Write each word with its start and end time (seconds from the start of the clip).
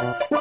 Oh, 0.00 0.37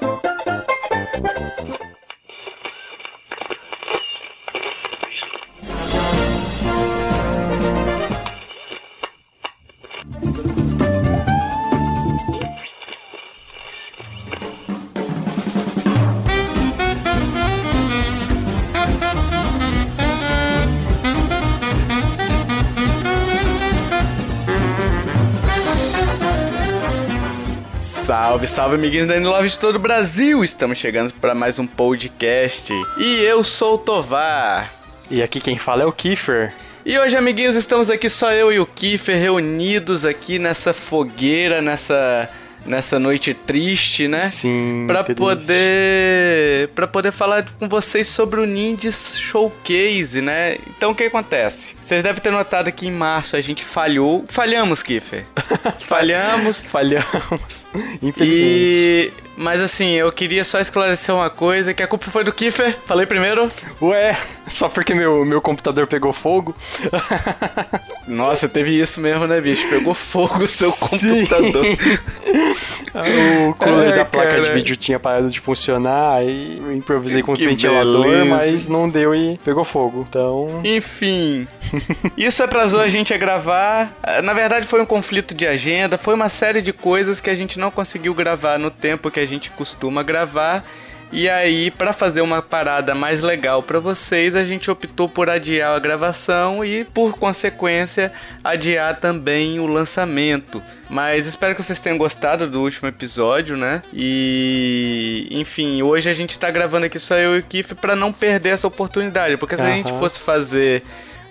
Salve, 28.37 28.47
salve, 28.47 28.75
amiguinhos 28.75 29.07
da 29.07 29.15
Love 29.15 29.49
de 29.49 29.57
todo 29.57 29.77
o 29.77 29.79
Brasil! 29.79 30.43
Estamos 30.43 30.77
chegando 30.77 31.11
para 31.11 31.33
mais 31.33 31.57
um 31.57 31.65
podcast. 31.65 32.71
E 32.99 33.19
eu 33.21 33.43
sou 33.43 33.73
o 33.73 33.77
Tovar. 33.79 34.71
E 35.09 35.23
aqui 35.23 35.41
quem 35.41 35.57
fala 35.57 35.81
é 35.81 35.85
o 35.87 35.91
Kiefer. 35.91 36.53
E 36.85 36.99
hoje, 36.99 37.17
amiguinhos, 37.17 37.55
estamos 37.55 37.89
aqui 37.89 38.07
só 38.07 38.31
eu 38.31 38.53
e 38.53 38.59
o 38.59 38.65
Kiefer 38.67 39.19
reunidos 39.19 40.05
aqui 40.05 40.37
nessa 40.37 40.71
fogueira, 40.71 41.63
nessa 41.63 42.29
nessa 42.67 42.99
noite 42.99 43.33
triste, 43.33 44.07
né? 44.07 44.19
Sim. 44.19 44.85
Para 44.87 45.03
poder 45.03 46.69
para 46.75 46.87
poder 46.87 47.11
falar 47.11 47.45
com 47.57 47.67
vocês 47.67 48.07
sobre 48.07 48.39
o 48.39 48.45
Ninjas 48.45 49.17
Showcase, 49.17 50.21
né? 50.21 50.57
Então 50.67 50.91
o 50.91 50.95
que 50.95 51.03
acontece? 51.03 51.75
Vocês 51.81 52.03
devem 52.03 52.21
ter 52.21 52.31
notado 52.31 52.71
que 52.71 52.87
em 52.87 52.91
março 52.91 53.35
a 53.35 53.41
gente 53.41 53.63
falhou, 53.63 54.25
falhamos, 54.27 54.83
Kiffer. 54.83 55.25
falhamos, 55.87 56.61
falhamos. 56.61 57.67
Infelizmente. 58.01 58.43
E 58.43 59.26
mas 59.37 59.61
assim, 59.61 59.91
eu 59.91 60.11
queria 60.11 60.43
só 60.43 60.59
esclarecer 60.59 61.13
uma 61.13 61.29
coisa, 61.29 61.71
que 61.71 61.83
a 61.83 61.87
culpa 61.87 62.09
foi 62.09 62.23
do 62.23 62.33
Kiffer. 62.33 62.75
Falei 62.87 63.05
primeiro. 63.05 63.47
Ué, 63.79 64.17
só 64.47 64.67
porque 64.67 64.95
meu, 64.95 65.23
meu 65.23 65.39
computador 65.39 65.85
pegou 65.85 66.11
fogo? 66.11 66.55
Nossa, 68.07 68.49
teve 68.49 68.71
isso 68.71 68.99
mesmo, 68.99 69.27
né, 69.27 69.39
bicho? 69.39 69.69
Pegou 69.69 69.93
fogo 69.93 70.45
o 70.45 70.47
seu 70.47 70.71
Sim. 70.73 71.27
computador. 71.27 71.65
o 73.49 73.53
cooler 73.53 73.89
é, 73.89 73.95
da 73.97 74.05
placa 74.05 74.29
cara. 74.29 74.41
de 74.41 74.51
vídeo 74.51 74.75
tinha 74.75 74.99
parado 74.99 75.29
de 75.29 75.39
funcionar, 75.39 76.15
aí 76.15 76.57
eu 76.59 76.73
improvisei 76.73 77.21
com 77.21 77.33
o 77.33 77.35
ventilador, 77.35 78.03
beleza. 78.03 78.25
mas 78.25 78.67
não 78.67 78.89
deu 78.89 79.13
e 79.13 79.37
pegou 79.45 79.63
fogo. 79.63 80.03
Então. 80.09 80.61
Enfim. 80.63 81.47
isso 82.17 82.41
atrasou 82.41 82.79
a 82.79 82.87
gente 82.87 83.13
a 83.13 83.17
gravar. 83.17 83.95
Na 84.23 84.33
verdade, 84.33 84.65
foi 84.65 84.81
um 84.81 84.85
conflito 84.85 85.35
de 85.35 85.45
agenda, 85.45 85.95
foi 85.95 86.15
uma 86.15 86.29
série 86.29 86.61
de 86.61 86.73
coisas 86.73 87.21
que 87.21 87.29
a 87.29 87.35
gente 87.35 87.59
não 87.59 87.69
conseguiu 87.69 88.15
gravar 88.15 88.57
no 88.57 88.71
tempo 88.71 89.11
que 89.11 89.19
a 89.19 89.26
gente 89.27 89.49
costuma 89.51 90.01
gravar. 90.01 90.65
E 91.09 91.29
aí, 91.29 91.71
para 91.71 91.93
fazer 91.93 92.19
uma 92.19 92.41
parada 92.41 92.93
mais 92.93 93.21
legal 93.21 93.63
para 93.63 93.79
vocês, 93.79 94.35
a 94.35 94.43
gente 94.43 94.69
optou 94.69 95.07
por 95.07 95.29
adiar 95.29 95.73
a 95.73 95.79
gravação 95.79 96.65
e, 96.65 96.83
por 96.83 97.17
consequência, 97.17 98.11
adiar 98.43 98.99
também 98.99 99.57
o 99.57 99.65
lançamento. 99.65 100.61
Mas 100.89 101.25
espero 101.25 101.55
que 101.55 101.63
vocês 101.63 101.79
tenham 101.79 101.97
gostado 101.97 102.45
do 102.45 102.61
último 102.61 102.89
episódio, 102.89 103.55
né? 103.55 103.83
E, 103.93 105.29
enfim, 105.31 105.81
hoje 105.81 106.09
a 106.09 106.13
gente 106.13 106.37
tá 106.37 106.51
gravando 106.51 106.87
aqui 106.87 106.99
só 106.99 107.15
eu 107.15 107.37
e 107.37 107.39
o 107.39 107.43
Kiff 107.43 107.73
para 107.75 107.95
não 107.95 108.11
perder 108.11 108.49
essa 108.49 108.67
oportunidade, 108.67 109.37
porque 109.37 109.55
se 109.55 109.63
uhum. 109.63 109.69
a 109.69 109.71
gente 109.71 109.93
fosse 109.93 110.19
fazer 110.19 110.83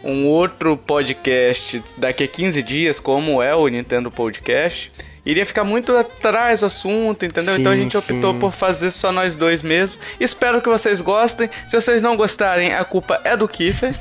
um 0.02 0.26
outro 0.26 0.76
podcast 0.76 1.82
daqui 1.98 2.24
a 2.24 2.28
15 2.28 2.62
dias, 2.62 2.98
como 2.98 3.42
é 3.42 3.54
o 3.54 3.68
Nintendo 3.68 4.10
Podcast, 4.10 4.90
iria 5.26 5.44
ficar 5.44 5.64
muito 5.64 5.94
atrás 5.96 6.60
do 6.60 6.66
assunto, 6.66 7.26
entendeu? 7.26 7.54
Sim, 7.54 7.60
então 7.60 7.72
a 7.72 7.76
gente 7.76 7.96
optou 7.96 8.32
sim. 8.32 8.38
por 8.38 8.52
fazer 8.52 8.92
só 8.92 9.10
nós 9.10 9.36
dois 9.36 9.60
mesmo. 9.60 9.98
Espero 10.20 10.62
que 10.62 10.68
vocês 10.68 11.00
gostem. 11.00 11.50
Se 11.66 11.78
vocês 11.78 12.02
não 12.02 12.16
gostarem, 12.16 12.72
a 12.72 12.84
culpa 12.84 13.20
é 13.24 13.36
do 13.36 13.48
Kiffer. 13.48 13.92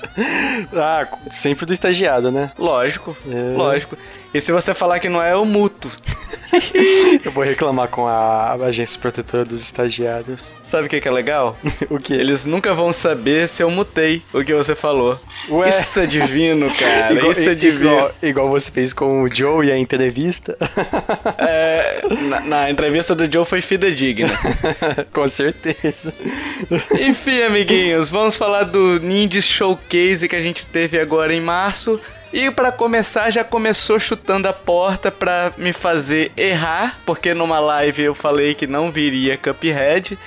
ah, 0.74 1.06
sempre 1.30 1.66
do 1.66 1.72
estagiado, 1.72 2.32
né? 2.32 2.50
Lógico, 2.58 3.16
é. 3.30 3.56
lógico. 3.56 3.96
E 4.34 4.40
se 4.40 4.50
você 4.50 4.74
falar 4.74 4.98
que 4.98 5.08
não 5.08 5.22
é, 5.22 5.32
eu 5.32 5.44
muto. 5.44 5.88
eu 7.24 7.30
vou 7.30 7.44
reclamar 7.44 7.86
com 7.86 8.04
a 8.04 8.54
agência 8.54 8.98
protetora 9.00 9.44
dos 9.44 9.62
estagiários. 9.62 10.56
Sabe 10.60 10.86
o 10.86 10.90
que, 10.90 11.00
que 11.00 11.06
é 11.06 11.10
legal? 11.10 11.56
o 11.88 12.00
que? 12.00 12.14
Eles 12.14 12.44
nunca 12.44 12.74
vão 12.74 12.92
saber 12.92 13.48
se 13.48 13.62
eu 13.62 13.70
mutei 13.70 14.24
o 14.32 14.42
que 14.42 14.52
você 14.52 14.74
falou. 14.74 15.20
Ué? 15.48 15.68
Isso 15.68 16.00
é 16.00 16.06
divino, 16.06 16.66
cara. 16.74 17.14
igual, 17.14 17.30
Isso 17.30 17.48
é 17.48 17.54
divino. 17.54 17.90
Igual, 17.90 18.14
igual, 18.22 18.50
você 18.50 18.72
fez 18.72 18.92
com 18.92 19.22
o 19.22 19.32
Joe 19.32 19.68
e 19.68 19.70
a 19.70 19.78
entrevista. 19.78 20.56
é, 21.38 22.02
na, 22.28 22.40
na 22.40 22.70
entrevista 22.70 23.14
do 23.14 23.32
Joe 23.32 23.44
foi 23.44 23.60
fidedigna. 23.60 24.36
com 25.14 25.28
certeza. 25.28 26.12
Enfim, 27.00 27.40
amiguinhos, 27.42 28.10
vamos 28.10 28.36
falar 28.36 28.64
do 28.64 28.98
Ninja 28.98 29.40
Showcase 29.40 30.28
que 30.28 30.34
a 30.34 30.40
gente 30.40 30.66
teve 30.66 30.98
agora 30.98 31.32
em 31.32 31.40
março. 31.40 32.00
E 32.34 32.50
para 32.50 32.72
começar, 32.72 33.30
já 33.30 33.44
começou 33.44 33.96
chutando 34.00 34.48
a 34.48 34.52
porta 34.52 35.08
para 35.08 35.52
me 35.56 35.72
fazer 35.72 36.32
errar, 36.36 36.98
porque 37.06 37.32
numa 37.32 37.60
live 37.60 38.02
eu 38.02 38.12
falei 38.12 38.54
que 38.56 38.66
não 38.66 38.90
viria 38.90 39.38
Cuphead 39.38 40.18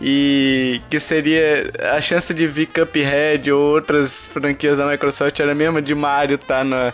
e 0.00 0.80
que 0.90 0.98
seria 0.98 1.70
a 1.96 2.00
chance 2.00 2.34
de 2.34 2.48
vir 2.48 2.66
Cuphead 2.66 3.52
ou 3.52 3.62
outras 3.62 4.26
franquias 4.26 4.78
da 4.78 4.86
Microsoft 4.88 5.38
era 5.38 5.54
mesmo 5.54 5.80
de 5.80 5.94
Mario 5.94 6.36
tá 6.36 6.64
na 6.64 6.92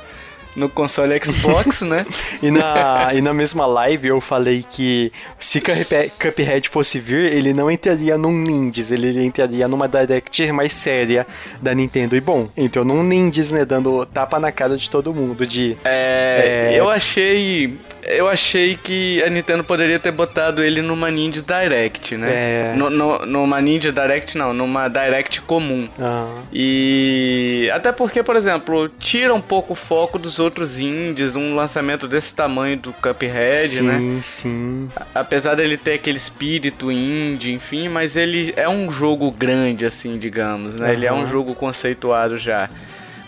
no 0.59 0.69
console 0.69 1.19
Xbox, 1.23 1.83
né? 1.83 2.05
e, 2.43 2.51
na, 2.51 3.11
e 3.15 3.21
na 3.21 3.33
mesma 3.33 3.65
live 3.67 4.09
eu 4.09 4.21
falei 4.21 4.65
que 4.69 5.13
se 5.39 5.61
Cuphead 5.61 6.69
fosse 6.69 6.99
vir, 6.99 7.33
ele 7.33 7.53
não 7.53 7.71
entraria 7.71 8.19
num 8.19 8.33
Ninjas, 8.33 8.91
ele 8.91 9.25
entraria 9.25 9.67
numa 9.69 9.89
Direct 9.89 10.53
mais 10.53 10.73
séria 10.73 11.27
da 11.63 11.75
Nintendo. 11.75 12.17
E 12.17 12.21
bom, 12.21 12.49
entrou 12.57 12.85
num 12.85 13.03
Ninjas, 13.03 13.51
né? 13.51 13.65
Dando 13.65 14.05
tapa 14.07 14.39
na 14.39 14.53
cara 14.53 14.77
de 14.77 14.91
todo 14.91 15.15
mundo. 15.15 15.47
De, 15.47 15.77
é, 15.85 16.73
é... 16.73 16.79
Eu 16.79 16.91
achei 16.91 17.79
eu 18.09 18.29
achei 18.29 18.77
que 18.77 19.23
a 19.23 19.31
Nintendo 19.31 19.63
poderia 19.63 19.99
ter 19.99 20.11
botado 20.11 20.63
ele 20.63 20.81
numa 20.81 21.11
Ninja 21.11 21.43
Direct, 21.43 22.17
né? 22.17 22.31
É. 22.31 22.75
No, 22.75 22.91
no, 22.91 23.27
numa 23.27 23.61
Ninja 23.61 23.93
Direct, 23.93 24.37
não, 24.37 24.53
numa 24.53 24.89
Direct 24.89 25.41
comum. 25.43 25.89
Uhum. 25.99 26.43
E. 26.53 27.71
Até 27.73 27.93
porque, 27.93 28.23
por 28.23 28.37
exemplo, 28.37 28.89
tira 28.99 29.35
um 29.35 29.41
pouco 29.41 29.73
o 29.73 29.77
foco 29.77 30.19
dos 30.19 30.39
outros 30.39 30.81
indies, 30.81 31.37
um 31.37 31.55
lançamento 31.55 32.09
desse 32.09 32.35
tamanho 32.35 32.77
do 32.79 32.93
Cuphead, 32.93 33.69
sim, 33.69 33.83
né? 33.83 33.99
Sim, 33.99 34.21
sim. 34.23 34.91
Apesar 35.15 35.55
dele 35.55 35.77
ter 35.77 35.95
aquele 35.95 36.19
espírito 36.19 36.91
indie, 36.91 37.53
enfim, 37.53 37.89
mas 37.89 38.17
ele 38.17 38.53
é 38.57 38.69
um 38.69 38.91
jogo 38.91 39.31
grande, 39.31 39.85
assim, 39.85 40.19
digamos, 40.19 40.77
né? 40.77 40.87
Uhum. 40.87 40.93
Ele 40.93 41.07
é 41.07 41.13
um 41.13 41.27
jogo 41.27 41.55
conceituado 41.55 42.39
já. 42.39 42.71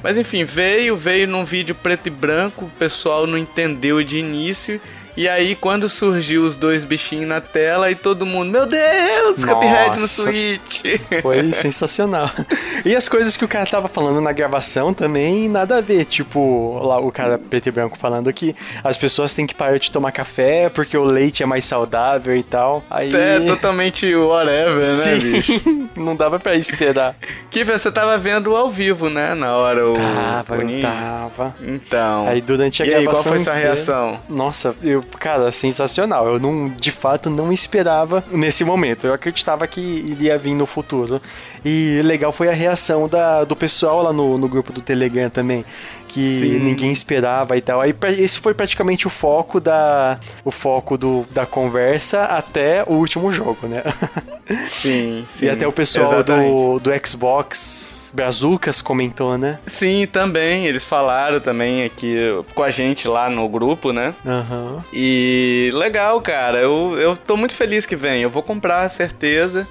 Mas 0.02 0.16
enfim, 0.16 0.44
veio, 0.44 0.96
veio 0.96 1.28
num 1.28 1.44
vídeo 1.44 1.74
preto 1.74 2.06
e 2.06 2.10
branco, 2.10 2.64
o 2.64 2.70
pessoal 2.78 3.26
não 3.26 3.36
entendeu 3.36 4.02
de 4.02 4.18
início. 4.18 4.80
E 5.20 5.28
aí, 5.28 5.54
quando 5.54 5.86
surgiu 5.86 6.44
os 6.44 6.56
dois 6.56 6.82
bichinhos 6.82 7.28
na 7.28 7.42
tela 7.42 7.90
e 7.90 7.94
todo 7.94 8.24
mundo, 8.24 8.50
meu 8.50 8.64
Deus, 8.64 9.44
Cuphead 9.44 10.00
no 10.00 10.08
Switch. 10.08 10.80
Foi 11.20 11.42
sensacional. 11.52 12.30
E 12.86 12.96
as 12.96 13.06
coisas 13.06 13.36
que 13.36 13.44
o 13.44 13.48
cara 13.48 13.66
tava 13.66 13.86
falando 13.86 14.18
na 14.22 14.32
gravação 14.32 14.94
também, 14.94 15.46
nada 15.46 15.76
a 15.76 15.80
ver. 15.82 16.06
Tipo, 16.06 16.80
lá 16.82 16.98
o 16.98 17.12
cara 17.12 17.36
preto 17.36 17.66
e 17.66 17.70
branco 17.70 17.98
falando 17.98 18.32
que 18.32 18.56
as 18.82 18.96
pessoas 18.96 19.34
têm 19.34 19.46
que 19.46 19.54
parar 19.54 19.78
de 19.78 19.90
tomar 19.90 20.10
café 20.10 20.70
porque 20.70 20.96
o 20.96 21.04
leite 21.04 21.42
é 21.42 21.46
mais 21.46 21.66
saudável 21.66 22.34
e 22.34 22.42
tal. 22.42 22.82
Aí... 22.88 23.10
É, 23.14 23.40
totalmente 23.40 24.14
whatever, 24.14 24.82
né, 24.82 25.20
Sim. 25.20 25.90
Não 25.96 26.16
dava 26.16 26.38
pra 26.38 26.54
esperar. 26.54 27.14
Que 27.50 27.62
você 27.62 27.92
tava 27.92 28.16
vendo 28.16 28.56
ao 28.56 28.70
vivo, 28.70 29.10
né, 29.10 29.34
na 29.34 29.54
hora 29.54 29.86
o 29.86 29.92
Tava, 29.92 30.64
o 30.64 30.80
tava. 30.80 31.56
Então. 31.60 32.26
Aí 32.26 32.40
durante 32.40 32.82
a 32.82 32.86
e 32.86 32.88
gravação... 32.88 33.10
Aí, 33.10 33.14
qual 33.14 33.22
foi 33.24 33.38
sua 33.38 33.52
reação? 33.52 34.18
Nossa, 34.26 34.74
eu 34.82 35.09
cara, 35.18 35.50
sensacional. 35.52 36.26
Eu 36.28 36.38
não, 36.38 36.68
de 36.68 36.90
fato, 36.90 37.28
não 37.30 37.52
esperava 37.52 38.22
nesse 38.30 38.64
momento. 38.64 39.06
Eu 39.06 39.14
acreditava 39.14 39.66
que 39.66 39.80
iria 39.80 40.38
vir 40.38 40.54
no 40.54 40.66
futuro. 40.66 41.20
E 41.64 42.00
legal 42.04 42.32
foi 42.32 42.48
a 42.48 42.52
reação 42.52 43.08
da, 43.08 43.44
do 43.44 43.56
pessoal 43.56 44.02
lá 44.02 44.12
no, 44.12 44.38
no 44.38 44.48
grupo 44.48 44.72
do 44.72 44.80
Telegram 44.80 45.30
também 45.30 45.64
que 46.10 46.26
sim. 46.26 46.58
ninguém 46.58 46.90
esperava 46.90 47.56
e 47.56 47.60
tal. 47.60 47.80
Aí 47.80 47.94
esse 48.18 48.40
foi 48.40 48.52
praticamente 48.52 49.06
o 49.06 49.10
foco 49.10 49.60
da 49.60 50.18
o 50.44 50.50
foco 50.50 50.98
do, 50.98 51.24
da 51.30 51.46
conversa 51.46 52.22
até 52.22 52.82
o 52.84 52.94
último 52.94 53.30
jogo, 53.30 53.68
né? 53.68 53.84
Sim, 54.66 55.24
sim. 55.30 55.46
E 55.46 55.50
até 55.50 55.68
o 55.68 55.72
pessoal 55.72 56.24
do, 56.24 56.80
do 56.80 56.90
Xbox 57.06 58.10
Brazucas 58.12 58.82
comentou, 58.82 59.38
né? 59.38 59.60
Sim, 59.66 60.08
também. 60.10 60.66
Eles 60.66 60.84
falaram 60.84 61.38
também 61.38 61.84
aqui 61.84 62.16
com 62.56 62.64
a 62.64 62.70
gente 62.70 63.06
lá 63.06 63.30
no 63.30 63.48
grupo, 63.48 63.92
né? 63.92 64.12
Uhum. 64.24 64.80
E 64.92 65.70
legal, 65.72 66.20
cara. 66.20 66.58
Eu, 66.58 66.98
eu 66.98 67.16
tô 67.16 67.36
muito 67.36 67.54
feliz 67.54 67.86
que 67.86 67.94
vem. 67.94 68.20
Eu 68.20 68.30
vou 68.30 68.42
comprar, 68.42 68.88
certeza 68.88 69.66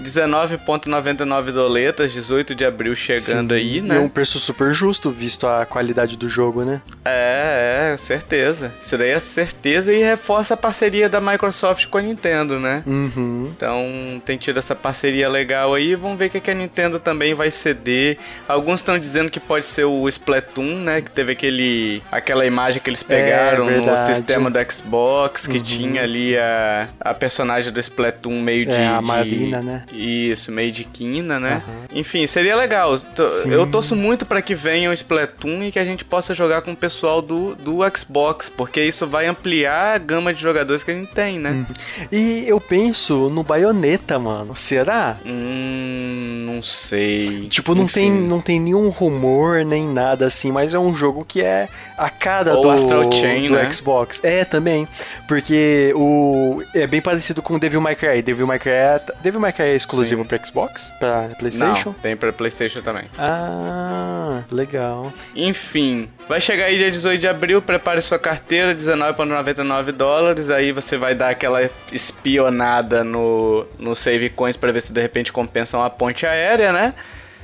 19,99 0.00 1.52
doletas, 1.52 2.12
18 2.12 2.54
de 2.54 2.64
abril 2.64 2.94
chegando 2.94 3.54
Sim, 3.54 3.60
aí, 3.60 3.80
né? 3.80 3.96
E 3.96 3.98
um 3.98 4.08
preço 4.08 4.38
super 4.38 4.72
justo, 4.72 5.10
visto 5.10 5.46
a 5.46 5.64
qualidade 5.66 6.16
do 6.16 6.28
jogo, 6.28 6.64
né? 6.64 6.80
É, 7.04 7.92
é, 7.92 7.96
certeza. 7.96 8.72
Isso 8.80 8.96
daí 8.96 9.10
é 9.10 9.20
certeza 9.20 9.92
e 9.92 10.00
reforça 10.02 10.54
a 10.54 10.56
parceria 10.56 11.08
da 11.08 11.20
Microsoft 11.20 11.86
com 11.86 11.98
a 11.98 12.02
Nintendo, 12.02 12.58
né? 12.58 12.82
Uhum. 12.86 13.50
Então 13.56 14.22
tem 14.24 14.36
tido 14.36 14.58
essa 14.58 14.74
parceria 14.74 15.28
legal 15.28 15.74
aí. 15.74 15.94
Vamos 15.94 16.18
ver 16.18 16.26
o 16.26 16.30
que, 16.30 16.40
que 16.40 16.50
a 16.50 16.54
Nintendo 16.54 16.98
também 16.98 17.34
vai 17.34 17.50
ceder. 17.50 18.18
Alguns 18.48 18.80
estão 18.80 18.98
dizendo 18.98 19.30
que 19.30 19.40
pode 19.40 19.66
ser 19.66 19.84
o 19.84 20.08
Splatoon, 20.08 20.76
né? 20.82 21.00
Que 21.00 21.10
teve 21.10 21.32
aquele, 21.32 22.02
aquela 22.10 22.44
imagem 22.46 22.80
que 22.80 22.88
eles 22.90 23.02
pegaram 23.02 23.64
no 23.64 23.70
verdade. 23.70 24.06
sistema 24.14 24.50
do 24.50 24.58
Xbox, 24.72 25.46
que 25.46 25.58
Uhum. 25.58 25.62
tinha 25.64 26.02
ali 26.02 26.36
a, 26.38 26.88
a 27.00 27.14
personagem 27.14 27.72
do 27.72 27.78
Splatoon 27.80 28.40
meio 28.40 28.66
de. 28.66 28.72
É, 28.72 28.86
a 28.86 28.98
de- 29.00 29.06
Marina, 29.06 29.60
né? 29.62 29.82
Isso, 29.92 30.52
meio 30.52 30.72
de 30.72 30.84
quina, 30.84 31.38
né? 31.38 31.62
Aham. 31.66 31.84
Enfim, 31.92 32.26
seria 32.26 32.56
legal. 32.56 32.96
Sim. 32.96 33.50
Eu 33.50 33.66
torço 33.66 33.96
muito 33.96 34.24
pra 34.24 34.40
que 34.42 34.54
venha 34.54 34.90
o 34.90 34.92
Splatoon 34.92 35.64
e 35.64 35.72
que 35.72 35.78
a 35.78 35.84
gente 35.84 36.04
possa 36.04 36.34
jogar 36.34 36.62
com 36.62 36.72
o 36.72 36.76
pessoal 36.76 37.20
do, 37.20 37.54
do 37.54 37.78
Xbox, 37.96 38.48
porque 38.48 38.82
isso 38.82 39.06
vai 39.06 39.26
ampliar 39.26 39.94
a 39.94 39.98
gama 39.98 40.32
de 40.32 40.40
jogadores 40.40 40.84
que 40.84 40.90
a 40.90 40.94
gente 40.94 41.12
tem, 41.12 41.38
né? 41.38 41.66
E 42.10 42.44
eu 42.46 42.60
penso 42.60 43.28
no 43.30 43.42
Bayonetta, 43.42 44.18
mano. 44.18 44.54
Será? 44.54 45.18
Hum, 45.24 46.44
não 46.46 46.62
sei. 46.62 47.48
Tipo, 47.48 47.74
não 47.74 47.86
tem, 47.86 48.10
não 48.10 48.40
tem 48.40 48.60
nenhum 48.60 48.88
rumor 48.88 49.64
nem 49.64 49.86
nada 49.86 50.26
assim, 50.26 50.52
mas 50.52 50.74
é 50.74 50.78
um 50.78 50.94
jogo 50.94 51.24
que 51.24 51.42
é 51.42 51.68
a 51.96 52.08
cara 52.10 52.54
Ou 52.54 52.62
do, 52.62 52.70
Astral 52.70 53.12
Chain, 53.12 53.48
do 53.48 53.54
né? 53.54 53.70
Xbox. 53.70 54.20
É, 54.22 54.44
também. 54.44 54.86
Porque 55.26 55.92
o 55.94 56.62
é 56.74 56.86
bem 56.86 57.00
parecido 57.00 57.42
com 57.42 57.58
Devil 57.58 57.80
May 57.80 57.96
Cry. 57.96 58.22
Devil 58.22 58.46
May 58.46 58.58
Cry 58.58 58.70
é, 58.70 59.00
Devil 59.22 59.40
May 59.40 59.52
Cry 59.52 59.69
é 59.70 59.76
exclusivo 59.76 60.22
Sim. 60.22 60.28
pra 60.28 60.44
Xbox? 60.44 60.92
Pra 60.98 61.30
PlayStation? 61.38 61.90
Não, 61.90 61.94
tem 61.94 62.16
pra 62.16 62.32
PlayStation 62.32 62.80
também. 62.82 63.04
Ah, 63.18 64.42
legal. 64.50 65.12
Enfim, 65.34 66.08
vai 66.28 66.40
chegar 66.40 66.66
aí 66.66 66.76
dia 66.78 66.90
18 66.90 67.20
de 67.20 67.28
abril, 67.28 67.62
prepare 67.62 68.00
sua 68.00 68.18
carteira, 68.18 68.74
19,99 68.74 69.92
dólares, 69.92 70.50
aí 70.50 70.72
você 70.72 70.96
vai 70.96 71.14
dar 71.14 71.30
aquela 71.30 71.68
espionada 71.92 73.04
no, 73.04 73.66
no 73.78 73.94
Save 73.94 74.30
Coins 74.30 74.56
pra 74.56 74.72
ver 74.72 74.82
se 74.82 74.92
de 74.92 75.00
repente 75.00 75.32
compensa 75.32 75.78
uma 75.78 75.90
ponte 75.90 76.26
aérea, 76.26 76.72
né? 76.72 76.94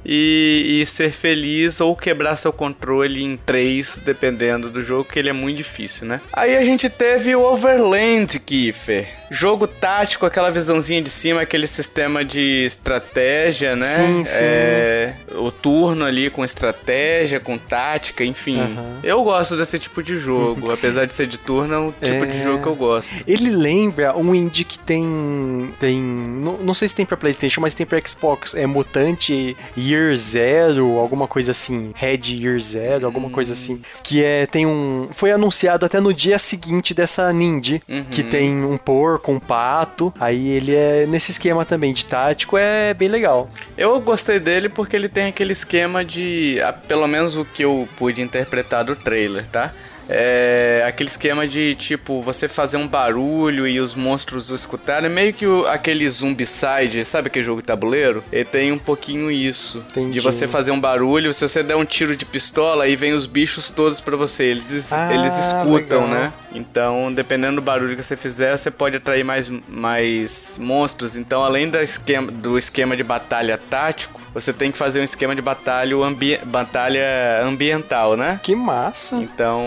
E, 0.09 0.81
e 0.81 0.87
ser 0.87 1.11
feliz 1.11 1.81
ou 1.81 1.97
quebrar 1.97 2.37
seu 2.37 2.53
controle 2.53 3.25
em 3.25 3.37
3, 3.37 3.99
dependendo 4.05 4.71
do 4.71 4.81
jogo, 4.81 5.05
que 5.05 5.19
ele 5.19 5.29
é 5.29 5.33
muito 5.33 5.57
difícil, 5.57 6.07
né? 6.07 6.21
Aí 6.33 6.57
a 6.57 6.63
gente 6.63 6.89
teve 6.89 7.35
o 7.35 7.43
Overland, 7.43 8.39
Kiefer. 8.39 9.09
Jogo 9.31 9.67
tático, 9.67 10.25
aquela 10.27 10.51
visãozinha 10.51 11.03
de 11.03 11.11
cima, 11.11 11.41
aquele 11.41 11.67
sistema 11.67 12.25
de 12.25 12.65
estratégia, 12.65 13.75
né? 13.75 13.85
Sim, 13.85 14.25
sim. 14.25 14.39
É, 14.43 15.15
o 15.37 15.51
turno 15.51 16.05
ali 16.05 16.31
com 16.31 16.45
estratégia, 16.45 17.41
com 17.41 17.59
tática, 17.59 18.25
enfim. 18.25 18.77
Eu 19.03 19.23
gosto 19.25 19.57
desse 19.57 19.79
tipo 19.79 20.03
de 20.03 20.19
jogo. 20.19 20.71
Apesar 20.77 21.07
de 21.07 21.15
ser 21.15 21.27
de 21.27 21.39
turno, 21.39 21.75
é 21.75 21.79
um 21.79 21.93
tipo 21.93 22.27
de 22.27 22.39
É. 22.39 22.43
jogo 22.43 22.63
que 22.63 22.69
eu 22.69 22.75
gosto. 22.75 23.11
Ele 23.27 23.51
lembra 23.51 24.17
um 24.17 24.35
indie 24.35 24.65
que 24.65 24.79
tem. 24.79 25.75
tem 25.81 26.01
não, 26.01 26.59
não 26.59 26.75
sei 26.75 26.89
se 26.89 26.95
tem 26.95 27.05
pra 27.07 27.17
PlayStation, 27.17 27.61
mas 27.61 27.75
tem 27.75 27.85
pra 27.87 28.01
Xbox. 28.07 28.55
É 28.55 28.67
Mutante 28.67 29.57
Year 29.77 30.15
Zero, 30.17 30.99
alguma 30.99 31.27
coisa 31.27 31.51
assim. 31.51 31.93
Red 31.95 32.21
Year 32.29 32.61
Zero, 32.61 33.07
alguma 33.07 33.31
coisa 33.31 33.53
assim. 33.53 33.81
Que 34.03 34.23
é. 34.25 34.47
Tem 34.47 34.67
um. 34.67 35.09
Foi 35.13 35.31
anunciado 35.33 35.85
até 35.85 36.01
no 36.01 36.13
dia 36.15 36.39
seguinte 36.39 36.95
dessa 36.95 37.33
Ninja. 37.33 37.81
Uhum. 37.89 38.05
Que 38.11 38.23
tem 38.23 38.65
um 38.65 38.77
porco, 38.77 39.16
um 39.33 39.41
pato. 39.41 40.13
Aí 40.19 40.49
ele 40.49 40.75
é 40.75 41.07
nesse 41.07 41.31
esquema 41.31 41.65
também 41.65 41.93
de 41.93 42.05
tático. 42.05 42.57
É 42.57 42.95
bem 42.95 43.09
legal. 43.09 43.49
Eu 43.77 44.01
gostei 44.01 44.39
dele 44.39 44.69
porque 44.69 44.97
ele 44.97 45.09
tem 45.09 45.27
aquele 45.27 45.53
esquema 45.53 46.05
de. 46.05 46.59
Pelo 46.89 47.07
menos 47.07 47.37
o 47.37 47.45
que 47.45 47.65
eu 47.65 47.89
pude 47.97 48.21
interpretar 48.21 48.85
do 48.85 48.97
trailer, 48.97 49.47
tá? 49.49 49.73
É 50.09 50.85
aquele 50.87 51.09
esquema 51.09 51.47
de 51.47 51.75
tipo 51.75 52.23
você 52.23 52.49
fazer 52.49 52.77
um 52.77 52.87
barulho 52.87 53.67
e 53.67 53.81
os 53.81 53.95
monstros 53.95 54.51
o 54.51 54.55
escutarem, 54.55 55.11
meio 55.11 55.33
que 55.33 55.47
o- 55.47 55.67
aquele 55.67 56.09
Zombicide, 56.09 57.05
sabe 57.05 57.27
aquele 57.29 57.45
jogo 57.45 57.61
de 57.61 57.67
tabuleiro? 57.67 58.23
Ele 58.33 58.45
tem 58.45 58.73
um 58.73 58.79
pouquinho 58.79 59.31
isso. 59.31 59.85
Entendi. 59.91 60.13
De 60.13 60.21
você 60.21 60.47
fazer 60.47 60.71
um 60.71 60.81
barulho, 60.81 61.33
se 61.35 61.47
você 61.49 61.63
der 61.63 61.77
um 61.77 61.85
tiro 61.85 62.15
de 62.17 62.25
pistola, 62.25 62.85
aí 62.85 62.95
vem 62.97 63.13
os 63.15 63.27
bichos 63.27 63.69
todos 63.71 64.01
pra 64.01 64.17
você. 64.17 64.45
Eles, 64.45 64.71
es- 64.71 64.93
Ah, 64.93 65.13
eles 65.13 65.33
escutam, 65.47 66.05
legal. 66.07 66.09
né? 66.09 66.33
Então, 66.55 67.13
dependendo 67.13 67.57
do 67.57 67.63
barulho 67.63 67.97
que 67.97 68.03
você 68.03 68.17
fizer, 68.17 68.57
você 68.57 68.71
pode 68.71 68.97
atrair 68.97 69.25
mais, 69.25 69.51
mais 69.69 70.59
monstros. 70.59 71.17
Então, 71.17 71.43
além 71.43 71.69
da 71.69 71.83
esquema, 71.83 72.31
do 72.31 72.57
esquema 72.57 72.97
de 72.97 73.03
batalha 73.03 73.59
tático, 73.59 74.21
você 74.37 74.53
tem 74.53 74.71
que 74.71 74.77
fazer 74.77 75.01
um 75.01 75.03
esquema 75.03 75.35
de 75.35 75.41
batalha, 75.41 75.97
ambi 75.97 76.37
batalha 76.45 77.41
ambiental, 77.43 78.19
né? 78.19 78.39
Que 78.43 78.55
massa. 78.55 79.17
Então, 79.17 79.65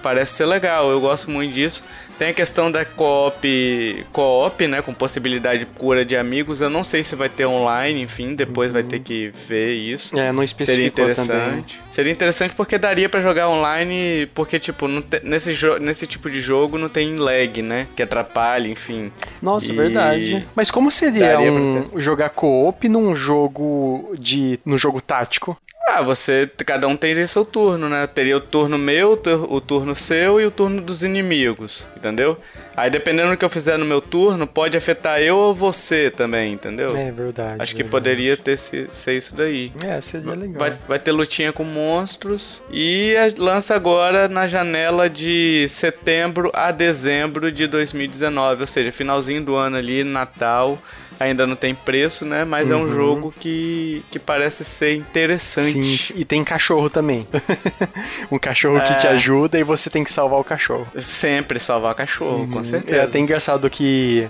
parece 0.00 0.34
ser 0.34 0.46
legal, 0.46 0.88
eu 0.88 1.00
gosto 1.00 1.28
muito 1.28 1.52
disso. 1.52 1.82
Tem 2.18 2.30
a 2.30 2.34
questão 2.34 2.70
da 2.70 2.84
co-op, 2.84 4.06
co-op, 4.12 4.66
né, 4.66 4.82
com 4.82 4.92
possibilidade 4.92 5.60
de 5.60 5.66
cura 5.66 6.04
de 6.04 6.16
amigos. 6.16 6.60
Eu 6.60 6.68
não 6.68 6.82
sei 6.82 7.04
se 7.04 7.14
vai 7.14 7.28
ter 7.28 7.46
online, 7.46 8.02
enfim, 8.02 8.34
depois 8.34 8.72
vai 8.72 8.82
ter 8.82 8.98
que 9.00 9.32
ver 9.46 9.74
isso. 9.74 10.18
É, 10.18 10.32
não 10.32 10.38
Seria 10.38 10.44
especificou 10.44 10.90
também. 10.90 11.12
interessante. 11.12 11.80
Seria 11.88 12.12
interessante 12.12 12.54
porque 12.56 12.76
daria 12.76 13.08
pra 13.08 13.20
jogar 13.20 13.48
online, 13.48 14.26
porque 14.34 14.58
tipo, 14.58 14.88
te- 15.02 15.20
nesse, 15.22 15.54
nesse 15.80 16.06
tipo 16.08 16.28
de 16.28 16.40
jogo 16.40 16.76
não 16.76 16.88
tem 16.88 17.16
lag, 17.16 17.62
né, 17.62 17.86
que 17.94 18.02
atrapalha, 18.02 18.66
enfim. 18.68 19.12
Nossa, 19.40 19.72
E- 19.72 19.76
verdade. 19.76 20.48
Mas 20.56 20.70
como 20.72 20.90
seria 20.90 21.38
um 21.40 22.00
jogar 22.00 22.30
co-op 22.30 22.88
num 22.88 23.14
jogo 23.14 24.12
de 24.18 24.58
num 24.66 24.76
jogo 24.76 25.00
tático? 25.00 25.56
Ah, 25.98 26.02
você, 26.02 26.48
cada 26.64 26.86
um 26.86 26.96
teria 26.96 27.26
seu 27.26 27.44
turno, 27.44 27.88
né? 27.88 28.06
Teria 28.06 28.36
o 28.36 28.40
turno 28.40 28.78
meu, 28.78 29.12
o 29.12 29.16
tur- 29.16 29.52
o 29.52 29.60
turno 29.60 29.94
seu 29.94 30.40
e 30.40 30.46
o 30.46 30.50
turno 30.50 30.80
dos 30.80 31.02
inimigos, 31.02 31.86
entendeu? 31.96 32.38
Aí 32.76 32.88
dependendo 32.88 33.30
do 33.32 33.36
que 33.36 33.44
eu 33.44 33.50
fizer 33.50 33.76
no 33.76 33.84
meu 33.84 34.00
turno, 34.00 34.46
pode 34.46 34.76
afetar 34.76 35.20
eu 35.20 35.36
ou 35.36 35.52
você 35.54 36.08
também, 36.10 36.52
entendeu? 36.52 36.96
É 36.96 37.10
verdade. 37.10 37.60
Acho 37.60 37.72
que 37.74 37.82
verdade. 37.82 37.90
poderia 37.90 38.36
ter 38.36 38.56
se- 38.56 38.86
ser 38.90 39.16
isso 39.16 39.34
daí. 39.34 39.72
É, 39.84 40.00
seria 40.00 40.32
legal. 40.34 40.58
Vai, 40.58 40.78
vai 40.86 40.98
ter 41.00 41.10
lutinha 41.10 41.52
com 41.52 41.64
monstros 41.64 42.62
e 42.70 43.14
lança 43.36 43.74
agora 43.74 44.28
na 44.28 44.46
janela 44.46 45.10
de 45.10 45.66
setembro 45.68 46.50
a 46.54 46.70
dezembro 46.70 47.50
de 47.50 47.66
2019, 47.66 48.60
ou 48.60 48.66
seja, 48.68 48.92
finalzinho 48.92 49.42
do 49.42 49.56
ano 49.56 49.76
ali, 49.76 50.04
Natal. 50.04 50.78
Ainda 51.20 51.46
não 51.46 51.56
tem 51.56 51.74
preço, 51.74 52.24
né? 52.24 52.44
Mas 52.44 52.70
é 52.70 52.76
um 52.76 52.82
Uhum. 52.82 52.94
jogo 52.94 53.34
que, 53.40 54.04
que 54.10 54.18
parece 54.18 54.64
ser 54.64 54.94
interessante. 54.94 55.98
Sim, 55.98 56.14
e 56.16 56.24
tem 56.24 56.44
cachorro 56.44 56.88
também. 56.88 57.26
um 58.30 58.38
cachorro 58.38 58.80
que 58.82 58.94
te 58.94 59.06
É. 59.06 59.10
ajuda 59.10 59.58
e 59.58 59.64
você 59.64 59.90
tem 59.90 60.04
que 60.04 60.12
salvar 60.12 60.38
o 60.38 60.44
cachorro. 60.44 60.86
Sempre 61.00 61.58
salvar 61.58 61.94
cachorro, 61.94 62.46
com 62.48 62.60
É 62.60 62.64
certeza. 62.64 63.02
até 63.04 63.18
engraçado 63.18 63.68
que 63.68 64.28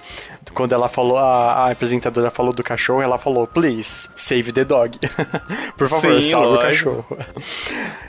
quando 0.54 0.72
ela 0.72 0.88
falou, 0.88 1.18
a, 1.18 1.52
a 1.66 1.70
apresentadora 1.70 2.30
falou 2.30 2.52
do 2.52 2.62
cachorro, 2.62 3.00
ela 3.02 3.18
falou, 3.18 3.46
please, 3.46 4.08
save 4.16 4.52
the 4.52 4.64
dog. 4.64 4.98
Por 5.76 5.88
favor, 5.88 6.20
Sim, 6.20 6.30
salve 6.30 6.46
lógico. 6.56 6.90
o 6.90 7.14
cachorro. 7.16 7.18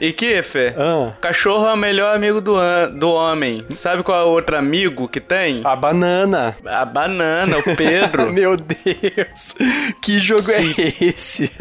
E 0.02 0.12
Kiffer, 0.14 0.76
Ah, 0.78 1.14
cachorro 1.22 1.68
é 1.68 1.74
o 1.74 1.78
melhor 1.78 2.16
amigo 2.16 2.42
do, 2.42 2.56
do 2.98 3.12
homem. 3.12 3.66
Sabe 3.72 4.04
qual 4.04 4.22
é 4.22 4.24
o 4.24 4.30
outro 4.30 4.58
amigo 4.58 5.08
que 5.08 5.20
tem? 5.20 5.62
a 5.64 5.76
banana. 5.76 6.56
A 6.66 6.86
banana, 6.86 7.58
o 7.58 7.76
Pedro. 7.76 8.32
Meu 8.34 8.56
Deus, 8.58 9.56
que 10.02 10.20
jogo 10.20 10.52
é 10.52 10.62
esse? 11.02 11.52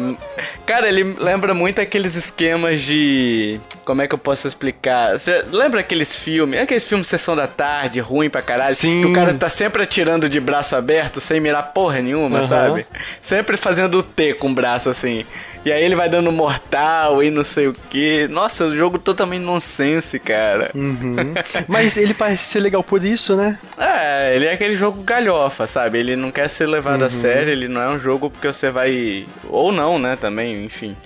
Cara, 0.66 0.88
ele 0.88 1.16
lembra 1.18 1.54
muito 1.54 1.80
aqueles 1.80 2.14
esquemas 2.14 2.80
de. 2.82 3.60
Como 3.84 4.02
é 4.02 4.08
que 4.08 4.14
eu 4.14 4.18
posso 4.18 4.46
explicar? 4.46 5.18
Você 5.18 5.44
lembra 5.50 5.80
aqueles 5.80 6.14
filmes? 6.16 6.60
Aqueles 6.60 6.84
filmes 6.84 7.08
Sessão 7.08 7.34
da 7.34 7.46
Tarde, 7.46 8.00
ruim 8.00 8.28
pra 8.28 8.42
caralho? 8.42 8.74
Sim. 8.74 9.02
Que 9.02 9.06
o 9.08 9.12
cara 9.12 9.34
tá 9.34 9.48
sempre 9.48 9.82
atirando 9.82 10.17
de 10.26 10.40
braço 10.40 10.74
aberto, 10.74 11.20
sem 11.20 11.38
mirar 11.38 11.64
porra 11.74 12.00
nenhuma, 12.00 12.38
Aham. 12.38 12.46
sabe? 12.46 12.86
Sempre 13.20 13.58
fazendo 13.58 13.98
o 13.98 14.02
T 14.02 14.32
com 14.32 14.48
o 14.50 14.54
braço 14.54 14.88
assim. 14.88 15.26
E 15.66 15.70
aí 15.72 15.84
ele 15.84 15.94
vai 15.96 16.08
dando 16.08 16.32
mortal 16.32 17.22
e 17.22 17.30
não 17.30 17.44
sei 17.44 17.66
o 17.68 17.74
que. 17.90 18.26
Nossa, 18.28 18.64
o 18.64 18.74
jogo 18.74 18.98
totalmente 18.98 19.42
nonsense, 19.42 20.18
cara. 20.18 20.70
Uhum. 20.74 21.34
Mas 21.68 21.98
ele 21.98 22.14
parece 22.14 22.44
ser 22.44 22.60
legal 22.60 22.82
por 22.82 23.04
isso, 23.04 23.36
né? 23.36 23.58
É, 23.76 24.34
ele 24.34 24.46
é 24.46 24.52
aquele 24.52 24.74
jogo 24.76 25.02
galhofa, 25.02 25.66
sabe? 25.66 25.98
Ele 25.98 26.16
não 26.16 26.30
quer 26.30 26.48
ser 26.48 26.66
levado 26.66 27.00
Uhum. 27.02 27.06
a 27.06 27.10
sério, 27.10 27.52
ele 27.52 27.68
não 27.68 27.82
é 27.82 27.88
um 27.90 27.98
jogo 27.98 28.30
porque 28.30 28.46
você 28.50 28.70
vai. 28.70 29.26
Ou 29.48 29.70
não, 29.70 29.98
né? 29.98 30.16
Também, 30.16 30.64
enfim. 30.64 30.96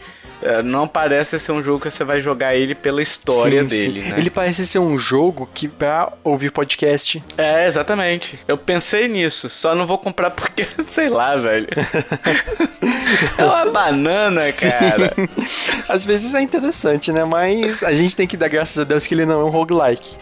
É, 0.43 0.63
não 0.63 0.89
parece 0.89 1.39
ser 1.39 1.53
um 1.53 1.63
jogo 1.63 1.81
que 1.81 1.91
você 1.91 2.05
vai 2.05 2.21
jogar 2.21 2.55
ele 2.55 2.75
pela 2.75 3.01
história 3.01 3.63
Sim, 3.63 3.69
dele, 3.69 4.03
sim. 4.03 4.09
né? 4.11 4.19
Ele 4.19 4.31
parece 4.31 4.67
ser 4.67 4.79
um 4.79 4.99
jogo 4.99 5.49
que 5.55 5.69
pra 5.69 6.13
ouvir 6.25 6.51
podcast. 6.51 7.23
É, 7.39 7.67
exatamente. 7.67 8.39
Eu 8.49 8.59
pensei 8.59 9.07
nisso, 9.07 9.49
só 9.49 9.75
não 9.75 9.87
vou 9.87 9.99
comprar 9.99 10.31
porque, 10.31 10.67
sei 10.85 11.09
lá, 11.09 11.37
velho. 11.37 11.69
é 13.39 13.45
uma 13.45 13.67
banana, 13.67 14.41
cara. 14.53 15.13
Às 15.89 16.05
vezes 16.05 16.35
é 16.35 16.41
interessante, 16.41 17.13
né? 17.13 17.25
Mas 17.25 17.83
a 17.83 17.95
gente 17.95 18.17
tem 18.17 18.27
que 18.27 18.37
dar 18.37 18.49
graças 18.49 18.79
a 18.79 18.85
Deus 18.85 19.07
que 19.07 19.15
ele 19.15 19.25
não 19.25 19.41
é 19.41 19.45
um 19.45 19.51
roguelike. 19.51 20.17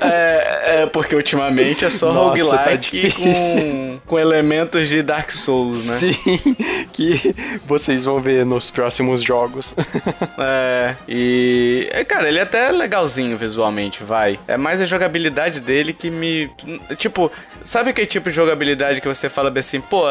É, 0.00 0.82
é 0.82 0.86
porque 0.86 1.14
ultimamente 1.14 1.84
é 1.84 1.90
só 1.90 2.12
Nossa, 2.12 2.50
tá 2.50 2.56
roguelike 2.64 3.00
difícil. 3.00 3.60
com, 3.60 4.00
com 4.06 4.18
elementos 4.18 4.88
de 4.88 5.02
Dark 5.02 5.30
Souls, 5.30 5.86
né? 5.86 5.94
Sim, 5.98 6.56
que 6.92 7.34
vocês 7.66 8.04
vão 8.04 8.20
ver 8.20 8.44
nos 8.44 8.70
próximos 8.70 9.22
jogos. 9.22 9.37
É, 10.40 10.94
e. 11.08 11.88
é, 11.90 12.04
Cara, 12.04 12.28
ele 12.28 12.38
é 12.38 12.42
até 12.42 12.70
legalzinho 12.70 13.36
visualmente, 13.36 14.02
vai. 14.02 14.38
É 14.46 14.56
mais 14.56 14.80
a 14.80 14.86
jogabilidade 14.86 15.60
dele 15.60 15.92
que 15.92 16.10
me. 16.10 16.50
Tipo, 16.96 17.30
sabe 17.64 17.90
aquele 17.90 18.06
tipo 18.06 18.30
de 18.30 18.36
jogabilidade 18.36 19.00
que 19.00 19.08
você 19.08 19.28
fala 19.28 19.52
assim, 19.58 19.80
pô, 19.80 20.04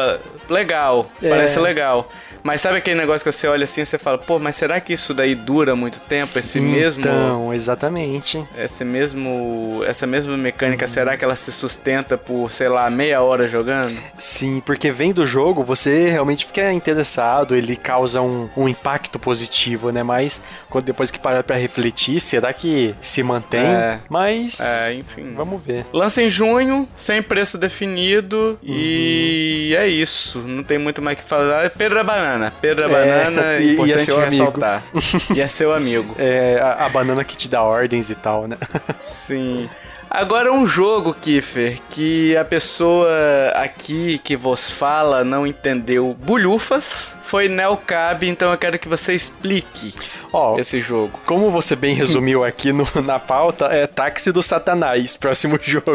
legal, 0.48 1.10
É. 1.22 1.28
parece 1.30 1.58
legal. 1.58 2.08
Mas 2.42 2.60
sabe 2.60 2.78
aquele 2.78 2.98
negócio 3.00 3.24
que 3.24 3.32
você 3.32 3.48
olha 3.48 3.64
assim 3.64 3.80
e 3.80 3.86
você 3.86 3.98
fala, 3.98 4.16
pô, 4.16 4.38
mas 4.38 4.54
será 4.54 4.80
que 4.80 4.92
isso 4.92 5.12
daí 5.12 5.34
dura 5.34 5.74
muito 5.74 5.98
tempo? 6.00 6.38
Esse 6.38 6.60
mesmo. 6.60 7.00
Então, 7.00 7.52
exatamente. 7.52 8.42
Esse 8.56 8.84
mesmo. 8.84 9.82
Essa 9.86 10.06
mesma 10.06 10.36
mecânica, 10.36 10.86
será 10.86 11.16
que 11.16 11.24
ela 11.24 11.34
se 11.36 11.50
sustenta 11.50 12.16
por, 12.16 12.52
sei 12.52 12.68
lá, 12.68 12.88
meia 12.90 13.20
hora 13.22 13.48
jogando? 13.48 13.98
Sim, 14.16 14.62
porque 14.64 14.90
vendo 14.92 15.22
o 15.22 15.26
jogo, 15.26 15.64
você 15.64 16.08
realmente 16.10 16.46
fica 16.46 16.72
interessado, 16.72 17.56
ele 17.56 17.74
causa 17.76 18.20
um, 18.22 18.48
um 18.56 18.68
impacto 18.68 19.17
positivo, 19.18 19.90
né? 19.90 20.02
Mas 20.02 20.42
quando 20.70 20.84
depois 20.86 21.10
que 21.10 21.18
parar 21.18 21.42
pra 21.42 21.56
refletir, 21.56 22.20
será 22.20 22.52
que 22.52 22.94
se 23.00 23.22
mantém? 23.22 23.60
É. 23.60 24.00
Mas. 24.08 24.60
É, 24.60 24.94
enfim. 24.94 25.34
Vamos 25.34 25.62
ver. 25.62 25.84
Lança 25.92 26.22
em 26.22 26.30
junho, 26.30 26.88
sem 26.96 27.20
preço 27.22 27.58
definido, 27.58 28.58
e 28.62 29.74
é 29.76 29.86
isso. 29.88 30.38
Não 30.40 30.62
tem 30.62 30.78
muito 30.78 31.02
mais 31.02 31.18
o 31.18 31.22
que 31.22 31.28
falar. 31.28 31.68
Pedro 31.70 31.96
da 31.96 32.04
Banana. 32.04 32.52
Pedro 32.60 32.88
da 32.88 32.98
É, 32.98 33.24
Banana, 33.24 33.58
e- 33.60 33.64
e 33.64 33.68
é 33.68 33.72
importante 33.72 34.02
seu 34.02 34.16
amigo. 34.20 34.30
ressaltar. 34.30 34.82
e 35.34 35.40
é 35.40 35.48
seu 35.48 35.74
amigo. 35.74 36.14
É, 36.18 36.58
a, 36.62 36.86
a 36.86 36.88
banana 36.88 37.24
que 37.24 37.36
te 37.36 37.48
dá 37.48 37.62
ordens 37.62 38.10
e 38.10 38.14
tal, 38.14 38.46
né? 38.46 38.56
Sim. 39.00 39.68
Agora 40.10 40.50
um 40.50 40.66
jogo, 40.66 41.12
Kiffer, 41.12 41.80
que 41.90 42.34
a 42.36 42.44
pessoa 42.44 43.08
aqui 43.54 44.18
que 44.18 44.36
vos 44.36 44.70
fala 44.70 45.22
não 45.22 45.46
entendeu 45.46 46.16
bulhufas, 46.18 47.14
foi 47.24 47.46
Nelcab, 47.46 48.26
então 48.26 48.50
eu 48.50 48.56
quero 48.56 48.78
que 48.78 48.88
você 48.88 49.12
explique 49.14 49.94
Ó, 50.32 50.58
esse 50.58 50.80
jogo. 50.80 51.18
como 51.26 51.50
você 51.50 51.74
bem 51.76 51.94
resumiu 51.94 52.44
aqui 52.44 52.72
no- 52.72 52.86
na 53.04 53.18
pauta, 53.18 53.66
é 53.66 53.86
Táxi 53.86 54.30
do 54.32 54.42
Satanás, 54.42 55.16
próximo 55.16 55.58
jogo. 55.62 55.92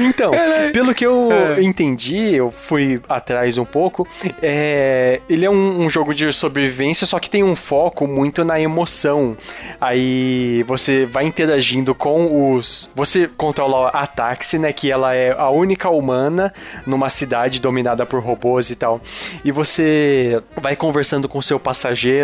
então, 0.00 0.32
pelo 0.72 0.94
que 0.94 1.04
eu 1.06 1.30
É. 1.32 1.62
entendi, 1.62 2.34
eu 2.34 2.50
fui 2.50 3.00
atrás 3.08 3.58
um 3.58 3.64
pouco, 3.64 4.06
é, 4.42 5.20
ele 5.28 5.44
é 5.44 5.50
um, 5.50 5.80
um 5.84 5.90
jogo 5.90 6.14
de 6.14 6.32
sobrevivência, 6.32 7.06
só 7.06 7.18
que 7.18 7.28
tem 7.30 7.42
um 7.42 7.56
foco 7.56 8.06
muito 8.06 8.44
na 8.44 8.60
emoção. 8.60 9.36
Aí 9.80 10.62
você 10.64 11.06
vai 11.06 11.24
interagindo 11.24 11.94
com 11.94 12.54
os. 12.54 12.90
Você 12.94 13.28
controla 13.28 13.88
a 13.88 14.06
táxi, 14.06 14.58
né? 14.58 14.72
Que 14.72 14.90
ela 14.90 15.14
é 15.14 15.32
a 15.36 15.50
única 15.50 15.88
humana 15.90 16.52
numa 16.86 17.10
cidade 17.10 17.60
dominada 17.60 18.04
por 18.06 18.20
robôs 18.22 18.70
e 18.70 18.76
tal. 18.76 19.00
E 19.44 19.50
você 19.50 20.40
vai 20.60 20.76
conversando 20.76 21.28
com 21.28 21.38
o 21.38 21.42
seu 21.42 21.58
passageiro 21.58 22.23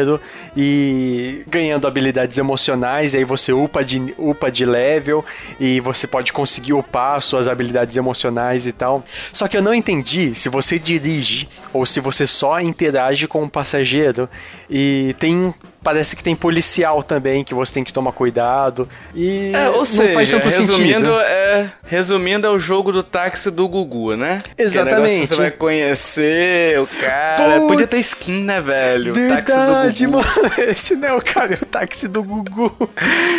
e 0.57 1.43
ganhando 1.49 1.87
habilidades 1.87 2.39
emocionais. 2.39 3.15
E 3.15 3.19
aí 3.19 3.25
você 3.25 3.53
upa 3.53 3.85
de, 3.85 4.15
upa 4.19 4.51
de 4.51 4.65
level 4.65 5.25
e 5.59 5.81
você 5.81 6.07
pode 6.07 6.33
conseguir 6.33 6.73
upar 6.73 7.21
suas 7.23 7.49
habilidades 7.49 7.97
emocionais 7.97 8.67
e 8.67 8.73
tal. 8.73 9.05
Só 9.33 9.49
que 9.49 9.57
eu 9.57 9.63
não 9.63 9.75
entendi 9.75 10.35
se 10.35 10.49
você 10.49 10.79
dirige 10.79 11.49
ou 11.73 11.85
se 11.87 12.01
você 12.01 12.27
só 12.27 12.61
interage 12.61 13.27
com 13.27 13.43
o 13.43 13.51
passageiro. 13.51 14.29
E 14.69 15.15
tem. 15.19 15.53
Parece 15.83 16.15
que 16.15 16.23
tem 16.23 16.37
policial 16.37 17.03
também 17.03 17.43
que 17.43 17.55
você 17.55 17.73
tem 17.73 17.83
que 17.83 17.91
tomar 17.91 18.13
cuidado. 18.13 18.87
E 19.15 19.51
É, 19.55 19.71
ou 19.71 19.79
não 19.79 19.85
seja, 19.87 20.13
faz 20.13 20.29
tanto 20.29 20.45
resumindo, 20.47 20.77
sentido. 20.77 21.21
é, 21.21 21.73
resumindo, 21.87 22.47
é 22.47 22.51
o 22.51 22.59
jogo 22.59 22.93
do 22.93 23.03
táxi 23.03 23.51
do 23.51 23.67
Gugu, 23.67 24.15
né? 24.15 24.43
Exatamente. 24.59 25.11
Negócio 25.13 25.37
Você 25.37 25.41
vai 25.41 25.51
conhecer 25.53 26.79
o 26.81 26.87
cara. 26.87 27.61
Putz, 27.61 27.67
Podia 27.69 27.87
ter 27.87 27.97
skin, 28.01 28.45
né, 28.45 28.61
velho? 28.61 29.15
Verdade, 29.15 29.47
táxi 29.47 29.87
do 29.87 29.90
Gugu. 29.91 30.17
mano. 30.19 30.71
Esse 30.71 30.97
não 30.97 31.09
é 31.09 31.15
o 31.15 31.23
cara, 31.23 31.55
é 31.55 31.59
o 31.63 31.67
táxi 31.67 32.09
do 32.09 32.23
Gugu. 32.23 32.71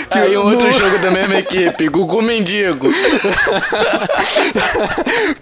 Que 0.10 0.18
Aí 0.20 0.38
um 0.38 0.46
outro 0.46 0.68
não- 0.68 0.72
jogo 0.74 0.98
da 1.00 1.12
mesma 1.12 1.36
equipe, 1.36 1.88
Gugu 1.90 2.22
Mendigo. 2.22 2.88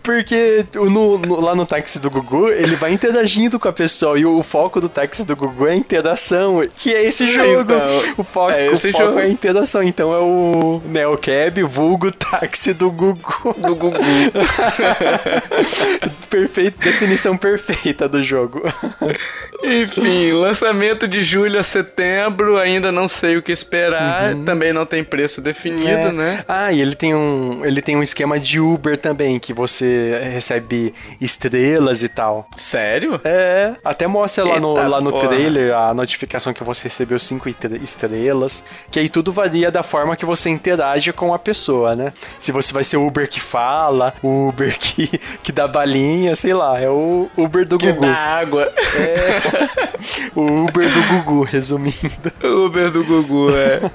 Porque 0.03 0.65
no- 0.73 1.17
no- 1.17 1.39
lá 1.41 1.55
no 1.55 1.65
táxi 1.65 1.99
do 1.99 2.09
Gugu, 2.09 2.49
ele 2.49 2.75
vai 2.75 2.93
interagindo 2.93 3.59
com 3.59 3.67
a 3.67 3.73
pessoa. 3.73 4.19
E 4.19 4.25
o, 4.25 4.41
foco 4.43 4.79
do 4.81 4.89
táxi 4.89 5.23
do 5.25 5.35
Gugu 5.35 5.67
é 5.67 5.71
a 5.71 5.75
interação. 5.75 6.63
Que 6.77 6.93
é 6.93 7.05
esse 7.05 7.31
jogo. 7.31 7.61
Então, 7.73 8.13
o 8.17 8.23
foco, 8.23 8.51
é 8.51 8.67
esse 8.71 8.89
o 8.89 8.91
foco 8.91 9.03
jogo. 9.05 9.19
é 9.19 9.23
a 9.23 9.29
interação. 9.29 9.83
Então 9.83 10.13
é 10.13 10.19
o 10.19 10.81
Neocab, 10.85 11.61
vulgo 11.63 12.11
táxi 12.11 12.73
do 12.73 12.91
Gugu. 12.91 13.19
Do 13.57 13.75
Gugu. 13.75 13.97
Perfeito, 16.29 16.77
definição 16.79 17.35
perfeita 17.35 18.07
do 18.07 18.21
jogo. 18.23 18.61
Enfim, 19.63 20.31
lançamento 20.31 21.07
de 21.07 21.21
julho 21.21 21.59
a 21.59 21.63
setembro, 21.63 22.57
ainda 22.57 22.91
não 22.91 23.09
sei 23.09 23.35
o 23.37 23.41
que 23.41 23.51
esperar. 23.51 24.33
Também 24.45 24.71
não 24.71 24.85
tem 24.85 25.03
preço 25.03 25.41
definido, 25.41 25.87
É. 25.87 26.11
né? 26.11 26.45
Ah, 26.47 26.71
e 26.71 26.81
ele 26.81 26.95
tem 26.95 27.13
um, 27.13 27.65
ele 27.65 27.81
tem 27.81 27.97
um 27.97 28.03
esquema 28.03 28.39
de 28.39 28.59
Uber 28.59 28.97
também, 28.97 29.37
que 29.37 29.51
você 29.53 30.29
recebe 30.33 30.93
estrelas 31.19 32.03
e 32.03 32.09
tal. 32.09 32.47
Sério? 32.55 33.19
É, 33.23 33.73
até 33.83 34.07
mostra 34.07 34.43
lá 34.45 34.59
no, 34.59 34.73
lá 34.75 35.01
no 35.01 35.11
porra. 35.11 35.27
trailer 35.27 35.75
a 35.75 35.93
notificação 35.93 36.53
que 36.53 36.63
você 36.63 36.83
recebeu 36.83 37.19
cinco 37.19 37.49
estre- 37.49 37.81
estrelas, 37.83 38.63
que 38.89 38.99
aí 38.99 39.09
tudo 39.09 39.31
varia 39.31 39.69
da 39.69 39.83
forma 39.83 40.15
que 40.15 40.25
você 40.25 40.49
interage 40.49 41.11
com 41.11 41.33
a 41.33 41.39
pessoa, 41.39 41.95
né? 41.95 42.13
Se 42.39 42.51
você 42.51 42.73
vai 42.73 42.83
ser 42.83 42.97
o 42.97 43.05
Uber 43.05 43.27
que 43.29 43.41
fala, 43.41 44.13
o 44.23 44.47
Uber 44.49 44.77
que, 44.79 45.19
que 45.43 45.51
dá 45.51 45.67
balinha, 45.67 46.18
sei 46.35 46.53
lá, 46.53 46.79
é 46.79 46.89
o 46.89 47.29
Uber 47.37 47.67
do 47.67 47.77
Que 47.77 47.91
Gugu. 47.91 48.01
dá 48.01 48.13
água. 48.15 48.71
O 50.35 50.41
Uber 50.65 50.91
do 50.93 51.01
Gugu, 51.03 51.43
resumindo. 51.43 52.31
Uber 52.43 52.89
do 52.91 53.03
Gugu, 53.03 53.49
é. 53.55 53.91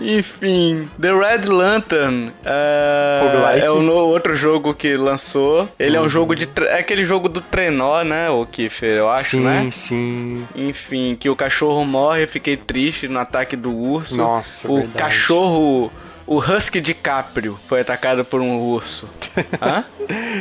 Enfim, 0.00 0.88
The 1.00 1.12
Red 1.12 1.48
Lantern 1.48 2.32
é, 2.44 3.20
Roguelike. 3.22 3.66
é 3.66 3.70
o 3.70 3.92
outro 4.08 4.34
jogo 4.34 4.74
que 4.74 4.96
lançou. 4.96 5.68
Ele 5.78 5.96
é 5.96 6.00
um 6.00 6.08
jogo 6.08 6.34
de. 6.34 6.48
É 6.62 6.78
aquele 6.78 7.04
jogo 7.04 7.28
do 7.28 7.40
trenó, 7.40 8.02
né? 8.02 8.28
O 8.28 8.44
Kiffer, 8.44 8.96
eu 8.98 9.08
acho, 9.10 9.24
sim, 9.30 9.40
né? 9.40 9.68
sim. 9.70 10.48
Enfim, 10.56 11.16
que 11.18 11.28
o 11.30 11.36
cachorro 11.36 11.84
morre, 11.84 12.24
eu 12.24 12.28
fiquei 12.28 12.56
triste 12.56 13.06
no 13.06 13.20
ataque 13.20 13.54
do 13.54 13.72
urso. 13.72 14.16
Nossa, 14.16 14.68
O 14.70 14.76
verdade. 14.76 14.98
cachorro. 14.98 15.92
O 16.26 16.38
Husky 16.38 16.80
DiCaprio 16.80 17.58
foi 17.68 17.80
atacado 17.80 18.24
por 18.24 18.40
um 18.40 18.58
urso. 18.58 19.08
Hã? 19.60 19.84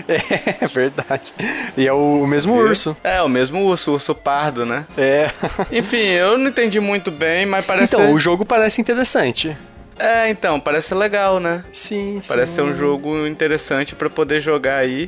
É 0.07 0.67
verdade. 0.67 1.33
E 1.77 1.87
é 1.87 1.93
o, 1.93 2.21
o 2.23 2.27
mesmo 2.27 2.55
urso. 2.55 2.95
É, 3.03 3.21
o 3.21 3.29
mesmo 3.29 3.63
urso, 3.63 3.91
o 3.91 3.93
urso 3.95 4.13
pardo, 4.13 4.65
né? 4.65 4.85
É. 4.97 5.31
Enfim, 5.71 5.97
eu 5.97 6.37
não 6.37 6.49
entendi 6.49 6.79
muito 6.79 7.09
bem, 7.09 7.45
mas 7.45 7.65
parece. 7.65 7.95
Então, 7.95 8.13
o 8.13 8.19
jogo 8.19 8.45
parece 8.45 8.81
interessante. 8.81 9.57
É, 10.03 10.29
então, 10.29 10.59
parece 10.59 10.87
ser 10.89 10.95
legal, 10.95 11.39
né? 11.39 11.63
Sim, 11.71 12.19
Parece 12.27 12.53
ser 12.55 12.61
um 12.63 12.73
jogo 12.75 13.27
interessante 13.27 13.93
pra 13.95 14.09
poder 14.09 14.39
jogar 14.39 14.77
aí. 14.77 15.07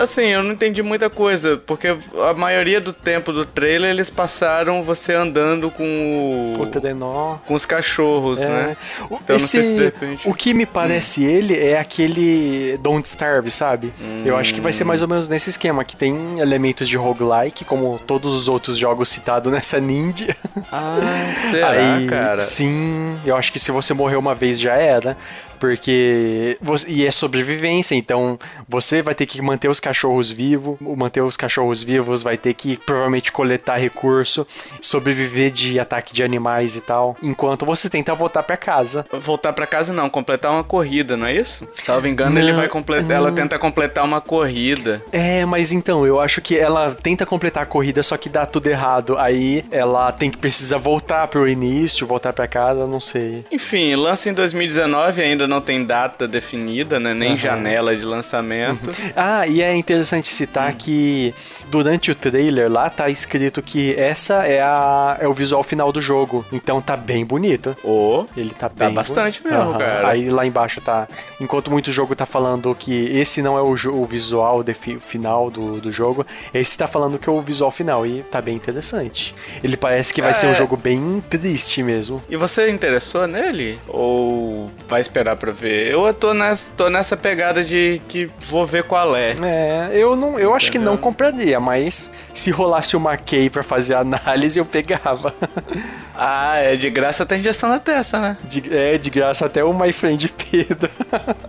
Assim, 0.00 0.22
eu 0.26 0.42
não 0.42 0.52
entendi 0.52 0.82
muita 0.82 1.08
coisa, 1.10 1.56
porque 1.66 1.88
a 2.28 2.32
maioria 2.34 2.80
do 2.80 2.92
tempo 2.92 3.32
do 3.32 3.44
trailer 3.44 3.90
eles 3.90 4.08
passaram 4.10 4.82
você 4.82 5.12
andando 5.14 5.70
com 5.70 6.54
o... 6.58 6.62
O 6.62 6.66
trenó. 6.66 7.36
com 7.46 7.54
os 7.54 7.66
cachorros, 7.66 8.40
É. 8.40 8.48
né? 8.48 8.76
O- 9.10 9.16
Então, 9.22 9.36
não 9.36 9.38
sei 9.38 9.62
se 9.62 9.68
de 9.68 9.74
Esse, 9.74 9.84
repente- 9.84 10.28
o 10.28 10.32
que 10.34 10.54
me 10.54 10.64
parece 10.66 11.24
ele 11.24 11.58
é 11.58 11.78
aquele 11.78 12.78
Don't 12.82 13.06
Starve, 13.06 13.50
sabe? 13.50 13.92
Eu 14.24 14.36
acho 14.36 14.54
que 14.54 14.60
vai 14.60 14.72
ser 14.72 14.84
mais 14.84 15.02
ou 15.02 15.08
menos 15.08 15.28
nesse 15.28 15.50
esquema, 15.50 15.84
que 15.84 15.96
tem 15.96 16.38
elementos 16.40 16.88
de 16.88 16.96
roguelike, 16.96 17.64
como 17.64 17.98
todos 18.06 18.32
os 18.32 18.48
outros 18.48 18.76
jogos 18.78 19.08
citados 19.08 19.52
nessa 19.52 19.78
Ninja. 19.80 20.34
Ah, 20.72 21.32
será, 21.34 21.70
Aí, 21.96 22.06
cara? 22.06 22.40
Sim, 22.40 23.16
eu 23.24 23.36
acho 23.36 23.52
que 23.52 23.58
se 23.58 23.70
você 23.70 23.92
morrer 23.94 24.13
uma 24.16 24.34
vez 24.34 24.58
já 24.60 24.74
era. 24.74 25.16
Porque. 25.58 26.56
Você, 26.60 26.90
e 26.90 27.06
é 27.06 27.10
sobrevivência, 27.10 27.94
então 27.94 28.38
você 28.68 29.02
vai 29.02 29.14
ter 29.14 29.26
que 29.26 29.40
manter 29.40 29.68
os 29.68 29.80
cachorros 29.80 30.30
vivos. 30.30 30.76
Manter 30.80 31.22
os 31.22 31.36
cachorros 31.36 31.82
vivos 31.82 32.22
vai 32.22 32.36
ter 32.36 32.54
que 32.54 32.76
provavelmente 32.76 33.32
coletar 33.32 33.76
recurso, 33.76 34.46
sobreviver 34.80 35.50
de 35.50 35.78
ataque 35.78 36.14
de 36.14 36.22
animais 36.22 36.76
e 36.76 36.80
tal. 36.80 37.16
Enquanto 37.22 37.64
você 37.64 37.88
tenta 37.88 38.14
voltar 38.14 38.42
para 38.42 38.56
casa. 38.56 39.06
Voltar 39.12 39.52
para 39.52 39.66
casa 39.66 39.92
não, 39.92 40.08
completar 40.08 40.52
uma 40.52 40.64
corrida, 40.64 41.16
não 41.16 41.26
é 41.26 41.34
isso? 41.34 41.66
Salvo 41.74 42.06
engano, 42.06 42.34
não, 42.34 42.40
ele 42.40 42.52
vai 42.52 42.68
completar. 42.68 43.10
Ela 43.10 43.32
tenta 43.32 43.58
completar 43.58 44.04
uma 44.04 44.20
corrida. 44.20 45.02
É, 45.12 45.44
mas 45.44 45.72
então, 45.72 46.06
eu 46.06 46.20
acho 46.20 46.40
que 46.40 46.58
ela 46.58 46.94
tenta 46.94 47.24
completar 47.26 47.62
a 47.62 47.66
corrida, 47.66 48.02
só 48.02 48.16
que 48.16 48.28
dá 48.28 48.46
tudo 48.46 48.68
errado. 48.68 49.16
Aí 49.18 49.64
ela 49.70 50.10
tem 50.12 50.30
que 50.30 50.38
precisar 50.38 50.78
voltar 50.78 51.26
pro 51.28 51.48
início, 51.48 52.06
voltar 52.06 52.32
para 52.32 52.46
casa, 52.46 52.86
não 52.86 53.00
sei. 53.00 53.44
Enfim, 53.50 53.94
lança 53.94 54.28
em 54.28 54.34
2019, 54.34 55.22
ainda 55.22 55.43
não 55.46 55.60
tem 55.60 55.84
data 55.84 56.26
definida, 56.26 56.98
né? 56.98 57.14
Nem 57.14 57.32
uhum. 57.32 57.36
janela 57.36 57.96
de 57.96 58.04
lançamento. 58.04 58.88
Uhum. 58.88 59.12
Ah, 59.16 59.46
e 59.46 59.62
é 59.62 59.74
interessante 59.74 60.28
citar 60.28 60.72
uhum. 60.72 60.78
que 60.78 61.34
durante 61.70 62.10
o 62.10 62.14
trailer 62.14 62.70
lá 62.70 62.90
tá 62.90 63.08
escrito 63.08 63.62
que 63.62 63.94
essa 63.94 64.46
é 64.46 64.60
a 64.60 65.16
é 65.20 65.28
o 65.28 65.32
visual 65.32 65.62
final 65.62 65.92
do 65.92 66.00
jogo. 66.00 66.44
Então 66.52 66.80
tá 66.80 66.96
bem 66.96 67.24
bonito. 67.24 67.76
Oh, 67.82 68.26
ele 68.36 68.50
tá, 68.50 68.68
bem 68.68 68.88
Tá 68.88 68.90
bastante 68.90 69.42
mesmo, 69.44 69.72
uhum. 69.72 69.78
cara. 69.78 70.08
Aí 70.08 70.30
lá 70.30 70.46
embaixo 70.46 70.80
tá, 70.80 71.08
enquanto 71.40 71.70
muito 71.70 71.92
jogo 71.92 72.14
tá 72.14 72.26
falando 72.26 72.74
que 72.74 73.06
esse 73.16 73.42
não 73.42 73.56
é 73.56 73.62
o, 73.62 73.72
o 73.72 74.04
visual 74.04 74.64
final 75.00 75.50
do, 75.50 75.80
do 75.80 75.92
jogo, 75.92 76.26
esse 76.52 76.76
tá 76.76 76.86
falando 76.86 77.18
que 77.18 77.28
é 77.28 77.32
o 77.32 77.40
visual 77.40 77.70
final 77.70 78.06
e 78.06 78.22
tá 78.22 78.40
bem 78.40 78.56
interessante. 78.56 79.34
Ele 79.62 79.76
parece 79.76 80.12
que 80.12 80.20
vai 80.20 80.30
é... 80.30 80.34
ser 80.34 80.46
um 80.46 80.54
jogo 80.54 80.76
bem 80.76 81.22
triste 81.28 81.82
mesmo. 81.82 82.22
E 82.28 82.36
você 82.36 82.70
interessou 82.70 83.26
nele? 83.26 83.78
Ou 83.88 84.70
vai 84.88 85.00
esperar 85.00 85.33
pra 85.36 85.52
ver? 85.52 85.90
Eu 85.90 86.12
tô 86.12 86.34
nessa, 86.34 86.70
tô 86.76 86.88
nessa 86.88 87.16
pegada 87.16 87.64
de 87.64 88.00
que 88.08 88.30
vou 88.46 88.66
ver 88.66 88.84
qual 88.84 89.16
é. 89.16 89.34
É, 89.42 89.90
eu 89.92 90.14
não, 90.16 90.38
eu 90.38 90.54
acho 90.54 90.70
que 90.70 90.78
não 90.78 90.96
compraria, 90.96 91.58
mas 91.60 92.10
se 92.32 92.50
rolasse 92.50 92.96
uma 92.96 93.16
key 93.16 93.50
pra 93.50 93.62
fazer 93.62 93.94
análise, 93.94 94.58
eu 94.58 94.64
pegava. 94.64 95.34
Ah, 96.16 96.58
é 96.58 96.76
de 96.76 96.88
graça 96.90 97.24
até 97.24 97.36
injeção 97.36 97.68
na 97.68 97.80
testa, 97.80 98.20
né? 98.20 98.36
De, 98.44 98.72
é, 98.72 98.96
de 98.96 99.10
graça 99.10 99.46
até 99.46 99.64
o 99.64 99.74
My 99.74 99.92
Friend 99.92 100.28
Pedro. 100.28 100.88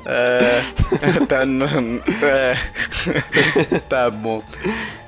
É. 0.03 0.61
tá, 1.29 1.45
no, 1.45 1.65
é. 2.23 2.57
tá 3.87 4.09
bom. 4.09 4.41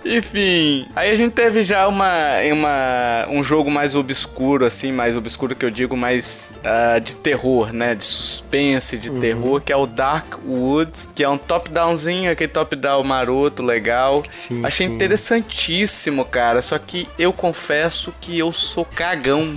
Enfim, 0.08 0.88
aí 0.96 1.12
a 1.12 1.16
gente 1.16 1.34
teve 1.34 1.64
já 1.64 1.88
uma, 1.88 2.40
uma, 2.52 3.28
um 3.30 3.44
jogo 3.44 3.70
mais 3.70 3.94
obscuro, 3.94 4.66
assim, 4.66 4.92
mais 4.92 5.16
obscuro 5.16 5.56
que 5.56 5.66
eu 5.66 5.70
digo, 5.70 5.98
mais 5.98 6.56
uh, 6.60 7.00
de 7.02 7.16
terror, 7.16 7.74
né? 7.74 7.94
De 7.94 8.06
suspense, 8.06 8.98
de 8.98 9.10
uhum. 9.10 9.20
terror, 9.20 9.62
que 9.62 9.74
é 9.74 9.76
o 9.76 9.86
Dark 9.86 10.36
Wood, 10.46 10.92
que 11.14 11.24
é 11.24 11.30
um 11.30 11.38
top-downzinho, 11.38 12.32
aquele 12.32 12.52
top-down 12.52 13.04
maroto, 13.04 13.62
legal. 13.62 14.24
Sim, 14.32 14.66
Achei 14.66 14.88
sim. 14.88 14.94
interessantíssimo, 14.94 16.24
cara, 16.24 16.62
só 16.62 16.78
que 16.78 17.08
eu 17.20 17.34
confesso 17.34 18.14
que 18.22 18.38
eu 18.38 18.54
sou 18.54 18.86
cagão. 18.86 19.48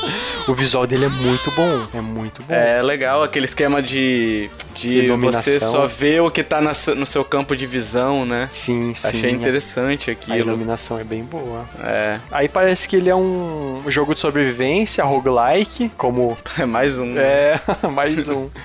o 0.48 0.54
visual 0.54 0.86
dele 0.86 1.04
é 1.04 1.08
muito 1.08 1.50
bom, 1.52 1.86
é 1.94 2.00
muito 2.00 2.42
bom. 2.42 2.52
É 2.52 2.82
legal, 2.82 3.22
aquele 3.22 3.44
esquema 3.44 3.80
de, 3.80 4.50
de 4.74 5.08
você 5.12 5.60
só 5.60 5.86
ver 5.86 6.20
o 6.22 6.30
que 6.30 6.42
tá 6.42 6.60
na, 6.60 6.72
no 6.96 7.06
seu 7.06 7.24
campo 7.24 7.54
de 7.54 7.66
visão, 7.66 8.24
né? 8.24 8.48
Sim, 8.50 8.92
sim. 8.94 9.08
Achei 9.08 9.30
interessante 9.30 9.99
aquilo. 10.08 10.36
A 10.36 10.38
iluminação 10.38 10.98
é 10.98 11.04
bem 11.04 11.24
boa. 11.24 11.68
É. 11.82 12.20
Aí 12.30 12.48
parece 12.48 12.88
que 12.88 12.94
ele 12.94 13.10
é 13.10 13.16
um 13.16 13.82
jogo 13.88 14.14
de 14.14 14.20
sobrevivência, 14.20 15.02
roguelike, 15.04 15.90
como. 15.96 16.38
É 16.56 16.64
mais 16.64 16.98
um. 16.98 17.18
É, 17.18 17.60
mais 17.92 18.28
um. 18.28 18.48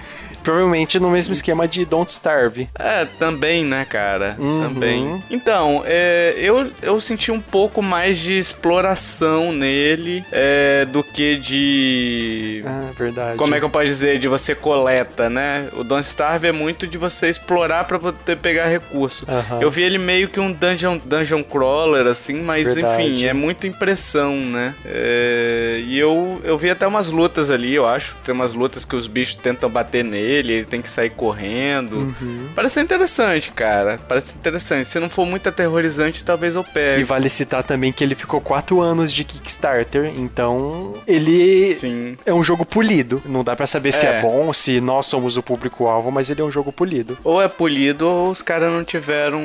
Provavelmente 0.46 1.00
no 1.00 1.10
mesmo 1.10 1.34
esquema 1.34 1.68
de 1.68 1.84
Don't 1.86 2.12
Starve. 2.12 2.70
É, 2.78 3.06
também, 3.18 3.66
né, 3.66 3.84
cara? 3.84 4.36
Uhum. 4.38 4.62
Também. 4.62 5.24
Então, 5.28 5.82
é, 5.84 6.36
eu, 6.38 6.72
eu 6.84 7.02
senti 7.02 7.32
um 7.32 7.42
pouco 7.42 7.82
mais 7.82 8.20
de 8.20 8.38
exploração 8.38 9.52
nele 9.52 10.24
é, 10.32 10.86
do 10.86 11.04
que 11.04 11.36
de. 11.36 12.64
Ah, 12.64 12.92
verdade. 12.96 13.38
Como 13.38 13.56
é 13.56 13.60
que 13.60 13.66
eu 13.66 13.70
posso 13.72 13.86
dizer? 13.86 14.20
De 14.20 14.28
você 14.28 14.54
coleta, 14.54 15.32
né? 15.32 15.68
O 15.74 15.84
Don't 15.84 16.06
Starve 16.06 16.46
é 16.46 16.52
muito 16.52 16.86
de 16.86 17.00
você 17.00 17.28
explorar 17.28 17.86
para 17.86 17.98
poder 17.98 18.38
pegar 18.38 18.68
recurso. 18.68 19.26
Uhum. 19.28 19.62
Eu 19.64 19.72
vi 19.72 19.82
ele 19.82 19.98
meio 19.98 20.28
que 20.28 20.40
um 20.40 20.52
dungeon, 20.52 21.00
dungeon 21.04 21.42
crawler, 21.42 22.06
assim, 22.06 22.36
mas 22.36 22.76
verdade. 22.76 23.02
enfim, 23.02 23.26
é 23.26 23.34
muita 23.34 23.66
impressão, 23.66 24.36
né? 24.36 24.76
É, 24.86 25.82
e 25.88 25.98
eu, 25.98 26.40
eu 26.44 26.56
vi 26.56 26.70
até 26.70 26.86
umas 26.86 27.10
lutas 27.10 27.50
ali, 27.50 27.74
eu 27.74 27.88
acho. 27.88 28.16
Tem 28.24 28.36
umas 28.36 28.54
lutas 28.54 28.86
que 28.86 28.96
os 28.96 29.08
bichos 29.08 29.34
tentam 29.34 29.68
bater 29.68 30.04
nele 30.04 30.35
ele, 30.36 30.54
ele 30.54 30.66
tem 30.66 30.82
que 30.82 30.90
sair 30.90 31.10
correndo. 31.10 31.98
Uhum. 31.98 32.50
Parece 32.56 32.80
interessante, 32.80 33.52
cara. 33.52 34.00
Parece 34.08 34.34
interessante. 34.34 34.88
Se 34.88 35.00
não 35.00 35.10
for 35.10 35.26
muito 35.26 35.48
aterrorizante, 35.48 36.24
talvez 36.24 36.56
eu 36.56 36.64
pegue. 36.64 37.02
E 37.02 37.04
vale 37.04 37.30
citar 37.30 37.64
também 37.64 37.92
que 37.92 38.04
ele 38.04 38.16
ficou 38.16 38.42
quatro 38.42 38.82
anos 38.82 39.12
de 39.12 39.24
Kickstarter, 39.24 40.14
então 40.18 40.96
ele 41.08 41.74
Sim. 41.76 42.18
é 42.26 42.34
um 42.34 42.44
jogo 42.44 42.66
polido. 42.66 43.22
Não 43.26 43.44
dá 43.44 43.56
para 43.56 43.68
saber 43.68 43.90
é. 43.90 43.92
se 43.92 44.06
é 44.06 44.22
bom, 44.22 44.52
se 44.54 44.80
nós 44.82 45.08
somos 45.08 45.38
o 45.38 45.44
público-alvo, 45.44 46.12
mas 46.12 46.30
ele 46.30 46.42
é 46.42 46.44
um 46.44 46.52
jogo 46.52 46.72
polido. 46.72 47.18
Ou 47.24 47.42
é 47.42 47.48
polido 47.48 48.08
ou 48.08 48.30
os 48.30 48.42
caras 48.42 48.72
não 48.72 48.84
tiveram 48.84 49.42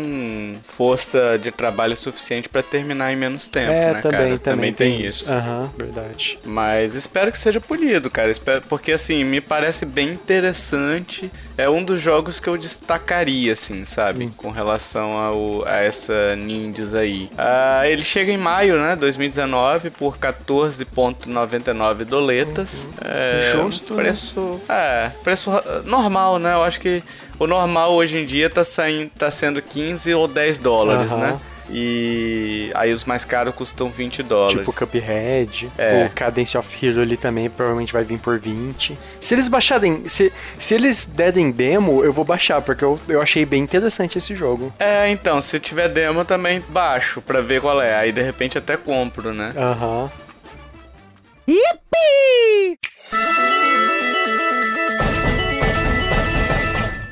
força 0.62 1.38
de 1.38 1.50
trabalho 1.50 1.96
suficiente 1.96 2.48
para 2.48 2.62
terminar 2.62 3.12
em 3.12 3.16
menos 3.16 3.48
tempo, 3.48 3.72
é, 3.72 3.92
né, 3.94 4.00
também, 4.00 4.10
cara? 4.10 4.24
Também, 4.24 4.38
também 4.38 4.72
tem, 4.72 4.96
tem 4.96 5.06
isso. 5.06 5.30
Aham, 5.30 5.62
uhum, 5.62 5.70
verdade. 5.76 6.38
Mas 6.44 6.94
espero 6.94 7.30
que 7.30 7.38
seja 7.38 7.60
polido, 7.60 8.10
cara. 8.10 8.30
Espero, 8.30 8.62
porque 8.68 8.92
assim, 8.92 9.24
me 9.24 9.40
parece 9.40 9.84
bem 9.84 10.10
interessante 10.10 10.50
interessante. 10.80 11.30
É 11.56 11.68
um 11.68 11.82
dos 11.82 12.00
jogos 12.00 12.40
que 12.40 12.48
eu 12.48 12.56
destacaria, 12.56 13.52
assim, 13.52 13.84
sabe? 13.84 14.26
Hum. 14.26 14.32
Com 14.36 14.50
relação 14.50 15.12
ao, 15.12 15.66
a 15.66 15.76
essa 15.76 16.34
Ninjas 16.36 16.94
aí. 16.94 17.30
Uh, 17.32 17.84
ele 17.84 18.02
chega 18.02 18.32
em 18.32 18.38
maio, 18.38 18.80
né? 18.80 18.96
2019, 18.96 19.90
por 19.90 20.16
14,99 20.18 22.04
doletas. 22.04 22.86
Uhum. 22.86 22.92
É, 23.02 23.52
Justo. 23.52 23.94
Um 23.94 23.96
preço. 23.96 24.60
Né? 24.68 24.74
É, 24.74 25.10
preço 25.22 25.50
normal, 25.84 26.38
né? 26.38 26.54
Eu 26.54 26.62
acho 26.62 26.80
que 26.80 27.02
o 27.38 27.46
normal 27.46 27.92
hoje 27.92 28.18
em 28.18 28.26
dia 28.26 28.48
tá, 28.48 28.64
saindo, 28.64 29.10
tá 29.16 29.30
sendo 29.30 29.60
15 29.60 30.14
ou 30.14 30.26
10 30.26 30.58
dólares, 30.58 31.10
uhum. 31.10 31.18
né? 31.18 31.40
E 31.72 32.70
aí 32.74 32.92
os 32.92 33.04
mais 33.04 33.24
caros 33.24 33.54
custam 33.54 33.90
20 33.90 34.22
dólares. 34.22 34.58
Tipo 34.58 34.72
Cuphead. 34.72 35.70
É. 35.78 36.06
O 36.06 36.10
Cadence 36.10 36.58
of 36.58 36.86
Hero 36.86 37.00
ali 37.00 37.16
também 37.16 37.48
provavelmente 37.48 37.92
vai 37.92 38.04
vir 38.04 38.18
por 38.18 38.38
20. 38.38 38.98
Se 39.20 39.34
eles 39.34 39.48
baixarem. 39.48 40.08
Se, 40.08 40.32
se 40.58 40.74
eles 40.74 41.04
derem 41.04 41.50
demo, 41.50 42.04
eu 42.04 42.12
vou 42.12 42.24
baixar, 42.24 42.60
porque 42.60 42.84
eu, 42.84 42.98
eu 43.08 43.22
achei 43.22 43.44
bem 43.44 43.62
interessante 43.62 44.18
esse 44.18 44.34
jogo. 44.34 44.72
É, 44.78 45.08
então, 45.10 45.40
se 45.40 45.58
tiver 45.60 45.88
demo 45.88 46.24
também 46.24 46.62
baixo 46.68 47.20
pra 47.20 47.40
ver 47.40 47.60
qual 47.60 47.80
é. 47.80 47.94
Aí 47.94 48.12
de 48.12 48.22
repente 48.22 48.58
até 48.58 48.76
compro, 48.76 49.32
né? 49.32 49.52
Aham. 49.56 50.04
Uhum. 50.04 50.20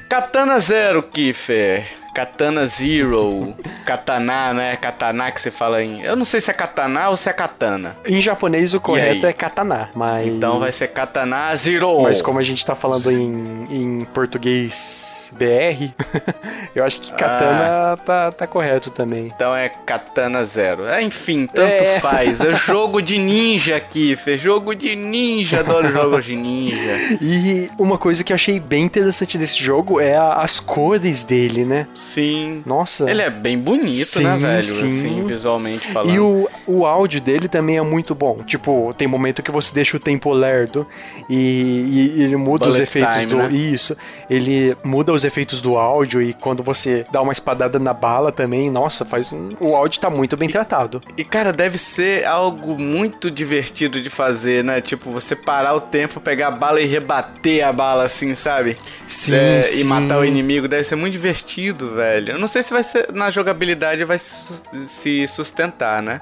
Katana 0.09 0.59
Zero, 0.59 1.03
Kiffer. 1.03 1.98
Katana 2.19 2.67
Zero, 2.67 3.55
Katana, 3.87 4.53
né? 4.53 4.75
Katana 4.75 5.31
que 5.31 5.41
você 5.41 5.53
fala 5.53 5.85
em. 5.85 6.03
Eu 6.03 6.17
não 6.17 6.25
sei 6.25 6.41
se 6.41 6.51
é 6.51 6.53
Katana 6.53 7.11
ou 7.11 7.17
se 7.17 7.29
é 7.29 7.33
Katana. 7.33 7.97
Em 8.05 8.21
japonês 8.21 8.75
o 8.75 8.81
correto 8.81 9.25
é 9.25 9.33
Katana, 9.33 9.89
mas. 9.95 10.27
Então 10.27 10.59
vai 10.59 10.73
ser 10.73 10.89
Katana 10.89 11.55
Zero. 11.55 12.03
Mas 12.03 12.21
como 12.21 12.41
a 12.41 12.43
gente 12.43 12.67
tá 12.67 12.75
falando 12.75 13.09
em, 13.13 13.69
em 13.71 14.05
português 14.07 15.33
BR, 15.39 15.93
eu 16.75 16.85
acho 16.85 17.01
que 17.01 17.13
Katana 17.13 17.93
ah. 17.93 17.97
tá, 17.97 18.33
tá 18.33 18.47
correto 18.49 18.91
também. 18.91 19.27
Então 19.27 19.55
é 19.55 19.69
Katana 19.69 20.45
Zero. 20.45 20.89
É, 20.89 21.01
enfim, 21.01 21.47
tanto 21.47 21.71
é. 21.71 22.01
faz. 22.01 22.41
É 22.41 22.53
jogo 22.59 23.01
de 23.01 23.17
ninja 23.17 23.77
aqui, 23.77 24.17
Fê. 24.17 24.37
Jogo 24.37 24.75
de 24.75 24.97
ninja. 24.97 25.61
Adoro 25.61 25.89
jogos 25.93 26.25
de 26.25 26.35
ninja. 26.35 27.17
E 27.23 27.71
uma 27.79 27.97
coisa 27.97 28.25
que 28.25 28.33
eu 28.33 28.35
achei 28.35 28.59
bem 28.59 28.83
interessante 28.83 29.39
desse 29.39 29.63
jogo 29.63 30.01
é 30.01 30.17
a, 30.17 30.43
as 30.43 30.59
cores 30.59 31.23
dele, 31.23 31.65
né? 31.65 31.87
Sim. 32.09 32.63
Nossa. 32.65 33.11
Ele 33.11 33.21
é 33.21 33.29
bem 33.29 33.59
bonito, 33.59 34.07
sim, 34.07 34.25
né, 34.25 34.37
velho? 34.39 34.65
Sim. 34.65 34.87
Assim, 34.87 35.25
visualmente 35.27 35.87
falando. 35.89 36.15
E 36.15 36.19
o, 36.19 36.49
o 36.67 36.87
áudio 36.87 37.21
dele 37.21 37.49
também 37.49 37.77
é 37.77 37.83
muito 37.83 38.15
bom. 38.15 38.39
Tipo, 38.47 38.95
tem 38.97 39.07
momento 39.07 39.43
que 39.43 39.51
você 39.51 39.75
deixa 39.75 39.99
o 39.99 40.01
tempo 40.01 40.33
lerdo 40.33 40.87
e, 41.29 41.35
e 41.37 42.23
ele 42.23 42.37
muda 42.37 42.65
Bullet 42.65 42.69
os 42.71 42.81
efeitos 42.81 43.17
time, 43.17 43.27
do. 43.27 43.37
Né? 43.37 43.53
Isso. 43.53 43.95
Ele 44.31 44.75
muda 44.83 45.13
os 45.13 45.23
efeitos 45.23 45.61
do 45.61 45.77
áudio 45.77 46.23
e 46.23 46.33
quando 46.33 46.63
você 46.63 47.05
dá 47.13 47.21
uma 47.21 47.33
espadada 47.33 47.79
na 47.79 47.93
bala 47.93 48.33
também, 48.33 48.71
nossa, 48.71 49.05
faz 49.05 49.31
um. 49.31 49.51
O 49.61 49.77
áudio 49.77 50.01
tá 50.01 50.09
muito 50.09 50.35
bem 50.35 50.49
e, 50.49 50.53
tratado. 50.53 51.03
E, 51.15 51.23
cara, 51.23 51.53
deve 51.53 51.77
ser 51.77 52.25
algo 52.25 52.79
muito 52.79 53.31
divertido 53.31 54.01
de 54.01 54.09
fazer, 54.09 54.65
né? 54.65 54.81
Tipo, 54.81 55.11
você 55.11 55.37
parar 55.37 55.75
o 55.75 55.81
tempo, 55.81 56.21
pegar 56.21 56.49
a 56.49 56.53
bala 56.53 56.81
e 56.81 56.87
rebater 56.87 57.67
a 57.67 57.73
bala 57.73 58.05
assim, 58.05 58.35
sabe? 58.35 58.79
Sim. 59.07 59.35
É, 59.35 59.63
sim. 59.63 59.83
E 59.83 59.85
matar 59.85 60.19
o 60.19 60.25
inimigo. 60.25 60.67
Deve 60.67 60.85
ser 60.85 60.97
muito 60.97 61.13
divertido, 61.13 61.91
velho. 61.91 61.98
Eu 62.33 62.39
não 62.39 62.49
sei 62.49 62.63
se 62.63 62.73
vai 62.73 62.83
ser 62.83 63.13
na 63.13 63.31
jogabilidade 63.31 64.05
vai 64.05 64.19
se 64.19 65.27
sustentar, 65.29 66.03
né? 66.03 66.21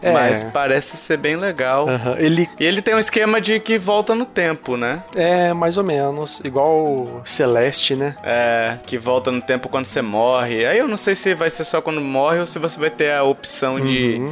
É. 0.00 0.12
Mas 0.12 0.44
parece 0.44 0.96
ser 0.96 1.16
bem 1.16 1.34
legal. 1.36 1.88
Aham, 1.88 2.14
Ele 2.18 2.48
E 2.60 2.64
ele 2.64 2.80
tem 2.80 2.94
um 2.94 3.00
esquema 3.00 3.40
de 3.40 3.58
que 3.58 3.76
volta 3.78 4.14
no 4.14 4.24
tempo, 4.24 4.76
né? 4.76 5.02
é 5.16 5.52
mais 5.52 5.76
ou 5.76 5.82
menos 5.82 6.40
igual 6.44 7.20
Celeste, 7.24 7.96
né? 7.96 8.14
É, 8.22 8.76
que 8.86 8.96
volta 8.96 9.32
no 9.32 9.42
tempo 9.42 9.68
quando 9.68 9.86
você 9.86 10.00
morre. 10.00 10.64
Aí 10.66 10.78
eu 10.78 10.86
não 10.86 10.96
sei 10.96 11.16
se 11.16 11.34
vai 11.34 11.50
ser 11.50 11.64
só 11.64 11.80
quando 11.80 12.00
morre 12.00 12.38
ou 12.38 12.46
se 12.46 12.60
você 12.60 12.78
vai 12.78 12.90
ter 12.90 13.12
a 13.12 13.24
opção 13.24 13.74
Uhum. 13.74 13.86
de 13.86 14.22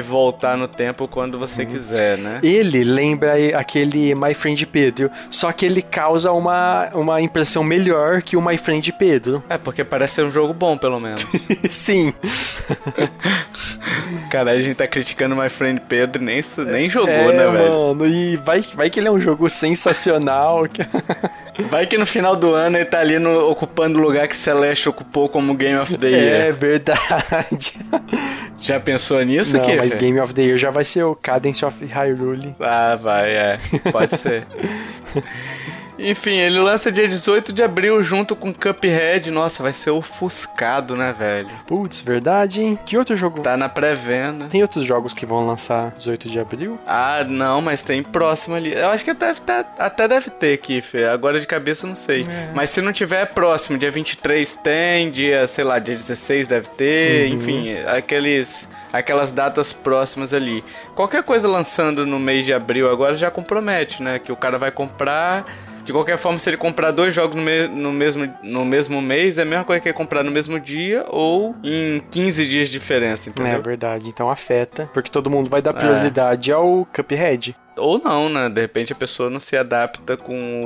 voltar 0.00 0.56
no 0.56 0.68
tempo 0.68 1.08
quando 1.08 1.38
você 1.38 1.64
quiser, 1.64 2.18
né? 2.18 2.40
Ele 2.42 2.84
lembra 2.84 3.34
aquele 3.58 4.14
My 4.14 4.34
Friend 4.34 4.66
Pedro, 4.66 5.10
só 5.30 5.50
que 5.52 5.64
ele 5.66 5.82
causa 5.82 6.32
uma, 6.32 6.88
uma 6.94 7.20
impressão 7.20 7.62
melhor 7.64 8.22
que 8.22 8.36
o 8.36 8.42
My 8.42 8.56
Friend 8.58 8.92
Pedro. 8.92 9.42
É, 9.48 9.56
porque 9.58 9.82
parece 9.84 10.16
ser 10.16 10.24
um 10.24 10.30
jogo 10.30 10.52
bom, 10.52 10.76
pelo 10.76 11.00
menos. 11.00 11.24
Sim. 11.70 12.12
Cara, 14.30 14.52
a 14.52 14.58
gente 14.60 14.76
tá 14.76 14.86
criticando 14.86 15.34
My 15.36 15.48
Friend 15.48 15.80
Pedro 15.88 16.22
nem, 16.22 16.40
nem 16.66 16.90
jogou, 16.90 17.08
é, 17.12 17.32
né, 17.32 17.50
velho? 17.50 17.72
mano, 17.88 18.06
e 18.06 18.36
vai, 18.36 18.60
vai 18.74 18.90
que 18.90 19.00
ele 19.00 19.08
é 19.08 19.10
um 19.10 19.20
jogo 19.20 19.48
sensacional. 19.48 20.64
que- 20.68 20.82
Vai 21.70 21.86
que 21.86 21.96
no 21.96 22.04
final 22.04 22.36
do 22.36 22.52
ano 22.52 22.76
ele 22.76 22.84
tá 22.84 23.00
ali 23.00 23.18
no- 23.18 23.48
ocupando 23.48 23.98
o 23.98 24.02
lugar 24.02 24.28
que 24.28 24.36
Celeste 24.36 24.90
ocupou 24.90 25.26
como 25.26 25.54
Game 25.54 25.78
of 25.78 25.96
the 25.96 26.06
é 26.06 26.10
Year. 26.10 26.54
verdade. 26.54 27.78
Já 28.60 28.78
pensou 28.78 29.22
nisso, 29.24 29.56
Não, 29.56 29.64
Kiffer? 29.82 29.90
mas 29.90 30.00
Game 30.00 30.20
of 30.20 30.34
the 30.34 30.42
Year 30.42 30.56
já 30.56 30.70
vai 30.70 30.84
ser 30.84 31.04
o 31.04 31.14
Cadence 31.14 31.64
of 31.64 31.84
Hyrule. 31.84 32.54
Ah, 32.60 32.96
vai, 32.96 33.30
é. 33.30 33.58
Pode 33.92 34.16
ser. 34.16 34.46
Enfim, 35.98 36.36
ele 36.36 36.58
lança 36.58 36.92
dia 36.92 37.08
18 37.08 37.52
de 37.52 37.62
abril 37.62 38.02
junto 38.02 38.36
com 38.36 38.52
Cuphead. 38.52 39.30
Nossa, 39.30 39.62
vai 39.62 39.72
ser 39.72 39.90
ofuscado, 39.90 40.94
né, 40.94 41.14
velho? 41.18 41.48
Putz, 41.66 42.00
verdade, 42.00 42.60
hein? 42.60 42.78
Que 42.84 42.98
outro 42.98 43.16
jogo? 43.16 43.40
Tá 43.40 43.56
na 43.56 43.68
pré-venda. 43.68 44.46
Tem 44.46 44.62
outros 44.62 44.84
jogos 44.84 45.14
que 45.14 45.24
vão 45.24 45.46
lançar 45.46 45.92
18 45.96 46.28
de 46.28 46.38
abril? 46.38 46.78
Ah, 46.86 47.24
não, 47.26 47.62
mas 47.62 47.82
tem 47.82 48.02
próximo 48.02 48.54
ali. 48.54 48.72
Eu 48.72 48.90
acho 48.90 49.04
que 49.04 49.10
até, 49.10 49.30
até, 49.30 49.64
até 49.78 50.08
deve 50.08 50.30
ter, 50.30 50.58
Kiffer. 50.58 51.08
Agora 51.08 51.40
de 51.40 51.46
cabeça 51.46 51.86
eu 51.86 51.88
não 51.88 51.96
sei. 51.96 52.22
Mas 52.54 52.70
se 52.70 52.82
não 52.82 52.92
tiver, 52.92 53.22
é 53.22 53.26
próximo. 53.26 53.78
Dia 53.78 53.90
23 53.90 54.56
tem, 54.56 55.10
dia, 55.10 55.46
sei 55.46 55.64
lá, 55.64 55.78
dia 55.78 55.96
16 55.96 56.46
deve 56.46 56.68
ter. 56.70 57.28
Enfim, 57.28 57.74
aqueles... 57.86 58.68
Aquelas 58.92 59.30
datas 59.30 59.72
próximas 59.72 60.32
ali. 60.32 60.64
Qualquer 60.94 61.22
coisa 61.22 61.46
lançando 61.48 62.06
no 62.06 62.18
mês 62.18 62.44
de 62.44 62.52
abril 62.52 62.90
agora 62.90 63.16
já 63.16 63.30
compromete, 63.30 64.02
né? 64.02 64.18
Que 64.18 64.32
o 64.32 64.36
cara 64.36 64.58
vai 64.58 64.70
comprar. 64.70 65.44
De 65.86 65.92
qualquer 65.92 66.18
forma, 66.18 66.38
se 66.38 66.50
ele 66.50 66.56
comprar 66.56 66.90
dois 66.90 67.14
jogos 67.14 67.34
no, 67.36 67.42
me- 67.42 67.68
no 67.68 67.92
mesmo, 67.92 68.28
no 68.42 68.64
mesmo 68.64 69.00
mês, 69.00 69.38
é 69.38 69.42
a 69.42 69.44
mesma 69.44 69.64
coisa 69.64 69.80
que 69.80 69.88
ele 69.88 69.96
comprar 69.96 70.22
no 70.24 70.30
mesmo 70.30 70.58
dia 70.60 71.06
ou 71.08 71.54
em 71.62 72.02
15 72.10 72.44
dias 72.46 72.66
de 72.68 72.72
diferença, 72.72 73.28
É 73.28 73.30
entendeu? 73.30 73.62
verdade, 73.62 74.08
então 74.08 74.28
afeta, 74.28 74.90
porque 74.92 75.08
todo 75.10 75.30
mundo 75.30 75.48
vai 75.48 75.62
dar 75.62 75.72
prioridade 75.72 76.52
ao 76.52 76.86
Cuphead. 76.94 77.56
Ou 77.78 77.98
não, 77.98 78.30
né? 78.30 78.48
De 78.48 78.58
repente 78.62 78.92
a 78.92 78.96
pessoa 78.96 79.28
não 79.28 79.38
se 79.38 79.54
adapta 79.54 80.16
com 80.16 80.62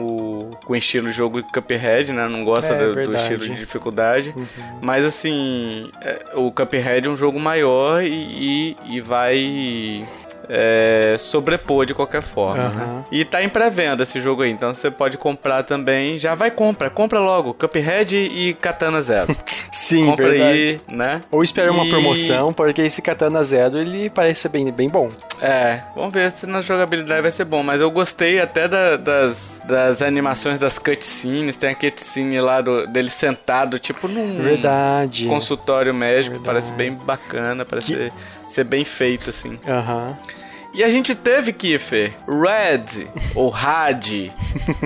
o, 0.52 0.56
com 0.64 0.72
o 0.72 0.76
estilo 0.76 1.09
de 1.09 1.12
jogo 1.12 1.42
Cuphead, 1.52 2.12
né? 2.12 2.28
Não 2.28 2.44
gosta 2.44 2.72
É, 2.72 2.78
do, 2.78 2.94
do 3.06 3.14
estilo 3.14 3.44
de 3.44 3.56
dificuldade. 3.56 4.33
Mas 4.80 5.04
assim, 5.04 5.90
é, 6.00 6.24
o 6.37 6.52
Cuphead 6.52 7.09
é 7.09 7.11
um 7.11 7.16
jogo 7.16 7.38
maior 7.40 8.02
e, 8.04 8.09
e, 8.11 8.76
e 8.96 9.00
vai 9.00 10.06
é, 10.53 11.15
sobrepor 11.19 11.87
de 11.87 11.95
qualquer 11.95 12.23
forma, 12.23 12.69
né? 12.71 12.83
Aham. 12.85 13.05
E 13.13 13.25
tá 13.25 13.41
em 13.43 13.49
pré-venda 13.49 14.03
esse 14.03 14.21
jogo 14.21 14.43
aí, 14.43 14.51
então 14.51 14.75
você 14.75 14.91
pode 14.91 15.17
comprar 15.17 15.63
também. 15.63 16.19
Já 16.19 16.35
vai 16.35 16.51
compra, 16.51 16.91
compra 16.91 17.21
logo. 17.21 17.55
Cuphead 17.55 18.17
e 18.17 18.55
Katana 18.55 19.01
Zero. 19.01 19.35
Sim, 19.71 20.07
compra 20.07 20.29
verdade. 20.29 20.51
aí, 20.59 20.81
né? 20.97 21.21
Ou 21.31 21.43
espera 21.43 21.71
uma 21.71 21.85
E- 21.85 21.89
promoção, 21.91 22.53
porque 22.53 22.83
esse 22.83 23.01
Katana 23.01 23.43
Zero 23.45 23.79
ele 23.79 24.11
parece 24.11 24.41
ser 24.41 24.49
bem, 24.49 24.71
bem 24.73 24.89
bom. 24.89 25.11
É, 25.41 25.81
vamos 25.95 26.13
ver 26.13 26.31
se 26.33 26.47
na 26.47 26.61
jogabilidade 26.61 27.23
vai 27.23 27.31
ser 27.31 27.45
bom. 27.45 27.63
Mas 27.63 27.81
eu 27.81 27.91
gostei 27.91 28.41
até 28.41 28.67
da- 28.67 28.97
das, 28.97 29.61
das 29.65 30.03
animações 30.03 30.59
das 30.59 30.79
cutscenes. 30.79 31.57
Tem 31.57 31.71
a 31.71 31.75
cutscene 31.75 32.41
lá 32.41 32.61
do- 32.61 32.87
dele 32.89 33.09
sentado, 33.11 33.79
tipo 33.79 34.09
num 34.09 34.43
Verdade. 34.43 35.27
consultório 35.27 35.95
médico. 35.95 36.37
Verdade. 36.37 36.47
Parece 36.47 36.73
bem 36.73 36.93
bacana, 36.93 37.65
parece 37.65 37.95
Que- 37.95 38.13
ser, 38.53 38.65
bem 38.65 38.85
feito, 38.85 39.31
assim. 39.31 39.59
Aham. 39.67 40.17
E 40.73 40.85
a 40.85 40.89
gente 40.89 41.17
teve, 41.17 41.53
Kiffer, 41.53 42.15
Red, 42.29 43.09
ou 43.35 43.53
Had, 43.53 44.31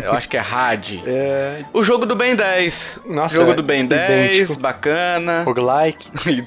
eu 0.02 0.12
acho 0.12 0.28
que 0.28 0.36
é 0.36 0.40
Had. 0.40 1.02
É. 1.06 1.62
O 1.74 1.82
jogo 1.82 2.06
do 2.06 2.16
Ben 2.16 2.34
10. 2.34 3.00
Nossa, 3.04 3.36
jogo 3.36 3.52
é 3.52 3.54
do 3.54 3.62
Ben 3.62 3.84
10, 3.86 4.36
idêntico. 4.38 4.60
bacana. 4.60 5.44
Roguelike. 5.44 6.10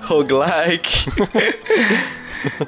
Roguelike. 0.00 1.10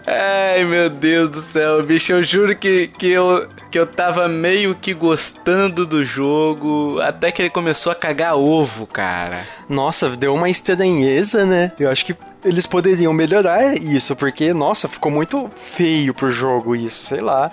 Ai, 0.07 0.65
meu 0.65 0.91
Deus 0.91 1.31
do 1.31 1.41
céu, 1.41 1.83
bicho, 1.83 2.13
eu 2.13 2.23
juro 2.23 2.55
que, 2.55 2.89
que, 2.89 3.11
eu, 3.11 3.49
que 3.71 3.79
eu 3.79 3.87
tava 3.87 4.29
meio 4.29 4.75
que 4.75 4.93
gostando 4.93 5.87
do 5.87 6.05
jogo, 6.05 7.01
até 7.01 7.33
que 7.33 7.41
ele 7.41 7.49
começou 7.49 7.91
a 7.91 7.95
cagar 7.95 8.37
ovo, 8.37 8.87
cara. 8.87 9.41
Nossa, 9.69 10.11
deu 10.11 10.35
uma 10.35 10.51
estranheza, 10.51 11.47
né? 11.47 11.73
Eu 11.81 11.91
acho 11.91 12.05
que 12.05 12.15
eles 12.45 12.67
poderiam 12.67 13.13
melhorar 13.13 13.75
isso, 13.77 14.15
porque, 14.17 14.53
nossa, 14.53 14.89
ficou 14.89 15.11
muito 15.11 15.49
feio 15.57 16.13
pro 16.15 16.31
jogo 16.31 16.75
isso, 16.77 17.05
sei 17.05 17.21
lá. 17.21 17.51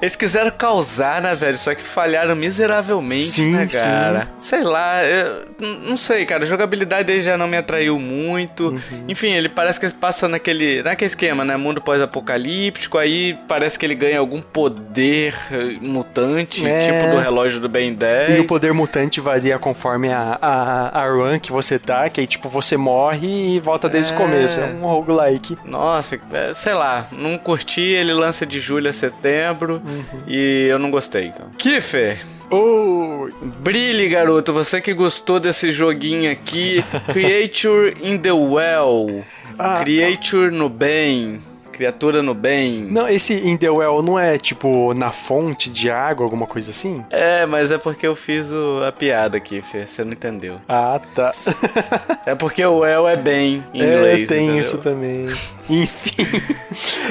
Eles 0.00 0.14
quiseram 0.16 0.50
causar, 0.50 1.22
né, 1.22 1.34
velho? 1.34 1.56
Só 1.56 1.74
que 1.74 1.82
falharam 1.82 2.36
miseravelmente, 2.36 3.22
Sim, 3.24 3.52
né, 3.52 3.66
sim. 3.68 3.78
cara? 3.82 4.28
Sei 4.38 4.62
lá, 4.62 5.02
eu 5.04 5.46
não 5.88 5.96
sei, 5.96 6.26
cara. 6.26 6.44
A 6.44 6.46
jogabilidade 6.46 7.04
dele 7.04 7.22
já 7.22 7.36
não 7.38 7.46
me 7.48 7.56
atraiu 7.56 7.98
muito. 7.98 8.68
Uhum. 8.68 9.04
Enfim, 9.08 9.28
ele 9.32 9.48
parece 9.48 9.80
que 9.80 9.88
passa 9.90 10.28
naquele, 10.28 10.82
naquele 10.82 11.06
esquema, 11.06 11.44
né? 11.44 11.56
Mundo 11.56 11.80
pós-apocalíptico. 11.80 12.98
Aí 12.98 13.38
parece 13.48 13.78
que 13.78 13.86
ele 13.86 13.94
ganha 13.94 14.18
algum 14.18 14.42
poder 14.42 15.34
eh, 15.50 15.76
mutante, 15.80 16.66
É. 16.66 16.82
tipo 16.82 17.10
do 17.10 17.16
relógio 17.18 17.60
do 17.60 17.68
Ben 17.68 17.94
10. 17.94 18.36
E 18.36 18.40
o 18.40 18.44
poder 18.46 18.72
mutante 18.74 19.20
varia 19.20 19.58
conforme 19.58 20.12
a, 20.12 20.38
a, 20.40 21.02
a 21.04 21.08
run 21.08 21.38
que 21.38 21.50
você 21.52 21.78
tá, 21.78 22.08
que 22.10 22.20
aí, 22.20 22.26
tipo, 22.26 22.48
você 22.48 22.76
morre 22.76 23.54
e 23.56 23.58
volta 23.60 23.88
desde 23.88 24.12
o 24.12 24.15
começo. 24.16 24.58
É 24.60 24.64
um 24.66 24.80
roguelike. 24.80 25.56
Nossa, 25.64 26.18
é, 26.32 26.52
sei 26.54 26.74
lá, 26.74 27.06
não 27.12 27.36
curti. 27.38 27.80
Ele 27.80 28.12
lança 28.12 28.44
de 28.46 28.58
julho 28.60 28.88
a 28.88 28.92
setembro 28.92 29.80
Uhum. 29.84 30.04
e 30.26 30.66
eu 30.68 30.78
não 30.78 30.90
gostei. 30.90 31.26
Então. 31.26 31.46
Kiffer. 31.58 32.24
Oh, 32.50 33.28
Brilhe, 33.42 34.08
garoto, 34.08 34.52
você 34.52 34.80
que 34.80 34.94
gostou 34.94 35.40
desse 35.40 35.72
joguinho 35.72 36.30
aqui. 36.30 36.84
Creature 37.12 37.96
in 38.00 38.18
the 38.18 38.32
Well. 38.32 39.24
Ah. 39.58 39.80
Creature 39.80 40.50
no 40.52 40.68
bem. 40.68 41.40
Criatura 41.76 42.22
no 42.22 42.32
bem. 42.34 42.80
não, 42.90 43.06
esse 43.08 43.34
In 43.46 43.56
The 43.56 43.70
Well 43.70 44.02
não 44.02 44.18
é, 44.18 44.38
tipo, 44.38 44.94
na 44.94 45.10
fonte 45.12 45.68
de 45.68 45.90
água, 45.90 46.24
alguma 46.24 46.46
coisa 46.46 46.70
assim? 46.70 47.04
É, 47.10 47.44
mas 47.44 47.70
é 47.70 47.76
porque 47.78 48.06
eu 48.06 48.16
fiz 48.16 48.50
o- 48.50 48.82
a 48.86 48.90
piada 48.90 49.36
aqui, 49.36 49.62
Fê. 49.70 49.86
Você 49.86 50.02
não 50.04 50.12
entendeu. 50.12 50.56
Ah, 50.68 50.98
tá. 51.14 51.30
É 52.24 52.34
porque 52.34 52.64
o 52.64 52.78
well 52.78 53.06
é 53.06 53.16
bem 53.16 53.62
em 53.74 53.82
é, 53.82 53.86
inglês. 53.96 54.28
tem 54.28 54.44
entendeu? 54.44 54.60
isso 54.60 54.78
também. 54.78 55.26
Enfim. 55.70 56.26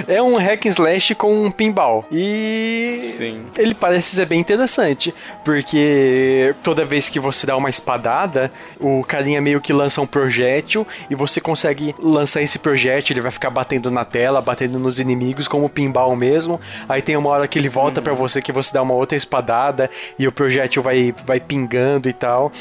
é 0.08 0.22
um 0.22 0.38
hack 0.38 0.66
and 0.66 0.70
slash 0.70 1.16
com 1.16 1.46
um 1.46 1.52
pinball. 1.52 2.06
E 2.12 3.14
Sim. 3.18 3.46
ele 3.58 3.74
parece 3.74 4.16
ser 4.16 4.26
bem 4.26 4.40
interessante, 4.40 5.14
porque 5.44 6.56
toda 6.64 6.86
vez 6.86 7.10
que 7.10 7.20
você 7.20 7.46
dá 7.46 7.56
uma 7.58 7.70
espadada, 7.70 8.52
o 8.80 9.04
carinha 9.04 9.42
meio 9.42 9.60
que 9.60 9.74
lança 9.74 10.02
um 10.02 10.08
projétil 10.08 10.88
e 11.10 11.16
você 11.16 11.42
consegue 11.42 11.96
lançar 12.00 12.42
esse 12.42 12.58
projétil, 12.60 13.14
ele 13.14 13.22
vai 13.22 13.32
ficar 13.32 13.50
batendo 13.50 13.92
na 13.92 14.06
tela, 14.06 14.42
batendo 14.42 14.80
nos 14.80 15.00
inimigos 15.00 15.48
como 15.48 15.70
pinball 15.70 16.16
mesmo. 16.16 16.60
Aí 16.88 17.02
tem 17.02 17.18
uma 17.18 17.30
hora 17.30 17.48
que 17.48 17.60
ele 17.60 17.70
volta 17.70 18.02
pra 18.02 18.14
você 18.14 18.42
que 18.42 18.52
você 18.52 18.74
dá 18.74 18.82
uma 18.82 18.94
outra 18.94 19.16
espadada 19.16 19.90
e 20.18 20.28
o 20.28 20.32
projétil 20.32 20.82
vai, 20.82 21.14
vai 21.26 21.40
pingando 21.40 22.08
e 22.08 22.14
tal. 22.14 22.52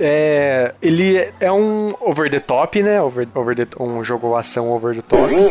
É, 0.00 0.74
ele 0.82 1.32
é 1.40 1.52
um 1.52 1.94
over 2.00 2.30
the 2.30 2.40
top, 2.40 2.82
né? 2.82 3.00
Over, 3.00 3.28
over 3.34 3.54
the, 3.54 3.66
um 3.80 4.02
jogo 4.02 4.34
ação 4.36 4.70
over 4.70 4.94
the 4.94 5.02
top. 5.02 5.43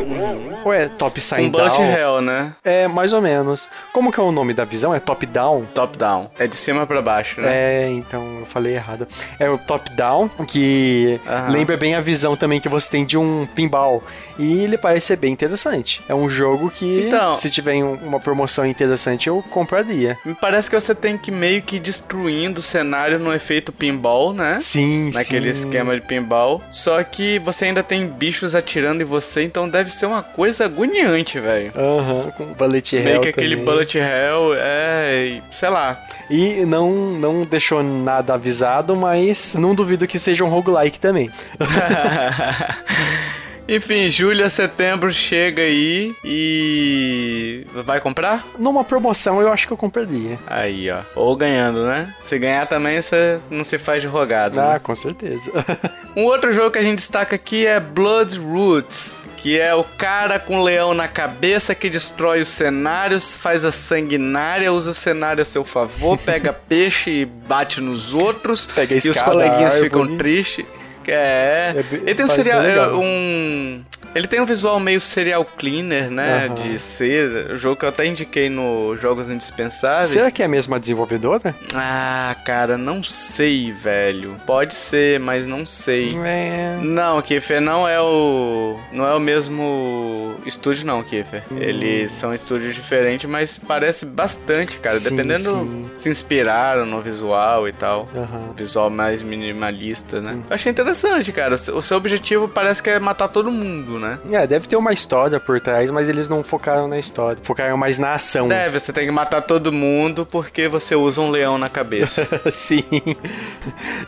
Ou 0.65 0.73
é 0.73 0.87
top 0.87 1.19
side 1.21 1.43
Um 1.43 1.49
down? 1.51 1.83
hell, 1.83 2.21
né? 2.21 2.55
É, 2.63 2.87
mais 2.87 3.13
ou 3.13 3.21
menos. 3.21 3.69
Como 3.91 4.11
que 4.11 4.19
é 4.19 4.23
o 4.23 4.31
nome 4.31 4.53
da 4.53 4.65
visão? 4.65 4.93
É 4.93 4.99
top 4.99 5.25
down? 5.25 5.65
Top 5.73 5.97
down. 5.97 6.29
É 6.39 6.47
de 6.47 6.55
cima 6.55 6.85
pra 6.87 7.01
baixo, 7.01 7.41
né? 7.41 7.49
É, 7.53 7.89
então 7.89 8.39
eu 8.39 8.45
falei 8.45 8.75
errado. 8.75 9.07
É 9.39 9.49
o 9.49 9.57
top 9.57 9.91
down, 9.91 10.29
que 10.47 11.19
Aham. 11.27 11.51
lembra 11.51 11.77
bem 11.77 11.95
a 11.95 11.99
visão 12.01 12.35
também 12.35 12.59
que 12.59 12.69
você 12.69 12.89
tem 12.89 13.05
de 13.05 13.17
um 13.17 13.47
pinball. 13.55 14.03
E 14.39 14.63
ele 14.63 14.77
parece 14.77 15.07
ser 15.07 15.15
bem 15.17 15.31
interessante. 15.33 16.01
É 16.07 16.15
um 16.15 16.29
jogo 16.29 16.69
que, 16.71 17.05
Então- 17.07 17.35
se 17.35 17.49
tiver 17.49 17.75
um- 17.83 17.93
uma 17.95 18.19
promoção 18.19 18.65
interessante, 18.65 19.27
eu 19.27 19.43
compraria. 19.49 20.17
Me 20.25 20.33
parece 20.33 20.69
que 20.69 20.79
você 20.79 20.95
tem 20.95 21.17
que 21.17 21.31
meio 21.31 21.61
que 21.61 21.75
ir 21.75 21.79
destruindo 21.79 22.59
o 22.59 22.63
cenário 22.63 23.19
no 23.19 23.33
efeito 23.33 23.71
pinball, 23.71 24.33
né? 24.33 24.57
Sim, 24.59 25.11
naquele 25.13 25.53
sim. 25.53 25.59
esquema 25.65 25.93
de 25.95 26.01
pinball. 26.01 26.61
Só 26.71 27.03
que 27.03 27.39
você 27.39 27.65
ainda 27.65 27.83
tem 27.83 28.07
bichos 28.07 28.55
atirando 28.55 29.01
em 29.01 29.05
você, 29.05 29.43
então 29.43 29.67
deve 29.67 29.82
ser 29.91 30.05
uma 30.05 30.21
coisa 30.23 30.65
agoniante, 30.65 31.39
velho. 31.39 31.71
Aham, 31.75 32.31
com 32.31 32.45
bullet 32.53 32.95
hell 32.95 33.03
Meio 33.03 33.21
que 33.21 33.29
aquele 33.29 33.55
também. 33.55 33.65
bullet 33.65 33.97
hell, 33.97 34.53
é, 34.55 35.41
sei 35.51 35.69
lá. 35.69 36.01
E 36.29 36.65
não, 36.65 36.91
não 36.91 37.43
deixou 37.45 37.83
nada 37.83 38.33
avisado, 38.33 38.95
mas 38.95 39.55
não 39.55 39.73
duvido 39.75 40.07
que 40.07 40.17
seja 40.19 40.43
um 40.43 40.49
roguelike 40.49 40.99
também. 40.99 41.29
Enfim, 43.67 44.09
julho 44.09 44.45
a 44.45 44.49
setembro 44.49 45.11
chega 45.11 45.61
aí 45.61 46.13
e. 46.23 47.65
Vai 47.85 48.01
comprar? 48.01 48.45
Numa 48.59 48.83
promoção 48.83 49.41
eu 49.41 49.51
acho 49.51 49.65
que 49.67 49.71
eu 49.71 49.77
compraria. 49.77 50.37
Aí, 50.45 50.91
ó. 50.91 50.99
Ou 51.15 51.33
ganhando, 51.35 51.85
né? 51.85 52.13
Se 52.19 52.37
ganhar 52.37 52.67
também, 52.67 53.01
você 53.01 53.39
não 53.49 53.63
se 53.63 53.79
faz 53.79 54.01
de 54.01 54.07
rogado. 54.07 54.59
Ah, 54.59 54.73
né? 54.73 54.79
com 54.79 54.93
certeza. 54.93 55.51
Um 56.15 56.25
outro 56.25 56.53
jogo 56.53 56.69
que 56.69 56.77
a 56.77 56.83
gente 56.83 56.97
destaca 56.99 57.35
aqui 57.35 57.65
é 57.65 57.79
Blood 57.79 58.37
Roots, 58.37 59.25
que 59.43 59.59
é 59.59 59.75
o 59.75 59.83
cara 59.83 60.39
com 60.39 60.63
leão 60.63 60.93
na 60.93 61.05
cabeça 61.05 61.75
que 61.75 61.89
destrói 61.89 62.39
os 62.39 62.47
cenários, 62.47 63.35
faz 63.35 63.65
a 63.65 63.73
sanguinária, 63.73 64.71
usa 64.71 64.91
o 64.91 64.93
cenário 64.93 65.41
a 65.41 65.45
seu 65.45 65.65
favor, 65.65 66.17
pega 66.17 66.53
peixe 66.69 67.11
e 67.11 67.25
bate 67.25 67.81
nos 67.81 68.13
outros. 68.13 68.67
Pega 68.67 68.95
e 68.95 69.09
os 69.09 69.21
coleguinhas 69.21 69.81
ficam 69.81 70.15
tristes. 70.15 70.65
É. 71.11 71.73
É 71.75 71.85
Ele 71.91 72.15
tem 72.15 72.25
um 72.25 72.29
serial. 72.29 72.61
legal. 72.61 72.99
Um. 72.99 73.83
Ele 74.15 74.27
tem 74.27 74.39
um 74.39 74.45
visual 74.45 74.79
meio 74.79 75.01
serial 75.01 75.43
cleaner, 75.43 76.11
né? 76.11 76.45
Aham. 76.45 76.53
De 76.53 76.77
ser. 76.77 77.51
O 77.51 77.57
jogo 77.57 77.77
que 77.77 77.85
eu 77.85 77.89
até 77.89 78.05
indiquei 78.05 78.47
no 78.47 78.95
Jogos 78.95 79.27
Indispensáveis. 79.27 80.09
Será 80.09 80.29
que 80.29 80.43
é 80.43 80.45
a 80.45 80.47
mesma 80.47 80.79
desenvolvedora? 80.79 81.55
Ah, 81.73 82.35
cara, 82.45 82.77
não 82.77 83.03
sei, 83.03 83.71
velho. 83.71 84.35
Pode 84.45 84.75
ser, 84.75 85.19
mas 85.19 85.47
não 85.47 85.65
sei. 85.65 86.09
É. 86.23 86.77
Não, 86.83 87.19
Kiefer 87.23 87.59
não 87.59 87.87
é 87.87 87.99
o. 87.99 88.77
Não 88.91 89.07
é 89.07 89.15
o 89.15 89.19
mesmo 89.19 90.35
estúdio, 90.45 90.85
não, 90.85 91.01
Kiefer. 91.01 91.41
Eles 91.57 92.11
são 92.11 92.35
estúdios 92.35 92.75
diferentes, 92.75 93.27
mas 93.27 93.57
parece 93.57 94.05
bastante, 94.05 94.77
cara. 94.77 94.95
Sim, 94.95 95.15
Dependendo. 95.15 95.39
sim. 95.41 95.89
Se 95.91 96.09
inspiraram 96.09 96.85
no 96.85 97.01
visual 97.01 97.67
e 97.67 97.73
tal. 97.73 98.07
Aham. 98.15 98.51
Visual 98.55 98.91
mais 98.91 99.23
minimalista, 99.23 100.21
né? 100.21 100.37
Eu 100.47 100.53
achei 100.53 100.71
interessante, 100.71 100.92
cara. 101.33 101.55
O 101.55 101.81
seu- 101.81 101.97
objetivo 101.97 102.47
parece 102.47 102.81
que 102.81 102.89
é 102.89 102.99
matar 102.99 103.27
todo 103.27 103.51
mundo, 103.51 103.99
né? 103.99 104.19
É, 104.31 104.45
deve 104.47 104.67
ter 104.67 104.75
uma 104.75 104.91
história 104.91 105.39
por 105.39 105.59
trás, 105.61 105.89
mas 105.91 106.09
eles 106.09 106.27
não 106.27 106.43
focaram 106.43 106.87
na 106.87 106.97
história. 106.99 107.37
Focaram 107.43 107.77
mais 107.77 107.97
na 107.97 108.13
ação. 108.13 108.47
Deve, 108.47 108.79
você 108.79 108.91
tem 108.91 109.05
que 109.05 109.11
matar 109.11 109.41
todo 109.41 109.71
mundo 109.71 110.25
porque 110.25 110.67
você 110.67 110.95
usa 110.95 111.21
um 111.21 111.29
leão 111.29 111.57
na 111.57 111.69
cabeça. 111.69 112.27
Sim. 112.51 112.83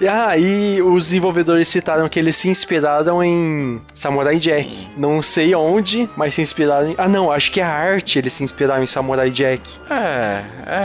E, 0.01 0.07
ah, 0.07 0.37
e 0.37 0.81
os 0.81 1.05
desenvolvedores 1.05 1.67
citaram 1.67 2.07
que 2.09 2.19
eles 2.19 2.35
se 2.35 2.49
inspiraram 2.49 3.23
em 3.23 3.81
Samurai 3.93 4.37
Jack. 4.37 4.87
Não 4.97 5.21
sei 5.21 5.53
onde, 5.55 6.09
mas 6.15 6.33
se 6.33 6.41
inspiraram 6.41 6.89
em... 6.91 6.95
Ah, 6.97 7.07
não, 7.07 7.31
acho 7.31 7.51
que 7.51 7.61
a 7.61 7.67
arte 7.69 8.19
eles 8.19 8.33
se 8.33 8.43
inspiraram 8.43 8.83
em 8.83 8.87
Samurai 8.87 9.29
Jack. 9.29 9.61
é, 9.89 10.43
é. 10.65 10.75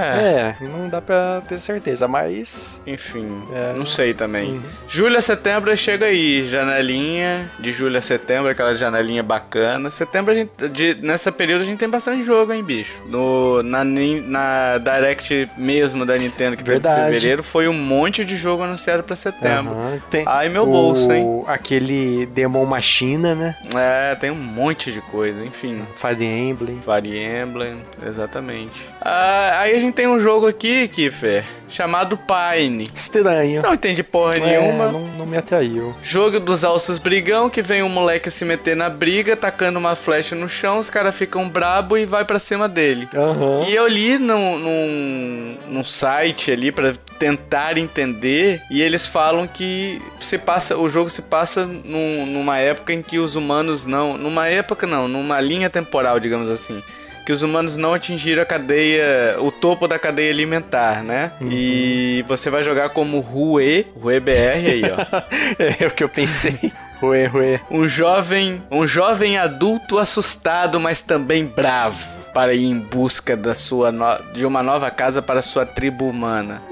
É, 0.60 0.64
não 0.68 0.88
dá 0.88 1.00
pra 1.00 1.42
ter 1.48 1.58
certeza, 1.58 2.06
mas... 2.06 2.80
Enfim, 2.86 3.42
É. 3.52 3.72
não 3.74 3.86
sei 3.86 4.14
também. 4.14 4.62
Julho 4.88 5.16
a 5.16 5.20
setembro 5.20 5.70
chega 5.90 6.06
aí, 6.06 6.46
janelinha 6.48 7.50
de 7.58 7.72
julho 7.72 7.98
a 7.98 8.00
setembro, 8.00 8.48
aquela 8.48 8.74
janelinha 8.74 9.22
bacana. 9.24 9.90
Setembro, 9.90 10.32
a 10.32 10.36
gente, 10.36 10.50
de- 10.72 10.94
nessa 11.02 11.32
período, 11.32 11.62
a 11.62 11.64
gente 11.64 11.78
tem 11.78 11.88
bastante 11.88 12.22
jogo, 12.22 12.52
hein, 12.52 12.62
bicho? 12.62 12.92
No, 13.06 13.60
na, 13.62 13.82
na 13.84 14.78
Direct 14.78 15.48
mesmo 15.56 16.06
da 16.06 16.14
Nintendo, 16.14 16.56
que 16.56 16.62
teve 16.62 16.76
em 16.76 16.80
Verdade. 16.80 17.04
fevereiro, 17.06 17.42
foi 17.42 17.66
um 17.66 17.72
monte 17.72 18.24
de 18.24 18.36
jogo 18.36 18.62
anunciado 18.62 19.02
pra 19.02 19.16
setembro. 19.16 19.74
Aham, 19.74 20.00
tem 20.10 20.22
Ai, 20.26 20.48
meu 20.48 20.62
o- 20.62 20.66
bolso, 20.66 21.10
hein? 21.12 21.42
Aquele 21.48 22.26
Demon 22.26 22.64
Machina, 22.66 23.34
né? 23.34 23.56
É, 23.74 24.14
tem 24.14 24.30
um 24.30 24.34
monte 24.36 24.92
de 24.92 25.00
coisa, 25.00 25.44
enfim. 25.44 25.82
Fire 25.96 26.24
Emblem. 26.24 26.78
Fire 26.84 27.18
Emblem, 27.18 27.78
exatamente. 28.06 28.80
Ah, 29.00 29.58
aí 29.60 29.76
a 29.76 29.80
gente 29.80 29.94
tem 29.94 30.06
um 30.06 30.20
jogo 30.20 30.46
aqui, 30.46 30.86
Kiffer, 30.86 31.44
chamado 31.68 32.16
Pine. 32.16 32.88
Estranho. 32.94 33.62
Não 33.62 33.74
entendi 33.74 34.02
porra 34.02 34.34
É, 34.36 34.40
nenhuma. 34.40 34.86
não, 34.92 35.00
não 35.08 35.26
me 35.26 35.36
atraiu. 35.36 35.79
Jogo 36.02 36.40
dos 36.40 36.64
alços 36.64 36.98
brigão, 36.98 37.48
que 37.50 37.62
vem 37.62 37.82
um 37.82 37.88
moleque 37.88 38.30
se 38.30 38.44
meter 38.44 38.76
na 38.76 38.88
briga, 38.88 39.36
tacando 39.36 39.78
uma 39.78 39.94
flecha 39.96 40.34
no 40.34 40.48
chão, 40.48 40.78
os 40.78 40.90
caras 40.90 41.14
ficam 41.14 41.48
brabo 41.48 41.96
e 41.96 42.06
vai 42.06 42.24
pra 42.24 42.38
cima 42.38 42.68
dele. 42.68 43.08
Aham. 43.14 43.64
E 43.68 43.74
eu 43.74 43.86
li 43.86 44.18
num, 44.18 44.58
num, 44.58 45.56
num 45.68 45.84
site 45.84 46.50
ali 46.50 46.70
pra 46.72 46.92
tentar 47.18 47.76
entender, 47.78 48.62
e 48.70 48.80
eles 48.80 49.06
falam 49.06 49.46
que 49.46 50.00
se 50.20 50.38
passa, 50.38 50.76
o 50.76 50.88
jogo 50.88 51.10
se 51.10 51.22
passa 51.22 51.66
num- 51.66 52.26
numa 52.26 52.58
época 52.58 52.92
em 52.92 53.02
que 53.02 53.18
os 53.18 53.36
humanos 53.36 53.86
não. 53.86 54.16
Numa 54.16 54.46
época 54.48 54.86
não, 54.86 55.06
numa 55.08 55.40
linha 55.40 55.68
temporal, 55.68 56.18
digamos 56.18 56.48
assim. 56.50 56.82
Que 57.26 57.32
os 57.32 57.42
humanos 57.42 57.76
não 57.76 57.92
atingiram 57.94 58.42
a 58.42 58.46
cadeia, 58.46 59.36
o 59.38 59.52
topo 59.52 59.86
da 59.86 59.98
cadeia 59.98 60.30
alimentar, 60.32 61.02
né? 61.04 61.32
E 61.42 62.24
você 62.26 62.48
vai 62.50 62.62
jogar 62.62 62.90
como 62.90 63.20
Rue, 63.20 63.86
Rue 64.00 64.18
BR 64.20 64.32
aí, 64.66 64.82
ó. 64.84 65.20
É 65.82 65.86
o 65.86 65.90
que 65.90 66.02
eu 66.02 66.08
pensei. 66.08 66.58
Ué, 67.02 67.30
ué. 67.32 67.60
Um 67.70 67.86
jovem, 67.88 68.62
um 68.70 68.86
jovem 68.86 69.38
adulto 69.38 69.96
assustado, 69.98 70.78
mas 70.80 71.00
também 71.00 71.46
bravo, 71.46 72.04
para 72.34 72.52
ir 72.52 72.64
em 72.66 72.78
busca 72.78 73.34
da 73.36 73.54
sua 73.54 73.90
no- 73.90 74.18
de 74.34 74.44
uma 74.44 74.62
nova 74.62 74.90
casa 74.90 75.22
para 75.22 75.40
sua 75.40 75.64
tribo 75.64 76.06
humana. 76.08 76.62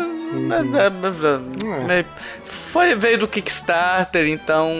É, 1.88 2.04
Foi, 2.78 2.94
veio 2.94 3.18
do 3.18 3.26
Kickstarter, 3.26 4.28
então 4.28 4.70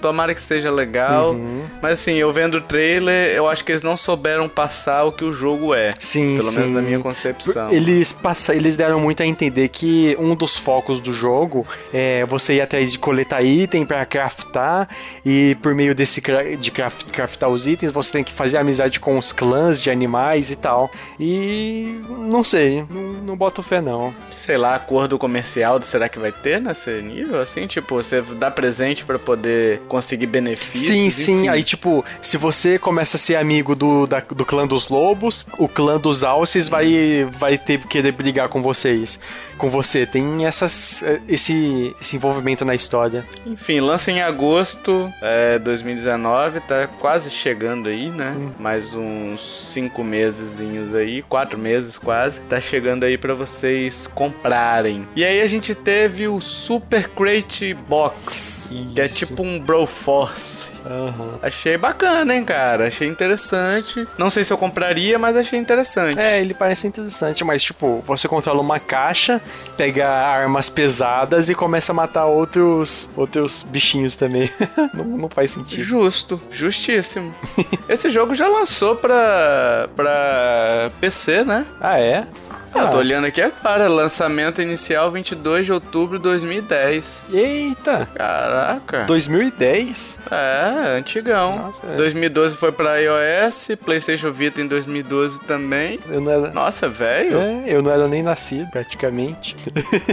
tomara 0.00 0.34
que 0.34 0.40
seja 0.40 0.70
legal. 0.70 1.32
Uhum. 1.34 1.66
Mas 1.82 2.00
assim, 2.00 2.14
eu 2.14 2.32
vendo 2.32 2.54
o 2.56 2.60
trailer, 2.62 3.28
eu 3.36 3.46
acho 3.46 3.62
que 3.62 3.72
eles 3.72 3.82
não 3.82 3.94
souberam 3.94 4.48
passar 4.48 5.04
o 5.04 5.12
que 5.12 5.22
o 5.22 5.34
jogo 5.34 5.74
é. 5.74 5.90
Sim, 5.98 6.38
Pelo 6.38 6.50
sim. 6.50 6.58
menos 6.60 6.74
na 6.76 6.80
minha 6.80 6.98
concepção. 7.00 7.70
Eles, 7.70 8.10
passa, 8.10 8.54
eles 8.54 8.74
deram 8.74 8.98
muito 8.98 9.22
a 9.22 9.26
entender 9.26 9.68
que 9.68 10.16
um 10.18 10.34
dos 10.34 10.56
focos 10.56 10.98
do 10.98 11.12
jogo 11.12 11.66
é 11.92 12.24
você 12.24 12.54
ir 12.54 12.62
atrás 12.62 12.90
de 12.90 12.98
coletar 12.98 13.42
item 13.42 13.84
pra 13.84 14.06
craftar 14.06 14.88
e 15.22 15.54
por 15.60 15.74
meio 15.74 15.94
desse 15.94 16.22
cra- 16.22 16.56
de 16.56 16.70
craft- 16.70 17.10
craftar 17.10 17.50
os 17.50 17.68
itens 17.68 17.92
você 17.92 18.12
tem 18.12 18.24
que 18.24 18.32
fazer 18.32 18.56
amizade 18.56 18.98
com 18.98 19.18
os 19.18 19.30
clãs 19.30 19.82
de 19.82 19.90
animais 19.90 20.50
e 20.50 20.56
tal. 20.56 20.90
E 21.20 22.00
não 22.08 22.42
sei, 22.42 22.82
não, 22.88 23.02
não 23.26 23.36
boto 23.36 23.62
fé 23.62 23.82
não. 23.82 24.14
Sei 24.30 24.56
lá, 24.56 24.74
acordo 24.74 25.18
comercial, 25.18 25.80
será 25.82 26.08
que 26.08 26.18
vai 26.18 26.32
ter 26.32 26.58
nesse 26.58 27.02
nível? 27.02 27.41
Assim, 27.42 27.66
tipo, 27.66 27.94
você 27.94 28.22
dá 28.22 28.50
presente 28.50 29.04
pra 29.04 29.18
poder 29.18 29.80
conseguir 29.88 30.26
benefícios. 30.26 30.86
Sim, 30.86 31.10
sim. 31.10 31.32
enfim. 31.40 31.48
Aí, 31.48 31.62
tipo, 31.62 32.04
se 32.20 32.36
você 32.36 32.78
começa 32.78 33.16
a 33.16 33.20
ser 33.20 33.36
amigo 33.36 33.74
do, 33.74 34.06
da- 34.06 34.20
do 34.20 34.44
clã 34.44 34.66
dos 34.66 34.88
lobos, 34.88 35.44
o 35.58 35.68
clã 35.68 35.98
dos 35.98 36.22
alces 36.22 36.68
vai, 36.68 37.26
vai 37.38 37.58
ter 37.58 37.78
que 37.80 37.88
querer 37.88 38.12
brigar 38.12 38.48
com 38.48 38.62
vocês. 38.62 39.18
Com 39.62 39.68
você. 39.70 40.04
Tem 40.04 40.44
essas, 40.44 41.04
esse, 41.28 41.94
esse 42.00 42.16
envolvimento 42.16 42.64
na 42.64 42.74
história. 42.74 43.24
Enfim, 43.46 43.78
lança 43.78 44.10
em 44.10 44.20
agosto 44.20 45.08
é, 45.22 45.56
2019, 45.60 46.58
tá 46.62 46.88
quase 46.88 47.30
chegando 47.30 47.88
aí, 47.88 48.08
né? 48.08 48.34
Mais 48.58 48.92
uns 48.92 49.40
cinco 49.72 50.02
mesezinhos 50.02 50.92
aí, 50.96 51.22
quatro 51.22 51.56
meses 51.56 51.96
quase. 51.96 52.40
Tá 52.40 52.60
chegando 52.60 53.04
aí 53.04 53.16
pra 53.16 53.34
vocês 53.34 54.08
comprarem. 54.08 55.06
E 55.14 55.24
aí 55.24 55.40
a 55.40 55.46
gente 55.46 55.76
teve 55.76 56.26
o 56.26 56.40
Super 56.40 57.08
Crate 57.10 57.72
Box, 57.72 58.68
que 58.92 59.00
é 59.00 59.04
Isso. 59.04 59.14
tipo 59.14 59.44
um 59.44 59.60
Broforce. 59.60 60.72
Aham. 60.84 61.38
Achei 61.40 61.78
bacana, 61.78 62.34
hein, 62.34 62.44
cara? 62.44 62.88
Achei 62.88 63.06
interessante. 63.06 64.08
Não 64.18 64.28
sei 64.28 64.42
se 64.42 64.52
eu 64.52 64.58
compraria, 64.58 65.20
mas 65.20 65.36
achei 65.36 65.56
interessante. 65.56 66.18
É, 66.18 66.40
ele 66.40 66.52
parece 66.52 66.88
interessante, 66.88 67.44
mas 67.44 67.62
tipo, 67.62 68.02
você 68.04 68.26
controla 68.26 68.60
uma 68.60 68.80
caixa, 68.80 69.40
pega 69.76 70.08
armas 70.08 70.68
pesadas 70.68 71.48
e 71.48 71.54
começa 71.54 71.92
a 71.92 71.94
matar 71.94 72.26
outros 72.26 73.10
outros 73.16 73.62
bichinhos 73.62 74.16
também. 74.16 74.50
não, 74.92 75.04
não 75.04 75.28
faz 75.28 75.52
sentido. 75.52 75.82
Justo, 75.82 76.40
justíssimo. 76.50 77.34
Esse 77.88 78.10
jogo 78.10 78.34
já 78.34 78.48
lançou 78.48 78.96
pra, 78.96 79.88
pra 79.96 80.90
PC, 81.00 81.44
né? 81.44 81.66
Ah, 81.80 81.98
é? 81.98 82.26
Eu 82.74 82.88
tô 82.88 82.96
Ah, 82.96 83.00
olhando 83.00 83.26
aqui 83.26 83.40
agora, 83.42 83.86
lançamento 83.88 84.62
inicial 84.62 85.10
22 85.10 85.66
de 85.66 85.72
outubro 85.72 86.16
de 86.18 86.22
2010. 86.24 87.22
Eita! 87.32 88.08
Caraca. 88.14 89.04
2010? 89.04 90.18
É, 90.30 90.96
antigão. 90.98 91.56
Nossa, 91.66 91.86
é. 91.86 91.96
2012 91.96 92.56
foi 92.56 92.72
pra 92.72 92.96
iOS, 92.98 93.68
PlayStation 93.84 94.32
Vita 94.32 94.60
em 94.60 94.66
2012 94.66 95.40
também. 95.40 96.00
Eu 96.08 96.20
não 96.20 96.32
era. 96.32 96.50
Nossa, 96.50 96.88
velho. 96.88 97.36
É, 97.38 97.64
eu 97.66 97.82
não 97.82 97.90
era 97.92 98.08
nem 98.08 98.22
nascido, 98.22 98.70
praticamente. 98.70 99.54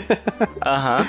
Aham. 0.66 1.08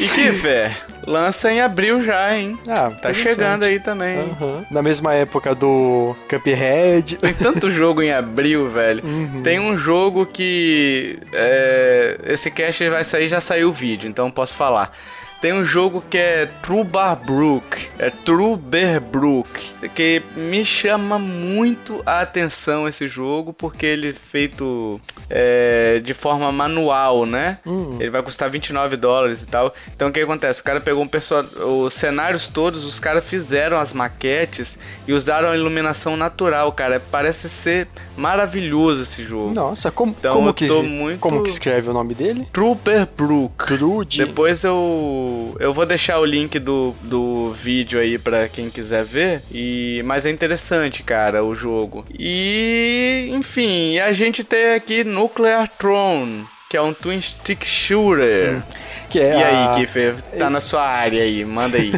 E 0.00 0.08
que, 0.08 0.32
fé? 0.32 0.76
Lança 1.06 1.52
em 1.52 1.60
abril 1.60 2.00
já, 2.02 2.34
hein? 2.36 2.58
Ah, 2.68 2.90
Tá 2.90 3.12
chegando 3.12 3.64
aí 3.64 3.78
também. 3.78 4.18
Aham. 4.18 4.64
Na 4.70 4.82
mesma 4.82 5.12
época 5.14 5.54
do 5.54 6.16
Cuphead. 6.28 7.18
Tem 7.18 7.34
tanto 7.34 7.70
jogo 7.70 8.02
em 8.02 8.12
abril, 8.12 8.68
velho. 8.70 9.02
Uhum. 9.06 9.42
Tem 9.42 9.60
um 9.60 9.76
jogo 9.76 10.23
que. 10.26 11.18
é, 11.32 12.18
esse 12.24 12.50
cast 12.50 12.88
vai 12.88 13.04
sair, 13.04 13.28
já 13.28 13.40
saiu 13.40 13.68
o 13.70 13.72
vídeo, 13.72 14.08
então 14.08 14.30
posso 14.30 14.54
falar. 14.56 14.96
Tem 15.44 15.52
um 15.52 15.62
jogo 15.62 16.02
que 16.08 16.16
é 16.16 16.46
True 16.62 16.82
Barbrook, 16.82 17.90
é 17.98 18.08
True 18.08 18.56
Bearbrook, 18.56 19.50
que 19.94 20.22
me 20.34 20.64
chama 20.64 21.18
muito 21.18 22.02
a 22.06 22.20
atenção 22.20 22.88
esse 22.88 23.06
jogo, 23.06 23.52
porque 23.52 23.84
ele 23.84 24.08
é 24.08 24.12
feito 24.14 24.98
é, 25.28 26.00
de 26.02 26.14
forma 26.14 26.50
manual, 26.50 27.26
né? 27.26 27.58
Hum. 27.66 27.98
Ele 28.00 28.08
vai 28.08 28.22
custar 28.22 28.48
29 28.48 28.96
dólares 28.96 29.42
e 29.42 29.46
tal. 29.46 29.74
Então 29.94 30.08
o 30.08 30.12
que 30.12 30.20
acontece? 30.20 30.62
O 30.62 30.64
cara 30.64 30.80
pegou 30.80 31.02
um 31.02 31.08
pessoal, 31.08 31.42
os 31.42 31.92
cenários 31.92 32.48
todos, 32.48 32.82
os 32.82 32.98
caras 32.98 33.22
fizeram 33.22 33.76
as 33.76 33.92
maquetes 33.92 34.78
e 35.06 35.12
usaram 35.12 35.50
a 35.50 35.56
iluminação 35.58 36.16
natural, 36.16 36.72
cara. 36.72 37.02
Parece 37.10 37.50
ser 37.50 37.86
maravilhoso 38.16 39.02
esse 39.02 39.22
jogo. 39.22 39.52
Nossa, 39.52 39.90
como, 39.90 40.16
então, 40.18 40.36
como 40.36 40.54
que 40.54 40.66
muito... 40.70 41.20
como 41.20 41.42
que 41.42 41.50
escreve 41.50 41.90
o 41.90 41.92
nome 41.92 42.14
dele? 42.14 42.48
Trooper 42.50 43.06
Brook. 43.14 43.66
Trude. 43.66 44.24
Depois 44.24 44.64
eu 44.64 45.33
eu 45.58 45.72
vou 45.72 45.86
deixar 45.86 46.18
o 46.18 46.24
link 46.24 46.58
do, 46.58 46.94
do 47.02 47.52
vídeo 47.52 47.98
aí 47.98 48.18
para 48.18 48.48
quem 48.48 48.70
quiser 48.70 49.04
ver. 49.04 49.42
E 49.50 50.02
mas 50.04 50.26
é 50.26 50.30
interessante, 50.30 51.02
cara, 51.02 51.44
o 51.44 51.54
jogo. 51.54 52.04
E 52.18 53.28
enfim, 53.30 53.98
a 53.98 54.12
gente 54.12 54.42
tem 54.44 54.74
aqui 54.74 55.04
Nuclear 55.04 55.68
Throne 55.68 56.44
que 56.68 56.76
é 56.76 56.82
um 56.82 56.92
Twin 56.92 57.20
Stick 57.20 57.64
Shooter. 57.64 58.56
Hum. 58.56 58.62
Que 59.08 59.20
é 59.20 59.38
e 59.38 59.42
a... 59.42 59.70
aí, 59.70 59.80
Kiffer, 59.80 60.16
tá 60.38 60.50
na 60.50 60.60
sua 60.60 60.82
área 60.82 61.22
aí, 61.22 61.44
manda 61.44 61.78
aí. 61.78 61.92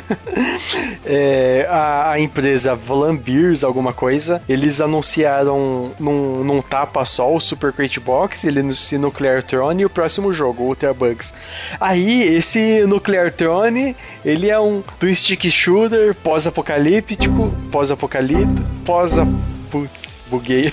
é, 1.06 1.66
a, 1.70 2.10
a, 2.10 2.20
empresa 2.20 2.74
Vlambeers, 2.74 3.64
alguma 3.64 3.92
coisa, 3.92 4.42
eles 4.48 4.80
anunciaram 4.80 5.92
num, 5.98 6.44
num 6.44 6.60
tapa 6.60 7.04
só 7.04 7.34
o 7.34 7.40
Super 7.40 7.72
Crate 7.72 8.00
Box, 8.00 8.44
ele 8.46 8.60
anuncia 8.60 8.98
Nuclear 8.98 9.42
Throne 9.42 9.82
e 9.82 9.86
o 9.86 9.90
próximo 9.90 10.32
jogo, 10.32 10.64
Ultra 10.64 10.92
Bugs. 10.92 11.32
Aí, 11.80 12.22
esse 12.22 12.84
Nuclear 12.86 13.32
Throne, 13.32 13.96
ele 14.24 14.50
é 14.50 14.58
um 14.58 14.82
Twin 14.98 15.14
Stick 15.14 15.50
Shooter 15.50 16.14
pós-apocalíptico, 16.14 17.54
pós-apocalipto, 17.70 18.62
pós-apocalipto 18.84 19.56
Putz, 19.70 20.15
buguei. 20.28 20.72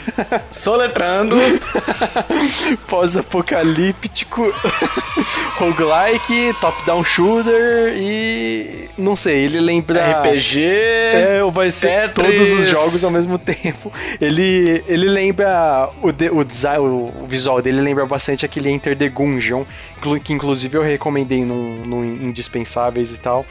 Soletrando. 0.52 1.36
Pós-apocalíptico. 2.88 4.54
roguelike, 5.58 6.56
top-down 6.60 7.04
shooter 7.04 7.94
e. 7.96 8.90
Não 8.98 9.16
sei, 9.16 9.46
ele 9.46 9.60
lembra. 9.60 10.22
RPG. 10.22 10.62
É, 10.64 11.42
vai 11.52 11.72
ser 11.72 12.10
Tetris. 12.10 12.38
todos 12.38 12.54
os 12.54 12.66
jogos 12.68 13.04
ao 13.04 13.12
mesmo 13.12 13.38
tempo. 13.38 13.92
Ele, 14.20 14.84
ele 14.88 15.08
lembra. 15.08 15.90
O, 16.02 16.12
de, 16.12 16.30
o, 16.30 16.44
design, 16.44 16.84
o 16.84 17.26
visual 17.28 17.62
dele 17.62 17.82
lembra 17.82 18.06
bastante 18.06 18.46
aquele 18.46 18.70
Enter 18.70 18.98
the 18.98 19.10
Gungeon, 19.10 19.64
que 20.24 20.34
inclusive 20.34 20.78
eu 20.78 20.82
recomendei 20.82 21.44
no, 21.44 21.86
no 21.86 22.04
Indispensáveis 22.04 23.12
e 23.12 23.18
tal. 23.18 23.46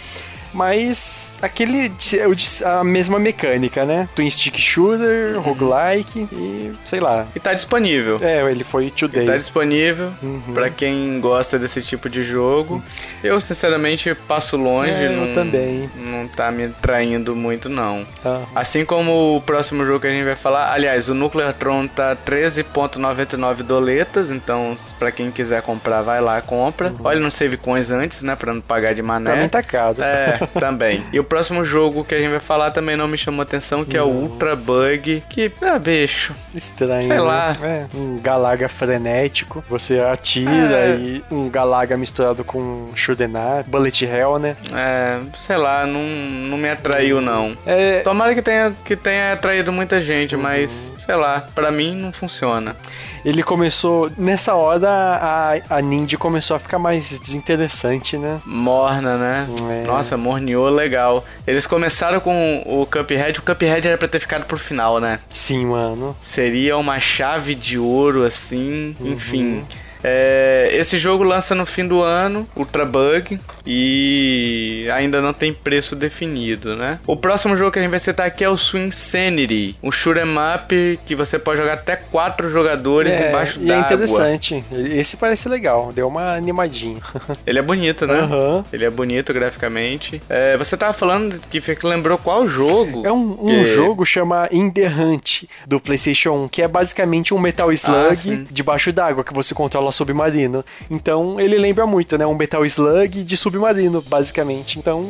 Mas 0.52 1.34
aquele 1.40 1.86
é 1.88 2.68
a 2.68 2.84
mesma 2.84 3.18
mecânica, 3.18 3.84
né? 3.84 4.08
Twin 4.14 4.30
Stick 4.30 4.58
Shooter, 4.58 5.36
uhum. 5.36 5.40
roguelike 5.40 6.28
e 6.32 6.72
sei 6.84 7.00
lá. 7.00 7.26
E 7.34 7.40
tá 7.40 7.54
disponível. 7.54 8.18
É, 8.22 8.42
ele 8.50 8.64
foi 8.64 8.90
today. 8.90 9.24
E 9.24 9.26
tá 9.26 9.36
disponível 9.36 10.12
uhum. 10.22 10.54
para 10.54 10.68
quem 10.70 11.20
gosta 11.20 11.58
desse 11.58 11.80
tipo 11.80 12.08
de 12.08 12.22
jogo. 12.22 12.82
Eu, 13.22 13.40
sinceramente, 13.40 14.14
passo 14.14 14.56
longe. 14.56 14.90
É, 14.90 15.08
não, 15.08 15.26
eu 15.26 15.34
também. 15.34 15.90
Não 15.96 16.28
tá 16.28 16.50
me 16.50 16.68
traindo 16.68 17.34
muito, 17.34 17.68
não. 17.68 18.06
Uhum. 18.24 18.46
Assim 18.54 18.84
como 18.84 19.36
o 19.36 19.40
próximo 19.40 19.84
jogo 19.86 20.00
que 20.00 20.06
a 20.08 20.10
gente 20.10 20.24
vai 20.24 20.36
falar. 20.36 20.72
Aliás, 20.72 21.08
o 21.08 21.14
Nuclear 21.14 21.54
Tron 21.54 21.86
tá 21.86 22.16
13,99 22.16 23.62
doletas. 23.62 24.30
Então, 24.30 24.76
para 24.98 25.10
quem 25.10 25.30
quiser 25.30 25.62
comprar, 25.62 26.02
vai 26.02 26.20
lá, 26.20 26.40
compra. 26.40 26.88
Uhum. 26.88 26.96
Olha 27.04 27.20
no 27.20 27.30
Save 27.30 27.56
Coins 27.56 27.90
antes, 27.90 28.22
né? 28.22 28.36
Pra 28.36 28.52
não 28.52 28.60
pagar 28.60 28.94
de 28.94 29.02
mané. 29.02 29.48
Tá 29.48 29.62
caro. 29.62 30.02
É. 30.02 30.38
também. 30.58 31.02
E 31.12 31.18
o 31.18 31.24
próximo 31.24 31.64
jogo 31.64 32.04
que 32.04 32.14
a 32.14 32.18
gente 32.18 32.30
vai 32.30 32.40
falar 32.40 32.70
também 32.70 32.96
não 32.96 33.08
me 33.08 33.18
chamou 33.18 33.42
atenção, 33.42 33.84
que 33.84 33.96
não. 33.96 34.04
é 34.04 34.06
o 34.06 34.10
Ultra 34.10 34.56
Bug, 34.56 35.22
que, 35.28 35.52
ah, 35.62 35.78
bicho. 35.78 36.34
Estranho. 36.54 37.04
Sei 37.04 37.16
né? 37.16 37.20
lá. 37.20 37.52
É, 37.62 37.86
um 37.94 38.18
Galaga 38.18 38.68
frenético, 38.68 39.64
você 39.68 40.00
atira 40.00 40.76
é. 40.76 40.96
e 40.96 41.24
um 41.30 41.48
Galaga 41.48 41.96
misturado 41.96 42.44
com 42.44 42.88
Shudenar, 42.94 43.64
Bullet 43.66 44.04
Hell, 44.04 44.38
né? 44.38 44.56
É, 44.74 45.18
sei 45.38 45.56
lá, 45.56 45.86
não, 45.86 46.02
não 46.02 46.58
me 46.58 46.68
atraiu 46.68 47.20
não. 47.20 47.56
É... 47.66 48.00
Tomara 48.00 48.34
que 48.34 48.42
tenha, 48.42 48.74
que 48.84 48.96
tenha 48.96 49.32
atraído 49.32 49.72
muita 49.72 50.00
gente, 50.00 50.36
uhum. 50.36 50.42
mas, 50.42 50.92
sei 50.98 51.14
lá, 51.14 51.46
para 51.54 51.70
mim 51.70 51.94
não 51.94 52.12
funciona 52.12 52.76
ele 53.24 53.42
começou. 53.42 54.10
Nessa 54.16 54.54
hora, 54.54 54.88
a, 54.88 55.76
a 55.76 55.80
Ninja 55.82 56.16
começou 56.16 56.56
a 56.56 56.58
ficar 56.58 56.78
mais 56.78 57.18
desinteressante, 57.18 58.16
né? 58.16 58.40
Morna, 58.44 59.16
né? 59.16 59.48
É. 59.82 59.86
Nossa, 59.86 60.16
morneou 60.16 60.68
legal. 60.68 61.24
Eles 61.46 61.66
começaram 61.66 62.20
com 62.20 62.62
o 62.66 62.86
Cuphead. 62.86 63.38
O 63.38 63.42
Cuphead 63.42 63.86
era 63.86 63.98
pra 63.98 64.08
ter 64.08 64.20
ficado 64.20 64.44
pro 64.44 64.58
final, 64.58 64.98
né? 65.00 65.20
Sim, 65.28 65.66
mano. 65.66 66.16
Seria 66.20 66.76
uma 66.76 66.98
chave 66.98 67.54
de 67.54 67.78
ouro, 67.78 68.24
assim. 68.24 68.96
Uhum. 69.00 69.12
Enfim. 69.12 69.64
É, 70.02 70.70
esse 70.72 70.98
jogo 70.98 71.22
lança 71.24 71.54
no 71.54 71.64
fim 71.64 71.86
do 71.86 72.02
ano, 72.02 72.48
Ultra 72.56 72.84
Bug, 72.84 73.38
e 73.66 74.88
ainda 74.92 75.20
não 75.20 75.32
tem 75.32 75.52
preço 75.52 75.94
definido, 75.94 76.76
né? 76.76 76.98
O 77.06 77.16
próximo 77.16 77.56
jogo 77.56 77.70
que 77.70 77.78
a 77.78 77.82
gente 77.82 77.90
vai 77.90 78.00
citar 78.00 78.26
aqui 78.26 78.42
é 78.42 78.48
o 78.48 78.56
Swing 78.56 78.92
Sanity, 78.92 79.76
um 79.82 79.90
shoot'em 79.90 80.34
up 80.54 81.00
que 81.06 81.14
você 81.14 81.38
pode 81.38 81.60
jogar 81.60 81.74
até 81.74 81.96
quatro 81.96 82.50
jogadores 82.50 83.12
é, 83.12 83.28
embaixo 83.28 83.58
d'água. 83.58 83.74
E 83.74 83.78
é 83.78 83.80
interessante, 83.80 84.64
esse 84.72 85.16
parece 85.16 85.48
legal, 85.48 85.92
deu 85.92 86.08
uma 86.08 86.34
animadinha. 86.34 87.00
Ele 87.46 87.58
é 87.58 87.62
bonito, 87.62 88.06
né? 88.06 88.22
Uhum. 88.22 88.64
Ele 88.72 88.84
é 88.84 88.90
bonito 88.90 89.32
graficamente. 89.32 90.20
É, 90.28 90.56
você 90.56 90.76
tava 90.76 90.92
falando 90.92 91.40
que 91.48 91.62
lembrou 91.84 92.18
qual 92.18 92.48
jogo? 92.48 93.06
É 93.06 93.12
um, 93.12 93.38
um 93.40 93.48
que... 93.48 93.66
jogo 93.66 94.04
chama 94.04 94.48
In 94.50 94.70
The 94.70 94.88
Hunt, 94.88 95.44
do 95.66 95.78
PlayStation 95.78 96.32
1, 96.44 96.48
que 96.48 96.62
é 96.62 96.68
basicamente 96.68 97.32
um 97.32 97.38
Metal 97.38 97.72
Slug 97.72 98.32
ah, 98.32 98.48
debaixo 98.50 98.92
d'água 98.92 99.22
que 99.22 99.32
você 99.32 99.54
controla 99.54 99.91
submarino. 99.92 100.64
Então 100.90 101.40
ele 101.40 101.56
lembra 101.56 101.86
muito, 101.86 102.16
né? 102.18 102.26
Um 102.26 102.34
Metal 102.34 102.64
Slug 102.64 103.22
de 103.22 103.36
submarino, 103.36 104.02
basicamente. 104.02 104.78
Então 104.78 105.04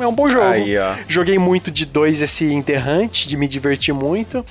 é 0.00 0.06
um 0.06 0.12
bom 0.12 0.28
jogo. 0.28 0.44
Aí, 0.44 0.74
Joguei 1.08 1.38
muito 1.38 1.70
de 1.70 1.84
dois 1.84 2.22
esse 2.22 2.52
Interhunt, 2.52 3.26
de 3.26 3.36
me 3.36 3.46
divertir 3.46 3.94
muito. 3.94 4.44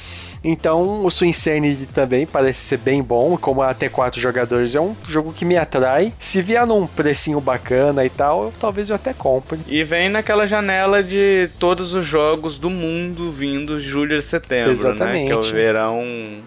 Então, 0.43 1.05
o 1.05 1.25
Insanity 1.25 1.85
também 1.85 2.25
parece 2.25 2.61
ser 2.61 2.77
bem 2.77 3.03
bom, 3.03 3.37
como 3.37 3.61
até 3.61 3.89
quatro 3.89 4.19
jogadores 4.21 4.75
é 4.75 4.79
um 4.79 4.95
jogo 5.07 5.33
que 5.33 5.43
me 5.43 5.57
atrai. 5.57 6.13
Se 6.19 6.41
vier 6.41 6.65
num 6.65 6.87
precinho 6.87 7.41
bacana 7.41 8.05
e 8.05 8.09
tal, 8.09 8.43
eu, 8.43 8.53
talvez 8.59 8.89
eu 8.89 8.95
até 8.95 9.13
compre. 9.13 9.59
E 9.67 9.83
vem 9.83 10.09
naquela 10.09 10.47
janela 10.47 11.03
de 11.03 11.49
todos 11.59 11.93
os 11.93 12.05
jogos 12.05 12.57
do 12.57 12.69
mundo 12.69 13.31
vindo 13.31 13.79
julho 13.79 14.15
e 14.15 14.21
setembro, 14.21 14.71
Exatamente. 14.71 15.23
né? 15.23 15.25
Que 15.25 15.31
é 15.31 15.35
o 15.35 15.43
verão, 15.43 15.99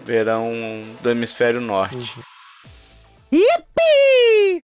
verão 0.05 0.53
do 1.01 1.09
hemisfério 1.09 1.61
norte. 1.61 1.95
Uhum. 1.95 2.32
Yippee! 3.33 4.61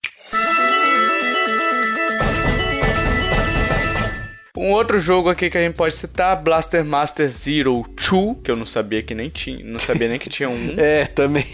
Um 4.60 4.74
outro 4.74 5.00
jogo 5.00 5.30
aqui 5.30 5.50
que 5.50 5.58
a 5.58 5.62
gente 5.62 5.76
pode 5.76 5.96
citar, 5.96 6.36
Blaster 6.36 6.84
Master 6.84 7.30
Zero 7.30 7.86
2, 7.96 8.40
que 8.44 8.52
eu 8.52 8.58
não 8.58 8.66
sabia 8.66 9.02
que 9.02 9.16
nem 9.16 9.30
tinha, 9.30 9.64
não 9.64 9.80
sabia 9.80 10.10
nem 10.10 10.20
que 10.20 10.30
tinha 10.30 10.50
um. 10.50 10.74
é, 10.78 11.06
também. 11.06 11.46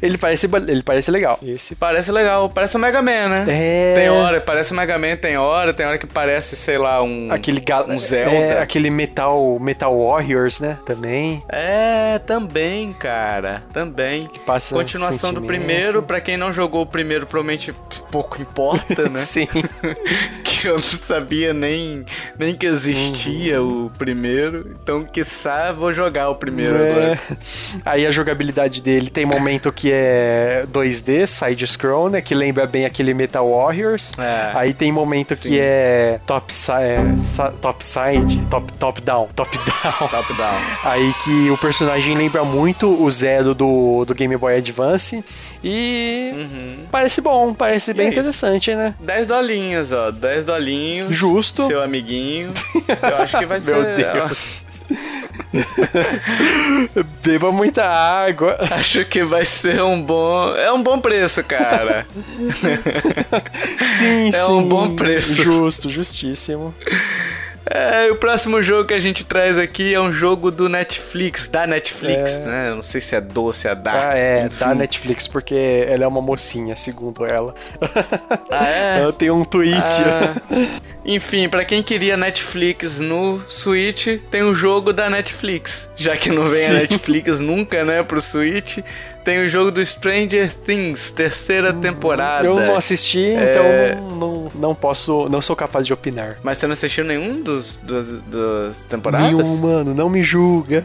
Ele 0.00 0.16
parece, 0.16 0.48
ele 0.68 0.84
parece 0.84 1.10
legal. 1.10 1.36
Esse 1.42 1.74
parece 1.74 2.12
legal, 2.12 2.48
parece 2.48 2.76
o 2.76 2.78
Mega 2.78 3.02
Man, 3.02 3.28
né? 3.28 3.46
É. 3.48 3.94
Tem 3.96 4.08
hora, 4.08 4.40
parece 4.40 4.70
o 4.70 4.76
Mega 4.76 4.96
Man, 4.96 5.16
tem 5.16 5.36
hora, 5.36 5.74
tem 5.74 5.84
hora 5.84 5.98
que 5.98 6.06
parece, 6.06 6.54
sei 6.54 6.78
lá, 6.78 7.02
um 7.02 7.32
aquele 7.32 7.60
gal... 7.60 7.90
um 7.90 7.98
Zelda, 7.98 8.30
é, 8.30 8.62
aquele 8.62 8.88
Metal 8.88 9.58
Metal 9.58 9.92
Warriors, 9.92 10.60
né? 10.60 10.78
Também. 10.86 11.42
É, 11.48 12.20
também, 12.20 12.92
cara, 12.92 13.64
também. 13.72 14.28
Que 14.28 14.38
passa 14.38 14.76
Continuação 14.76 15.34
do 15.34 15.42
primeiro, 15.42 16.04
para 16.04 16.20
quem 16.20 16.36
não 16.36 16.52
jogou 16.52 16.82
o 16.82 16.86
primeiro, 16.86 17.26
provavelmente 17.26 17.74
pouco 18.12 18.40
importa, 18.40 19.08
né? 19.10 19.18
Sim. 19.18 19.48
que 20.44 20.68
eu 20.68 20.74
não 20.74 20.80
sabia 20.80 21.52
nem 21.52 22.06
nem 22.44 22.54
que 22.54 22.66
existia 22.66 23.60
uhum. 23.60 23.86
o 23.86 23.90
primeiro. 23.90 24.76
Então, 24.82 25.04
quiçá, 25.04 25.72
vou 25.72 25.92
jogar 25.92 26.28
o 26.28 26.34
primeiro 26.34 26.76
é. 26.76 26.90
agora. 26.90 27.20
Aí 27.84 28.06
a 28.06 28.10
jogabilidade 28.10 28.82
dele 28.82 29.10
tem 29.10 29.24
momento 29.24 29.72
que 29.72 29.90
é 29.92 30.64
2D, 30.72 31.26
side-scroll, 31.26 32.10
né? 32.10 32.20
Que 32.20 32.34
lembra 32.34 32.66
bem 32.66 32.84
aquele 32.84 33.14
Metal 33.14 33.48
Warriors. 33.48 34.12
É. 34.18 34.52
Aí 34.54 34.74
tem 34.74 34.92
momento 34.92 35.34
Sim. 35.34 35.48
que 35.48 35.60
é 35.60 36.20
top, 36.26 36.52
é, 36.80 37.02
top 37.60 37.84
side, 37.84 38.40
top, 38.50 38.72
top 38.74 39.00
down, 39.00 39.28
top 39.34 39.56
down. 39.58 40.08
Top 40.08 40.34
down. 40.34 40.60
Aí 40.84 41.14
que 41.24 41.50
o 41.50 41.58
personagem 41.58 42.16
lembra 42.16 42.44
muito 42.44 43.02
o 43.02 43.10
Zero 43.10 43.54
do, 43.54 44.04
do 44.04 44.14
Game 44.14 44.36
Boy 44.36 44.56
Advance. 44.56 45.24
E 45.66 46.30
uhum. 46.34 46.76
parece 46.92 47.22
bom, 47.22 47.54
parece 47.54 47.92
e 47.92 47.94
bem 47.94 48.08
aí? 48.08 48.12
interessante, 48.12 48.74
né? 48.74 48.94
10 49.00 49.28
dolinhos, 49.28 49.92
ó. 49.92 50.10
10 50.10 50.44
dolinhos. 50.44 51.16
Justo. 51.16 51.66
Seu 51.66 51.82
amiguinho. 51.82 52.52
Eu 53.02 53.16
acho 53.16 53.38
que 53.38 53.46
vai 53.46 53.58
ser. 53.62 53.74
Meu 53.74 53.96
Deus. 53.96 54.62
Beba 57.22 57.50
muita 57.50 57.84
água. 57.86 58.58
Acho 58.70 59.04
que 59.04 59.24
vai 59.24 59.44
ser 59.44 59.82
um 59.82 60.02
bom. 60.02 60.54
É 60.54 60.70
um 60.72 60.82
bom 60.82 61.00
preço, 61.00 61.42
cara. 61.44 62.06
sim, 63.98 64.28
é 64.28 64.32
sim. 64.32 64.38
É 64.38 64.46
um 64.46 64.62
bom 64.62 64.94
preço. 64.94 65.42
Justo, 65.42 65.88
justíssimo. 65.88 66.74
É, 67.66 68.10
o 68.10 68.16
próximo 68.16 68.62
jogo 68.62 68.88
que 68.88 68.94
a 68.94 69.00
gente 69.00 69.24
traz 69.24 69.56
aqui 69.58 69.94
é 69.94 70.00
um 70.00 70.12
jogo 70.12 70.50
do 70.50 70.68
Netflix, 70.68 71.48
da 71.48 71.66
Netflix, 71.66 72.32
É. 72.32 72.38
né? 72.40 72.68
Eu 72.70 72.74
não 72.76 72.82
sei 72.82 73.00
se 73.00 73.16
é 73.16 73.20
do, 73.20 73.52
se 73.54 73.66
é 73.66 73.74
da. 73.74 74.10
Ah, 74.10 74.18
é, 74.18 74.46
enfim. 74.46 74.58
da 74.58 74.74
Netflix, 74.74 75.26
porque 75.26 75.86
ela 75.88 76.04
é 76.04 76.06
uma 76.06 76.20
mocinha, 76.20 76.76
segundo 76.76 77.24
ela. 77.24 77.54
Ah, 78.50 78.66
é? 78.68 79.00
Ela 79.04 79.12
tem 79.12 79.30
um 79.30 79.44
tweet. 79.44 79.74
Ah, 79.80 80.34
enfim, 81.04 81.48
pra 81.48 81.64
quem 81.64 81.82
queria 81.82 82.16
Netflix 82.16 82.98
no 83.00 83.42
Switch, 83.48 84.06
tem 84.30 84.42
um 84.42 84.54
jogo 84.54 84.92
da 84.92 85.08
Netflix. 85.08 85.88
Já 85.96 86.16
que 86.16 86.30
não 86.30 86.42
vem 86.42 86.60
Sim. 86.66 86.70
a 86.70 86.80
Netflix 86.80 87.40
nunca, 87.40 87.84
né, 87.84 88.02
pro 88.02 88.20
Switch, 88.20 88.78
tem 89.24 89.44
o 89.44 89.48
jogo 89.48 89.70
do 89.70 89.84
Stranger 89.84 90.54
Things, 90.66 91.10
terceira 91.10 91.72
temporada. 91.72 92.46
Eu 92.46 92.56
não 92.56 92.76
assisti, 92.76 93.24
É. 93.24 93.50
então 93.96 94.08
não, 94.10 94.16
não, 94.16 94.44
não 94.54 94.74
posso, 94.74 95.28
não 95.30 95.40
sou 95.40 95.56
capaz 95.56 95.86
de 95.86 95.92
opinar. 95.92 96.36
Mas 96.42 96.58
você 96.58 96.66
não 96.66 96.72
assistiu 96.74 97.04
nenhum 97.04 97.40
dos, 97.42 97.76
dos, 97.78 98.06
dos 98.22 98.76
temporadas? 98.88 99.26
Nenhum, 99.32 99.56
mano, 99.56 99.94
não 99.94 100.08
me 100.10 100.22
julga. 100.22 100.84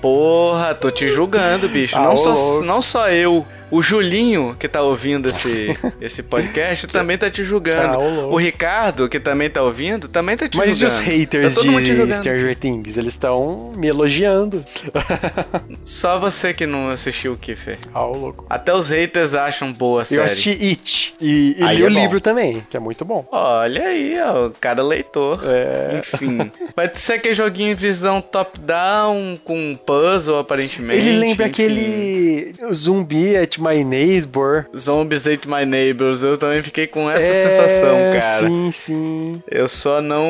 Porra, 0.00 0.74
tô 0.74 0.90
te 0.90 1.08
julgando, 1.08 1.68
bicho. 1.68 1.96
Ah, 1.98 2.02
não, 2.04 2.12
ô, 2.12 2.16
só, 2.16 2.62
não 2.62 2.80
só 2.82 3.08
eu. 3.10 3.44
O 3.70 3.82
Julinho, 3.82 4.56
que 4.58 4.66
tá 4.68 4.82
ouvindo 4.82 5.28
esse, 5.28 5.76
esse 6.00 6.22
podcast, 6.22 6.86
também 6.86 7.18
tá 7.18 7.30
te 7.30 7.44
julgando. 7.44 7.78
Ah, 7.78 8.26
o 8.26 8.36
Ricardo, 8.36 9.08
que 9.08 9.20
também 9.20 9.50
tá 9.50 9.62
ouvindo, 9.62 10.08
também 10.08 10.36
tá 10.36 10.48
te 10.48 10.56
Mas 10.56 10.76
e 10.76 10.80
julgando. 10.80 11.00
os 11.00 11.06
haters 11.06 11.54
tá 11.54 11.60
todo 11.60 11.72
mundo 11.72 11.84
te 11.84 11.94
de. 11.94 12.12
Stranger 12.14 12.56
Things? 12.56 12.96
Eles 12.96 13.12
estão 13.12 13.72
me 13.76 13.86
elogiando. 13.88 14.64
Só 15.84 16.18
você 16.18 16.52
que 16.54 16.66
não 16.66 16.90
assistiu 16.90 17.32
o 17.34 17.36
Kiffer. 17.36 17.78
Ah, 17.92 18.06
ô, 18.06 18.16
louco. 18.16 18.46
Até 18.48 18.74
os 18.74 18.88
haters 18.88 19.34
acham 19.34 19.72
boa 19.72 20.02
a 20.02 20.04
série. 20.04 20.20
Eu 20.20 20.24
assisti 20.24 20.50
It. 20.50 21.14
E, 21.20 21.56
e 21.58 21.62
Aí 21.62 21.76
li 21.76 21.82
é 21.82 21.86
o 21.86 21.90
bom. 21.92 22.00
livro 22.00 22.20
também, 22.20 22.66
que 22.70 22.76
é 22.76 22.80
muito 22.80 23.04
bom. 23.04 23.26
Olha 23.30 23.84
aí, 23.84 24.16
ó, 24.20 24.46
o 24.46 24.50
cara 24.50 24.82
leitor. 24.82 25.40
É. 25.44 25.98
Enfim. 25.98 26.50
Vai 26.74 26.90
ser 26.94 27.18
que 27.18 27.34
joguinho 27.34 27.72
em 27.72 27.74
visão 27.74 28.20
top-down, 28.20 29.38
com 29.44 29.76
puzzle, 29.84 30.38
aparentemente. 30.38 31.00
Ele 31.00 31.18
lembra 31.18 31.46
enfim. 31.46 31.62
aquele 31.64 32.52
Zumbi 32.72 33.36
at 33.58 33.74
My 33.76 33.84
Neighbor. 33.84 34.66
Zombies 34.76 35.26
Ate 35.26 35.48
My 35.48 35.64
Neighbors. 35.66 36.22
Eu 36.22 36.36
também 36.38 36.62
fiquei 36.62 36.86
com 36.86 37.10
essa 37.10 37.26
É, 37.26 37.48
sensação, 37.50 37.96
cara. 38.12 38.22
Sim, 38.22 38.70
sim. 38.70 39.42
Eu 39.50 39.68
só 39.68 40.00
não 40.00 40.28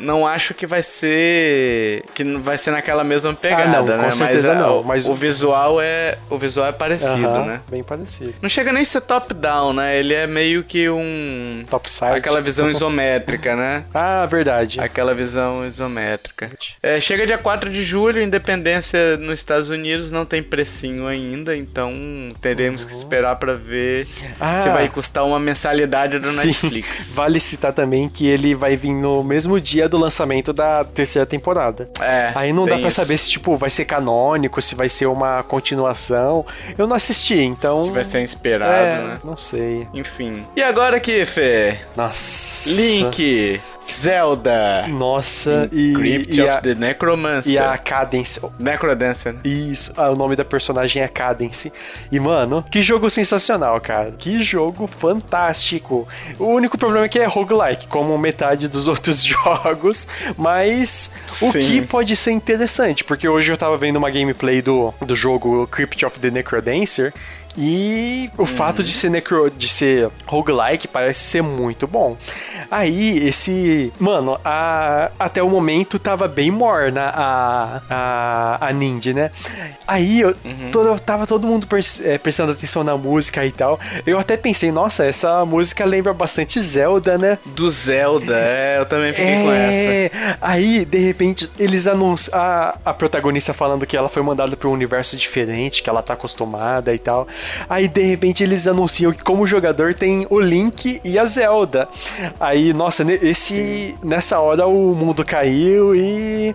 não 0.00 0.26
acho 0.26 0.54
que 0.54 0.66
vai 0.66 0.82
ser 0.82 2.02
que 2.14 2.24
vai 2.38 2.56
ser 2.58 2.70
naquela 2.70 3.04
mesma 3.04 3.34
pegada, 3.34 3.78
Ah, 3.78 3.82
não, 3.82 3.96
com 3.96 4.02
né? 4.02 4.10
certeza 4.10 4.48
mas, 4.54 4.58
é, 4.58 4.62
não, 4.62 4.80
o- 4.80 4.84
mas 4.84 5.08
o 5.08 5.14
visual 5.14 5.80
é 5.80 6.18
o 6.30 6.38
visual 6.38 6.66
é 6.68 6.72
parecido, 6.72 7.26
Aham, 7.26 7.44
né? 7.46 7.60
Bem 7.70 7.82
parecido. 7.82 8.34
Não 8.40 8.48
chega 8.48 8.72
nem 8.72 8.82
a 8.82 8.84
ser 8.84 9.00
top 9.02 9.34
down, 9.34 9.72
né? 9.72 9.98
Ele 9.98 10.14
é 10.14 10.26
meio 10.26 10.64
que 10.64 10.88
um 10.88 11.64
Topside. 11.68 12.12
aquela 12.16 12.40
visão 12.40 12.70
isométrica, 12.70 13.54
né? 13.56 13.84
Ah, 13.94 14.26
verdade. 14.26 14.80
Aquela 14.80 15.14
visão 15.14 15.66
isométrica. 15.66 16.50
É, 16.82 16.98
chega 17.00 17.26
dia 17.26 17.38
4 17.38 17.70
de 17.70 17.84
julho, 17.84 18.20
Independência 18.20 19.16
nos 19.16 19.38
Estados 19.38 19.68
Unidos 19.68 20.10
não 20.10 20.24
tem 20.24 20.42
precinho 20.42 21.06
ainda, 21.06 21.54
então 21.56 21.92
teremos 22.40 22.84
que 22.84 22.92
esperar 22.92 23.36
pra 23.36 23.54
ver 23.54 24.06
Ah. 24.40 24.58
se 24.58 24.68
vai 24.68 24.88
custar 24.88 25.24
uma 25.26 25.38
mensalidade 25.40 26.18
do 26.18 26.26
Sim. 26.28 26.48
Netflix. 26.48 27.12
Vale 27.16 27.38
citar 27.40 27.72
também 27.72 28.08
que 28.08 28.26
ele 28.26 28.54
vai 28.54 28.76
vir 28.76 28.92
no 28.92 29.22
mesmo 29.22 29.60
dia 29.60 29.88
do 29.88 29.98
lançamento 29.98 30.52
da 30.52 30.84
terceira 30.84 31.26
temporada. 31.26 31.88
É, 32.00 32.32
Aí 32.34 32.52
não 32.52 32.66
dá 32.66 32.78
isso. 32.78 32.90
saber 32.90 33.18
se, 33.18 33.30
tipo, 33.30 33.56
vai 33.56 33.70
ser 33.70 33.84
canônico, 33.84 34.60
se 34.62 34.74
vai 34.74 34.88
ser 34.88 35.06
uma 35.06 35.42
continuação. 35.42 36.44
Eu 36.76 36.86
não 36.86 36.96
assisti, 36.96 37.40
então. 37.40 37.84
Se 37.84 37.90
vai 37.90 38.04
ser 38.04 38.20
inspirado, 38.22 38.72
é, 38.72 39.04
né? 39.08 39.18
Não 39.24 39.36
sei. 39.36 39.86
Enfim. 39.94 40.46
E 40.56 40.62
agora 40.62 40.96
aqui, 40.96 41.24
Fê? 41.24 41.78
Nossa. 41.96 42.70
Link, 42.70 43.60
Zelda, 43.82 44.86
Nossa, 44.88 45.68
e, 45.72 45.92
Crypt 45.92 46.38
e, 46.38 46.42
of 46.42 46.50
a, 46.50 46.60
the 46.60 46.74
Necromancer. 46.74 47.52
e 47.52 47.58
a 47.58 47.76
Cadence. 47.76 48.40
Necrodancer, 48.58 49.32
né? 49.32 49.40
Isso, 49.44 49.92
ah, 49.96 50.10
o 50.10 50.16
nome 50.16 50.36
da 50.36 50.44
personagem 50.44 51.02
é 51.02 51.08
Cadence. 51.08 51.72
E, 52.10 52.20
mano, 52.20 52.64
que 52.70 52.82
jogo 52.82 53.10
sensacional, 53.10 53.80
cara. 53.80 54.12
Que 54.16 54.42
jogo 54.42 54.86
fantástico. 54.86 56.06
O 56.38 56.46
único 56.46 56.78
problema 56.78 57.06
é 57.06 57.08
que 57.08 57.18
é 57.18 57.26
roguelike, 57.26 57.88
como 57.88 58.16
metade 58.16 58.68
dos 58.68 58.86
outros 58.88 59.22
jogos. 59.22 60.06
Mas 60.36 61.10
o 61.40 61.50
Sim. 61.50 61.60
que 61.60 61.82
pode 61.82 62.14
ser 62.14 62.32
interessante, 62.32 63.04
porque 63.04 63.28
hoje 63.28 63.52
eu 63.52 63.56
tava 63.56 63.76
vendo 63.76 63.96
uma 63.96 64.10
gameplay 64.10 64.62
do, 64.62 64.94
do 65.00 65.16
jogo 65.16 65.66
Crypt 65.66 66.04
of 66.06 66.20
the 66.20 66.30
Necrodancer. 66.30 67.12
E 67.56 68.30
o 68.38 68.46
fato 68.46 68.82
de 68.82 68.92
ser 68.92 69.10
necro, 69.10 69.50
de 69.50 69.68
ser 69.68 70.08
roguelike 70.26 70.88
parece 70.88 71.20
ser 71.20 71.42
muito 71.42 71.86
bom. 71.86 72.16
Aí, 72.70 73.18
esse. 73.28 73.92
Mano, 73.98 74.38
a, 74.44 75.10
até 75.18 75.42
o 75.42 75.48
momento 75.50 75.98
tava 75.98 76.26
bem 76.26 76.50
morna 76.50 77.12
a, 77.14 77.80
a, 77.90 78.68
a 78.68 78.72
Ninja, 78.72 79.12
né? 79.12 79.30
Aí 79.86 80.20
eu 80.20 80.34
todo- 80.70 80.98
tava 81.00 81.26
todo 81.26 81.46
mundo 81.46 81.66
é, 82.04 82.16
prestando 82.16 82.52
atenção 82.52 82.82
na 82.82 82.96
música 82.96 83.44
e 83.44 83.52
tal. 83.52 83.78
Eu 84.06 84.18
até 84.18 84.36
pensei, 84.36 84.72
nossa, 84.72 85.04
essa 85.04 85.44
música 85.44 85.84
lembra 85.84 86.14
bastante 86.14 86.60
Zelda, 86.62 87.18
né? 87.18 87.38
Do 87.44 87.68
Zelda, 87.68 88.34
é, 88.34 88.76
eu 88.78 88.86
também 88.86 89.12
fiquei 89.12 89.34
com 89.42 89.52
essa. 89.52 89.78
É, 89.78 90.10
aí, 90.40 90.84
de 90.86 90.98
repente, 90.98 91.50
eles 91.58 91.86
anunciam 91.86 92.38
a, 92.40 92.78
a 92.84 92.94
protagonista 92.94 93.52
falando 93.52 93.86
que 93.86 93.96
ela 93.96 94.08
foi 94.08 94.22
mandada 94.22 94.56
para 94.56 94.68
um 94.68 94.72
universo 94.72 95.16
diferente, 95.16 95.82
que 95.82 95.90
ela 95.90 96.02
tá 96.02 96.14
acostumada 96.14 96.94
e 96.94 96.98
tal. 96.98 97.28
Aí, 97.68 97.88
de 97.88 98.02
repente, 98.02 98.42
eles 98.42 98.66
anunciam 98.66 99.12
que 99.12 99.22
como 99.22 99.46
jogador 99.46 99.94
tem 99.94 100.26
o 100.30 100.40
Link 100.40 101.00
e 101.04 101.18
a 101.18 101.26
Zelda. 101.26 101.88
Aí, 102.38 102.72
nossa, 102.72 103.04
esse 103.12 103.94
nessa 104.02 104.38
hora 104.40 104.66
o 104.66 104.94
mundo 104.94 105.24
caiu 105.24 105.94
e 105.94 106.54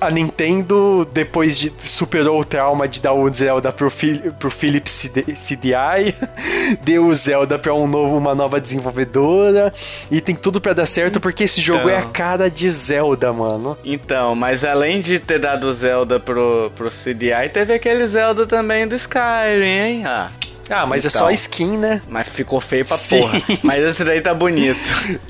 a 0.00 0.10
Nintendo 0.10 1.06
depois 1.12 1.58
de 1.58 1.72
superou 1.84 2.40
o 2.40 2.44
trauma 2.44 2.88
de 2.88 3.00
dar 3.00 3.12
o 3.12 3.32
Zelda 3.32 3.70
pro, 3.70 3.90
Phil, 3.90 4.32
pro 4.38 4.50
Philips 4.50 4.92
CD 4.92 5.22
CDI, 5.22 6.14
deu 6.82 7.06
o 7.06 7.14
Zelda 7.14 7.58
para 7.58 7.74
um 7.74 7.86
novo, 7.86 8.16
uma 8.16 8.34
nova 8.34 8.60
desenvolvedora 8.60 9.72
e 10.10 10.20
tem 10.20 10.34
tudo 10.34 10.60
para 10.60 10.72
dar 10.72 10.86
certo 10.86 11.20
porque 11.20 11.44
esse 11.44 11.60
jogo 11.60 11.88
Então. 11.88 11.90
é 11.90 11.98
a 11.98 12.02
cara 12.04 12.50
de 12.50 12.68
Zelda, 12.70 13.32
mano. 13.32 13.76
Então, 13.84 14.34
mas 14.34 14.64
além 14.64 15.00
de 15.00 15.18
ter 15.18 15.38
dado 15.38 15.64
o 15.64 15.72
Zelda 15.72 16.18
pro, 16.18 16.72
pro 16.76 16.90
CDI, 16.90 17.48
teve 17.52 17.74
aquele 17.74 18.06
Zelda 18.06 18.46
também 18.46 18.86
do 18.86 18.94
Skyrim, 18.94 19.64
hein? 19.64 20.02
Ah, 20.06 20.30
Ah, 20.70 20.86
mas 20.86 21.04
é 21.04 21.08
só 21.10 21.30
skin, 21.30 21.76
né? 21.76 22.00
mas 22.08 22.28
ficou 22.28 22.60
feio 22.60 22.84
pra 22.84 22.96
Sim. 22.96 23.20
porra. 23.20 23.40
Mas 23.62 23.82
esse 23.84 24.04
daí 24.04 24.20
tá 24.20 24.32
bonito. 24.32 24.78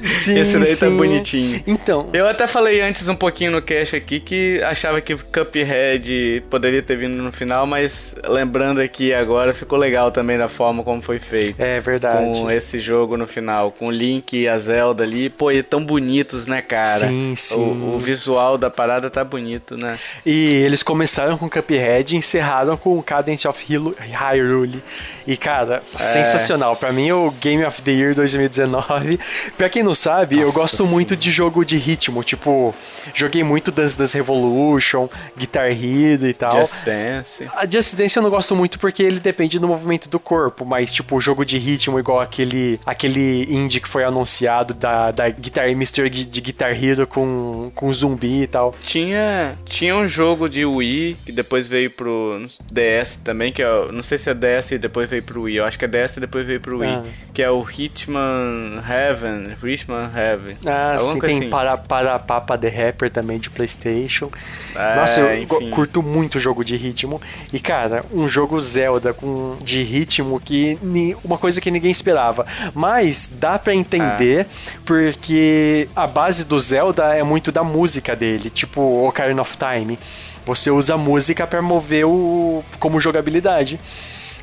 Sim, 0.07 0.39
esse 0.39 0.59
daí 0.59 0.77
tá 0.77 0.87
sim. 0.87 0.97
bonitinho. 0.97 1.63
Então, 1.67 2.09
Eu 2.13 2.29
até 2.29 2.47
falei 2.47 2.81
antes 2.81 3.09
um 3.09 3.15
pouquinho 3.15 3.51
no 3.53 3.63
cast 3.63 3.97
aqui 3.97 4.21
que 4.21 4.63
achava 4.63 5.01
que 5.01 5.17
Cuphead 5.17 6.43
poderia 6.51 6.83
ter 6.83 6.97
vindo 6.97 7.17
no 7.23 7.33
final, 7.33 7.67
mas 7.67 8.15
lembrando 8.27 8.81
aqui 8.81 9.13
agora, 9.13 9.55
ficou 9.55 9.79
legal 9.79 10.11
também 10.11 10.37
da 10.39 10.49
forma 10.49 10.83
como 10.83 11.01
foi 11.03 11.19
feito. 11.19 11.61
é 11.61 11.81
verdade. 11.81 12.39
Com 12.39 12.51
esse 12.51 12.81
jogo 12.81 13.17
no 13.17 13.27
final, 13.27 13.71
com 13.73 13.87
o 13.87 13.91
Link 13.91 14.37
e 14.37 14.49
a 14.49 14.59
Zelda 14.59 15.03
ali, 15.05 15.29
pô, 15.29 15.51
e 15.51 15.63
tão 15.63 15.85
bonitos, 15.85 16.47
né, 16.47 16.61
cara? 16.63 17.09
Sim, 17.09 17.35
sim. 17.37 17.55
O, 17.57 17.95
o 17.97 17.99
visual 17.99 18.57
da 18.59 18.71
parada 18.71 19.11
tá 19.11 19.25
bonito, 19.25 19.77
né? 19.77 19.99
E 20.25 20.55
eles 20.65 20.83
começaram 20.83 21.37
com 21.39 21.49
Cuphead 21.49 22.15
e 22.15 22.19
encerraram 22.19 22.77
com 22.77 23.01
Cadence 23.03 23.47
of 23.47 23.65
Hyrule. 23.99 24.83
E, 25.31 25.37
cara, 25.37 25.83
É. 25.95 25.99
sensacional. 25.99 26.75
Pra 26.77 26.93
mim, 26.93 27.13
o 27.13 27.31
Game 27.41 27.65
of 27.65 27.83
the 27.83 27.91
Year 27.93 28.15
2019. 28.15 29.19
Pra 29.57 29.69
quem 29.69 29.83
não 29.83 29.95
sabe, 29.95 30.39
eu 30.39 30.47
Nossa 30.49 30.59
gosto 30.59 30.87
muito 30.87 31.17
de 31.17 31.31
jogo 31.31 31.65
de 31.65 31.77
ritmo. 31.77 32.23
Tipo, 32.25 32.75
joguei 33.15 33.43
muito 33.45 33.71
Dance 33.71 33.97
Dance 33.97 34.17
Revolution, 34.17 35.09
Guitar 35.37 35.71
Hero 35.71 36.27
e 36.27 36.35
tal. 36.35 36.59
Just 36.59 36.79
Dance. 36.85 37.47
A 37.55 37.67
Just 37.67 37.95
Dance 37.97 38.17
eu 38.17 38.23
não 38.23 38.31
gosto 38.31 38.57
muito 38.57 38.79
porque 38.79 39.03
ele 39.03 39.21
depende 39.21 39.59
do 39.59 39.69
movimento 39.69 40.09
do 40.09 40.19
corpo, 40.19 40.65
mas 40.65 40.93
tipo, 40.93 41.21
jogo 41.21 41.45
de 41.45 41.59
ritmo 41.59 41.99
igual 41.99 42.21
aquele 42.21 42.81
aquele 42.85 43.47
indie 43.51 43.81
que 43.81 43.89
foi 43.89 44.05
anunciado 44.05 44.75
da, 44.75 45.11
da 45.11 45.29
Guitar 45.29 45.69
Mistura 45.77 46.09
de, 46.11 46.25
de 46.25 46.41
Guitar 46.41 46.73
Hero 46.73 47.07
com, 47.07 47.71
com 47.75 47.93
zumbi 47.93 48.43
e 48.43 48.47
tal. 48.47 48.75
Tinha, 48.85 49.59
tinha 49.65 49.95
um 49.97 50.09
jogo 50.09 50.49
de 50.49 50.65
Wii 50.65 51.17
que 51.27 51.33
depois 51.33 51.67
veio 51.69 51.91
pro 51.91 52.45
DS 52.71 53.17
também, 53.23 53.53
que 53.53 53.63
eu 53.63 53.93
não 53.93 54.03
sei 54.03 54.19
se 54.19 54.31
é 54.31 54.35
DS 54.35 54.73
e 54.73 54.79
depois 54.79 55.09
veio 55.11 55.23
pro 55.23 55.43
Wii. 55.43 55.57
Eu 55.57 55.65
acho 55.67 55.79
que 55.79 55.85
é 55.85 55.89
DS 55.89 56.17
e 56.17 56.21
depois 56.21 56.47
veio 56.47 56.61
pro 56.61 56.79
Wii. 56.79 56.89
Ah. 56.91 57.03
Que 57.35 57.43
é 57.43 57.51
o 57.51 57.63
Hitman 57.69 58.83
Heaven. 58.89 59.57
Hitman 59.63 60.11
Heaven. 60.17 60.57
Ah, 60.67 60.93
Alguma 60.95 61.13
sim, 61.13 61.21
tem 61.21 61.39
assim. 61.41 61.51
para, 61.51 61.77
para 61.77 62.19
Papa 62.19 62.57
The 62.57 62.69
Rapper 62.69 63.11
também 63.11 63.39
de 63.39 63.51
PlayStation. 63.51 64.31
É, 64.75 64.97
Nossa, 64.97 65.21
eu 65.21 65.43
enfim. 65.43 65.71
curto 65.71 66.03
muito 66.03 66.41
jogo 66.41 66.65
de 66.65 66.77
ritmo. 66.77 67.21
E, 67.53 67.61
cara, 67.61 68.05
um 68.13 68.29
jogo 68.29 68.61
Zelda 68.61 69.13
com 69.13 69.57
de 69.63 69.83
ritmo 69.83 70.41
que 70.41 70.79
ni- 70.83 71.17
uma 71.25 71.37
coisa 71.39 71.61
que 71.61 71.71
ninguém 71.71 71.91
esperava. 71.91 72.47
Mas 72.75 73.29
dá 73.35 73.59
pra 73.59 73.75
entender 73.75 74.47
porque 74.85 75.89
a 75.95 76.07
base 76.07 76.45
do 76.45 76.59
Zelda 76.59 77.15
é 77.15 77.23
muito 77.23 77.51
da 77.53 77.63
música 77.63 78.15
dele, 78.17 78.51
tipo 78.51 78.81
Ocarina 79.07 79.43
of 79.43 79.57
Time. 79.57 79.99
Você 80.47 80.71
usa 80.71 80.95
a 80.95 80.99
música 80.99 81.47
pra 81.47 81.61
mover 81.63 82.07
o 82.07 82.65
como 82.79 82.99
jogabilidade. 82.99 83.79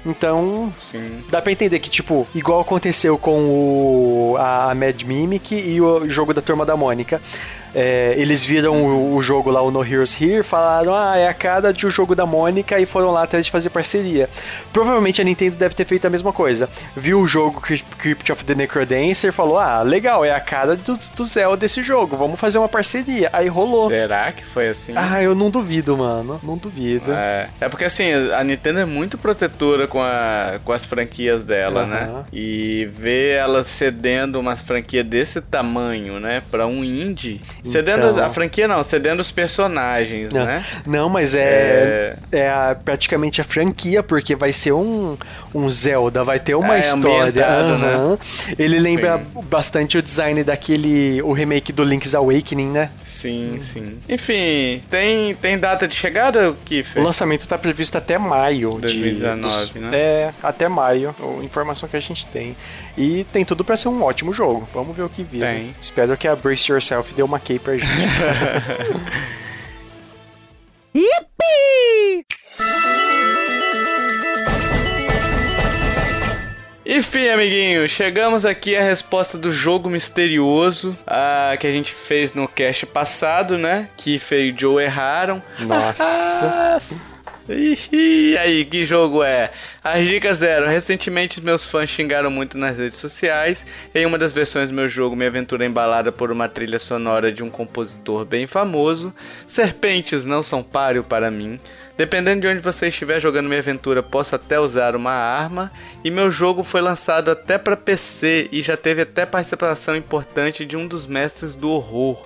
Então, 0.05 0.73
Sim. 0.83 1.23
Dá 1.29 1.41
pra 1.41 1.51
entender 1.51 1.79
que, 1.79 1.89
tipo, 1.89 2.27
igual 2.33 2.61
aconteceu 2.61 3.17
com 3.17 3.45
o, 3.45 4.35
a, 4.37 4.71
a 4.71 4.75
Mad 4.75 5.03
Mimic 5.03 5.53
e 5.53 5.81
o 5.81 6.09
jogo 6.09 6.33
da 6.33 6.41
Turma 6.41 6.65
da 6.65 6.75
Mônica. 6.75 7.21
É, 7.79 8.15
eles 8.17 8.43
viram 8.43 8.83
o, 8.83 9.15
o 9.15 9.21
jogo 9.21 9.51
lá, 9.51 9.61
o 9.61 9.69
No 9.69 9.85
Heroes 9.85 10.19
Here, 10.19 10.41
falaram, 10.41 10.95
ah, 10.95 11.15
é 11.15 11.27
a 11.27 11.33
cara 11.33 11.71
de 11.71 11.85
o 11.85 11.91
jogo 11.91 12.15
da 12.15 12.25
Mônica 12.25 12.79
e 12.79 12.87
foram 12.87 13.11
lá 13.11 13.21
atrás 13.21 13.45
de 13.45 13.51
fazer 13.51 13.69
parceria. 13.69 14.27
Provavelmente 14.73 15.21
a 15.21 15.23
Nintendo 15.23 15.57
deve 15.57 15.75
ter 15.75 15.85
feito 15.85 16.07
a 16.07 16.09
mesma 16.09 16.33
coisa. 16.33 16.67
Viu 16.95 17.19
o 17.19 17.27
jogo 17.27 17.61
Crypt 17.61 18.31
of 18.31 18.43
the 18.45 18.55
Necrodancer 18.55 19.31
falou, 19.31 19.59
ah, 19.59 19.83
legal, 19.83 20.25
é 20.25 20.31
a 20.31 20.39
cara 20.39 20.75
do, 20.75 20.97
do 21.15 21.23
Zelda 21.23 21.57
desse 21.57 21.83
jogo, 21.83 22.17
vamos 22.17 22.39
fazer 22.39 22.57
uma 22.57 22.67
parceria. 22.67 23.29
Aí 23.31 23.47
rolou. 23.47 23.89
Será 23.91 24.31
que 24.31 24.43
foi 24.43 24.69
assim? 24.69 24.93
Ah, 24.95 25.21
eu 25.21 25.35
não 25.35 25.51
duvido, 25.51 25.95
mano, 25.95 26.39
não 26.41 26.57
duvido. 26.57 27.11
É, 27.11 27.49
é 27.61 27.69
porque 27.69 27.85
assim, 27.85 28.11
a 28.11 28.43
Nintendo 28.43 28.79
é 28.79 28.85
muito 28.85 29.19
protetora 29.19 29.87
com, 29.87 30.01
a, 30.01 30.59
com 30.65 30.71
as 30.71 30.83
franquias 30.83 31.45
dela, 31.45 31.81
Aham. 31.81 31.89
né? 31.89 32.25
E 32.33 32.89
ver 32.91 33.33
ela 33.33 33.63
cedendo 33.63 34.39
uma 34.39 34.55
franquia 34.55 35.03
desse 35.03 35.41
tamanho, 35.41 36.19
né? 36.19 36.41
Pra 36.49 36.65
um 36.65 36.83
indie. 36.83 37.39
Cedendo 37.71 38.09
Então. 38.09 38.25
a 38.25 38.29
franquia 38.29 38.67
não, 38.67 38.81
cedendo 38.83 39.19
os 39.19 39.31
personagens, 39.31 40.33
Não. 40.33 40.45
né? 40.45 40.63
Não, 40.85 41.09
mas 41.09 41.35
é, 41.35 42.15
é. 42.31 42.49
a- 42.49 42.75
praticamente 42.83 43.41
a 43.41 43.43
franquia, 43.43 44.01
porque 44.01 44.35
vai 44.35 44.51
ser 44.53 44.71
um, 44.73 45.17
um 45.53 45.69
Zelda, 45.69 46.23
vai 46.23 46.39
ter 46.39 46.55
uma 46.55 46.77
É, 46.77 46.79
história. 46.81 47.29
ambientado, 47.29 47.77
né? 47.77 48.17
Ele 48.57 48.79
lembra 48.79 49.17
Sim. 49.19 49.41
bastante 49.45 49.97
o 49.97 50.01
design 50.01 50.43
daquele. 50.43 51.21
o 51.21 51.31
remake 51.33 51.71
do 51.71 51.83
Link's 51.83 52.13
Awakening, 52.15 52.69
né? 52.71 52.89
Sim, 53.03 53.55
sim. 53.59 53.97
Enfim, 54.07 54.81
tem, 54.89 55.33
tem 55.35 55.57
data 55.57 55.87
de 55.87 55.95
chegada, 55.95 56.51
O 56.51 56.55
Kiffer? 56.65 57.01
lançamento 57.03 57.47
tá 57.47 57.57
previsto 57.57 57.97
até 57.97 58.17
maio. 58.17 58.71
de- 58.73 58.81
2019, 58.81 59.41
dos- 59.41 59.81
né? 59.81 59.89
É, 59.93 60.29
até 60.43 60.67
maio, 60.69 61.15
informação 61.43 61.87
que 61.89 61.97
a 61.97 61.99
gente 61.99 62.27
tem. 62.27 62.55
E 62.97 63.23
tem 63.25 63.45
tudo 63.45 63.63
pra 63.63 63.77
ser 63.77 63.89
um 63.89 64.01
ótimo 64.01 64.33
jogo. 64.33 64.67
Vamos 64.73 64.97
ver 64.97 65.03
o 65.03 65.09
que 65.09 65.23
vira. 65.23 65.53
Tem. 65.53 65.75
Espero 65.79 66.17
que 66.17 66.27
a 66.27 66.35
Brace 66.35 66.71
Yourself 66.71 67.13
dê 67.13 67.21
uma 67.21 67.39
key 67.39 67.59
pra 67.59 67.77
gente. 67.77 67.87
Enfim, 76.89 77.27
amiguinho, 77.27 77.87
chegamos 77.87 78.45
aqui 78.45 78.75
à 78.75 78.81
resposta 78.81 79.37
do 79.37 79.51
jogo 79.51 79.89
misterioso 79.89 80.97
ah, 81.05 81.55
que 81.59 81.67
a 81.67 81.71
gente 81.71 81.91
fez 81.91 82.33
no 82.33 82.47
cast 82.47 82.85
passado, 82.85 83.57
né? 83.57 83.89
Kiffer 83.97 84.39
e 84.39 84.55
Joe 84.57 84.81
erraram. 84.81 85.43
Nossa. 85.59 87.16
E 87.49 88.37
aí, 88.37 88.65
que 88.65 88.85
jogo 88.85 89.23
é? 89.23 89.51
As 89.81 90.05
dicas 90.05 90.41
eram: 90.41 90.67
recentemente 90.67 91.39
meus 91.39 91.65
fãs 91.65 91.89
xingaram 91.89 92.29
muito 92.29 92.57
nas 92.57 92.77
redes 92.77 92.99
sociais. 92.99 93.65
Em 93.95 94.05
uma 94.05 94.17
das 94.17 94.33
versões 94.33 94.67
do 94.67 94.73
meu 94.73 94.87
jogo, 94.87 95.15
minha 95.15 95.29
aventura 95.29 95.63
é 95.63 95.67
embalada 95.67 96.11
por 96.11 96.31
uma 96.31 96.49
trilha 96.49 96.77
sonora 96.77 97.31
de 97.31 97.43
um 97.43 97.49
compositor 97.49 98.25
bem 98.25 98.47
famoso. 98.47 99.13
Serpentes 99.47 100.25
não 100.25 100.43
são 100.43 100.61
páreo 100.61 101.03
para 101.03 101.31
mim. 101.31 101.57
Dependendo 101.97 102.41
de 102.41 102.47
onde 102.47 102.59
você 102.59 102.89
estiver 102.89 103.19
jogando 103.19 103.47
minha 103.47 103.59
aventura, 103.59 104.03
posso 104.03 104.35
até 104.35 104.59
usar 104.59 104.95
uma 104.95 105.13
arma. 105.13 105.71
E 106.03 106.11
meu 106.11 106.29
jogo 106.29 106.63
foi 106.63 106.81
lançado 106.81 107.31
até 107.31 107.57
para 107.57 107.77
PC 107.77 108.49
e 108.51 108.61
já 108.61 108.77
teve 108.77 109.01
até 109.01 109.25
participação 109.25 109.95
importante 109.95 110.65
de 110.65 110.77
um 110.77 110.85
dos 110.85 111.07
mestres 111.07 111.55
do 111.55 111.71
horror. 111.71 112.23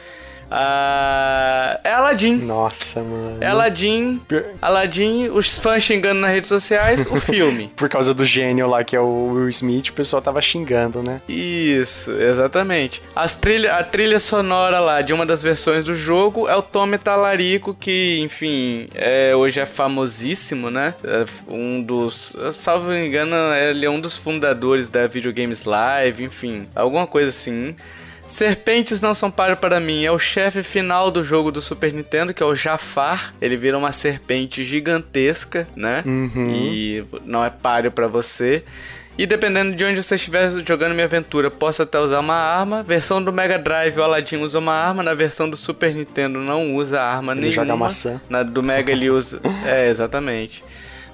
Ah, 0.53 1.79
é 1.81 1.91
Aladdin. 1.93 2.35
Nossa, 2.35 3.01
mano. 3.01 3.37
É 3.39 3.47
Aladdin, 3.47 4.19
Aladdin, 4.61 5.29
os 5.29 5.57
fãs 5.57 5.81
xingando 5.81 6.19
nas 6.19 6.31
redes 6.31 6.49
sociais, 6.49 7.07
o 7.09 7.15
filme. 7.21 7.71
Por 7.73 7.87
causa 7.87 8.13
do 8.13 8.25
gênio 8.25 8.67
lá, 8.67 8.83
que 8.83 8.93
é 8.93 8.99
o 8.99 9.31
Will 9.31 9.47
Smith, 9.49 9.87
o 9.89 9.93
pessoal 9.93 10.21
tava 10.21 10.41
xingando, 10.41 11.01
né? 11.01 11.21
Isso, 11.27 12.11
exatamente. 12.11 13.01
As 13.15 13.33
trilha, 13.33 13.75
a 13.75 13.83
trilha 13.83 14.19
sonora 14.19 14.81
lá 14.81 15.01
de 15.01 15.13
uma 15.13 15.25
das 15.25 15.41
versões 15.41 15.85
do 15.85 15.95
jogo 15.95 16.49
é 16.49 16.55
o 16.55 16.61
Tommy 16.61 16.97
Talarico, 16.97 17.73
que, 17.73 18.19
enfim, 18.21 18.89
é, 18.93 19.33
hoje 19.33 19.61
é 19.61 19.65
famosíssimo, 19.65 20.69
né? 20.69 20.93
É 21.01 21.25
um 21.47 21.81
dos, 21.81 22.35
salvo 22.51 22.89
me 22.89 23.07
engano, 23.07 23.35
ele 23.55 23.85
é 23.85 23.89
um 23.89 24.01
dos 24.01 24.17
fundadores 24.17 24.89
da 24.89 25.07
Videogames 25.07 25.63
Live, 25.63 26.25
enfim, 26.25 26.67
alguma 26.75 27.07
coisa 27.07 27.29
assim. 27.29 27.73
Serpentes 28.31 29.01
não 29.01 29.13
são 29.13 29.29
páreo 29.29 29.57
para 29.57 29.77
mim. 29.77 30.05
É 30.05 30.11
o 30.11 30.17
chefe 30.17 30.63
final 30.63 31.11
do 31.11 31.21
jogo 31.21 31.51
do 31.51 31.61
Super 31.61 31.91
Nintendo, 31.91 32.33
que 32.33 32.41
é 32.41 32.45
o 32.45 32.55
Jafar. 32.55 33.33
Ele 33.41 33.57
vira 33.57 33.77
uma 33.77 33.91
serpente 33.91 34.63
gigantesca, 34.63 35.67
né? 35.75 36.01
Uhum. 36.05 36.49
E 36.49 37.03
não 37.25 37.43
é 37.43 37.49
páreo 37.49 37.91
para 37.91 38.07
você. 38.07 38.63
E 39.17 39.25
dependendo 39.25 39.75
de 39.75 39.83
onde 39.83 40.01
você 40.01 40.15
estiver 40.15 40.49
jogando 40.65 40.93
minha 40.93 41.05
aventura, 41.05 41.51
posso 41.51 41.83
até 41.83 41.99
usar 41.99 42.21
uma 42.21 42.33
arma. 42.33 42.81
Versão 42.83 43.21
do 43.21 43.33
Mega 43.33 43.59
Drive, 43.59 43.97
o 43.97 44.01
Aladdin 44.03 44.37
usa 44.37 44.59
uma 44.59 44.73
arma. 44.73 45.03
Na 45.03 45.13
versão 45.13 45.49
do 45.49 45.57
Super 45.57 45.93
Nintendo, 45.93 46.39
não 46.39 46.73
usa 46.77 47.01
arma 47.01 47.33
Ele 47.33 47.41
nenhuma. 47.41 47.65
joga 47.65 47.75
maçã. 47.75 48.21
Na 48.29 48.43
do 48.43 48.63
Mega 48.63 48.93
ele 48.93 49.09
usa. 49.09 49.41
é, 49.67 49.89
exatamente. 49.89 50.63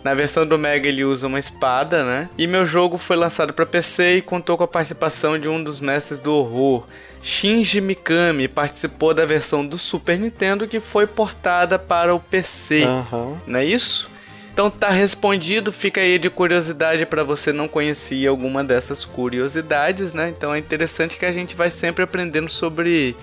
Na 0.04 0.14
versão 0.14 0.46
do 0.46 0.56
Mega 0.56 0.88
ele 0.88 1.04
usa 1.04 1.26
uma 1.26 1.40
espada, 1.40 2.06
né? 2.06 2.30
E 2.38 2.46
meu 2.46 2.64
jogo 2.64 3.00
foi 3.00 3.18
lançado 3.18 3.54
para 3.54 3.66
PC 3.66 4.18
e 4.18 4.22
contou 4.22 4.56
com 4.56 4.64
a 4.64 4.68
participação 4.68 5.40
de 5.40 5.50
um 5.50 5.62
dos 5.62 5.80
mestres 5.80 6.20
do 6.20 6.32
horror. 6.32 6.86
Shinji 7.22 7.82
Mikami 7.82 8.48
participou 8.48 9.14
da 9.14 9.26
versão 9.26 9.66
do 9.66 9.78
Super 9.78 10.18
Nintendo 10.20 10.68
que 10.68 10.80
foi 10.80 11.06
portada 11.08 11.78
para 11.80 12.14
o 12.14 12.20
PC. 12.20 12.84
Aham. 12.84 13.42
Não 13.46 13.60
é 13.60 13.66
isso? 13.66 14.10
Então 14.54 14.70
tá 14.72 14.90
respondido, 14.90 15.72
fica 15.72 16.02
aí 16.02 16.18
de 16.18 16.30
curiosidade 16.32 17.06
para 17.06 17.24
você 17.24 17.54
não 17.54 17.68
conhecer 17.68 18.26
alguma 18.26 18.64
dessas 18.64 19.06
curiosidades, 19.06 20.14
né? 20.14 20.30
Então 20.36 20.54
é 20.54 20.58
interessante 20.58 21.16
que 21.18 21.26
a 21.26 21.32
gente 21.32 21.56
vai 21.56 21.70
sempre 21.70 22.04
aprendendo 22.04 22.50
sobre 22.50 23.16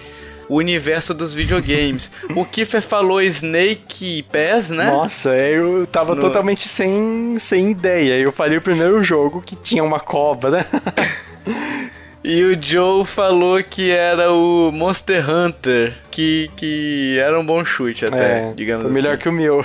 o 0.48 0.56
universo 0.56 1.12
dos 1.12 1.34
videogames. 1.34 2.12
o 2.36 2.44
Kiffer 2.44 2.80
falou 2.82 3.20
Snake 3.20 4.22
Pass, 4.30 4.70
né? 4.70 4.84
Nossa, 4.92 5.30
eu 5.36 5.84
tava 5.86 6.14
No- 6.14 6.20
totalmente 6.20 6.68
sem, 6.68 7.36
sem 7.40 7.70
ideia. 7.72 8.14
Eu 8.20 8.30
falei 8.30 8.58
o 8.58 8.62
primeiro 8.62 9.02
jogo 9.02 9.42
que 9.42 9.56
tinha 9.56 9.82
uma 9.82 9.98
cobra, 9.98 10.50
né? 10.50 10.66
E 12.24 12.42
o 12.42 12.56
Joe 12.60 13.04
falou 13.04 13.62
que 13.62 13.90
era 13.90 14.32
o 14.32 14.72
Monster 14.72 15.28
Hunter, 15.28 15.94
que, 16.10 16.50
que 16.56 17.18
era 17.20 17.38
um 17.38 17.44
bom 17.44 17.62
chute 17.64 18.06
até, 18.06 18.52
digamos 18.54 18.86
É, 18.86 18.88
melhor 18.88 19.12
assim. 19.12 19.22
que 19.22 19.28
o 19.28 19.32
meu. 19.32 19.64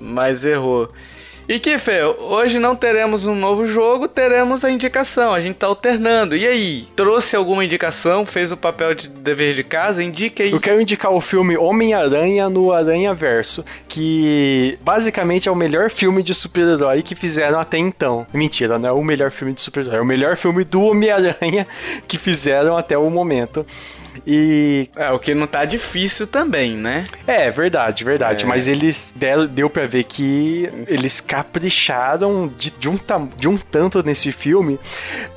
mas 0.00 0.44
errou. 0.46 0.90
E 1.46 1.58
Kiffer, 1.58 2.06
hoje 2.18 2.58
não 2.58 2.74
teremos 2.74 3.26
um 3.26 3.34
novo 3.34 3.66
jogo, 3.66 4.08
teremos 4.08 4.64
a 4.64 4.70
indicação. 4.70 5.34
A 5.34 5.42
gente 5.42 5.56
tá 5.56 5.66
alternando. 5.66 6.34
E 6.34 6.46
aí, 6.46 6.88
trouxe 6.96 7.36
alguma 7.36 7.62
indicação? 7.62 8.24
Fez 8.24 8.50
o 8.50 8.56
papel 8.56 8.94
de 8.94 9.08
dever 9.08 9.54
de 9.54 9.62
casa? 9.62 10.02
Indique 10.02 10.42
aí. 10.42 10.52
Eu 10.52 10.60
quero 10.60 10.80
indicar 10.80 11.12
o 11.12 11.20
filme 11.20 11.54
Homem-Aranha 11.54 12.48
no 12.48 12.72
Aranha 12.72 13.12
Verso, 13.12 13.62
que 13.86 14.78
basicamente 14.82 15.46
é 15.46 15.52
o 15.52 15.56
melhor 15.56 15.90
filme 15.90 16.22
de 16.22 16.32
super-herói 16.32 17.02
que 17.02 17.14
fizeram 17.14 17.60
até 17.60 17.76
então. 17.76 18.26
Mentira, 18.32 18.78
não 18.78 18.88
é 18.88 18.92
o 18.92 19.04
melhor 19.04 19.30
filme 19.30 19.52
de 19.52 19.60
super-herói, 19.60 19.98
é 19.98 20.02
o 20.02 20.06
melhor 20.06 20.38
filme 20.38 20.64
do 20.64 20.80
Homem-Aranha 20.82 21.66
que 22.08 22.16
fizeram 22.16 22.74
até 22.74 22.96
o 22.96 23.10
momento. 23.10 23.66
E 24.26 24.88
É, 24.96 25.10
o 25.10 25.18
que 25.18 25.34
não 25.34 25.46
tá 25.46 25.64
difícil 25.64 26.26
também, 26.26 26.76
né? 26.76 27.06
é, 27.26 27.50
verdade, 27.50 28.04
verdade. 28.04 28.44
É. 28.44 28.46
Mas 28.46 28.68
eles 28.68 29.12
deram, 29.16 29.46
deu 29.46 29.68
pra 29.70 29.86
ver 29.86 30.04
que 30.04 30.68
eles 30.88 31.20
capricharam 31.20 32.52
de, 32.56 32.70
de 32.70 32.88
um, 32.88 32.98
de 33.36 33.48
um 33.48 33.56
tanto 33.56 34.02
nesse 34.04 34.32
filme. 34.32 34.78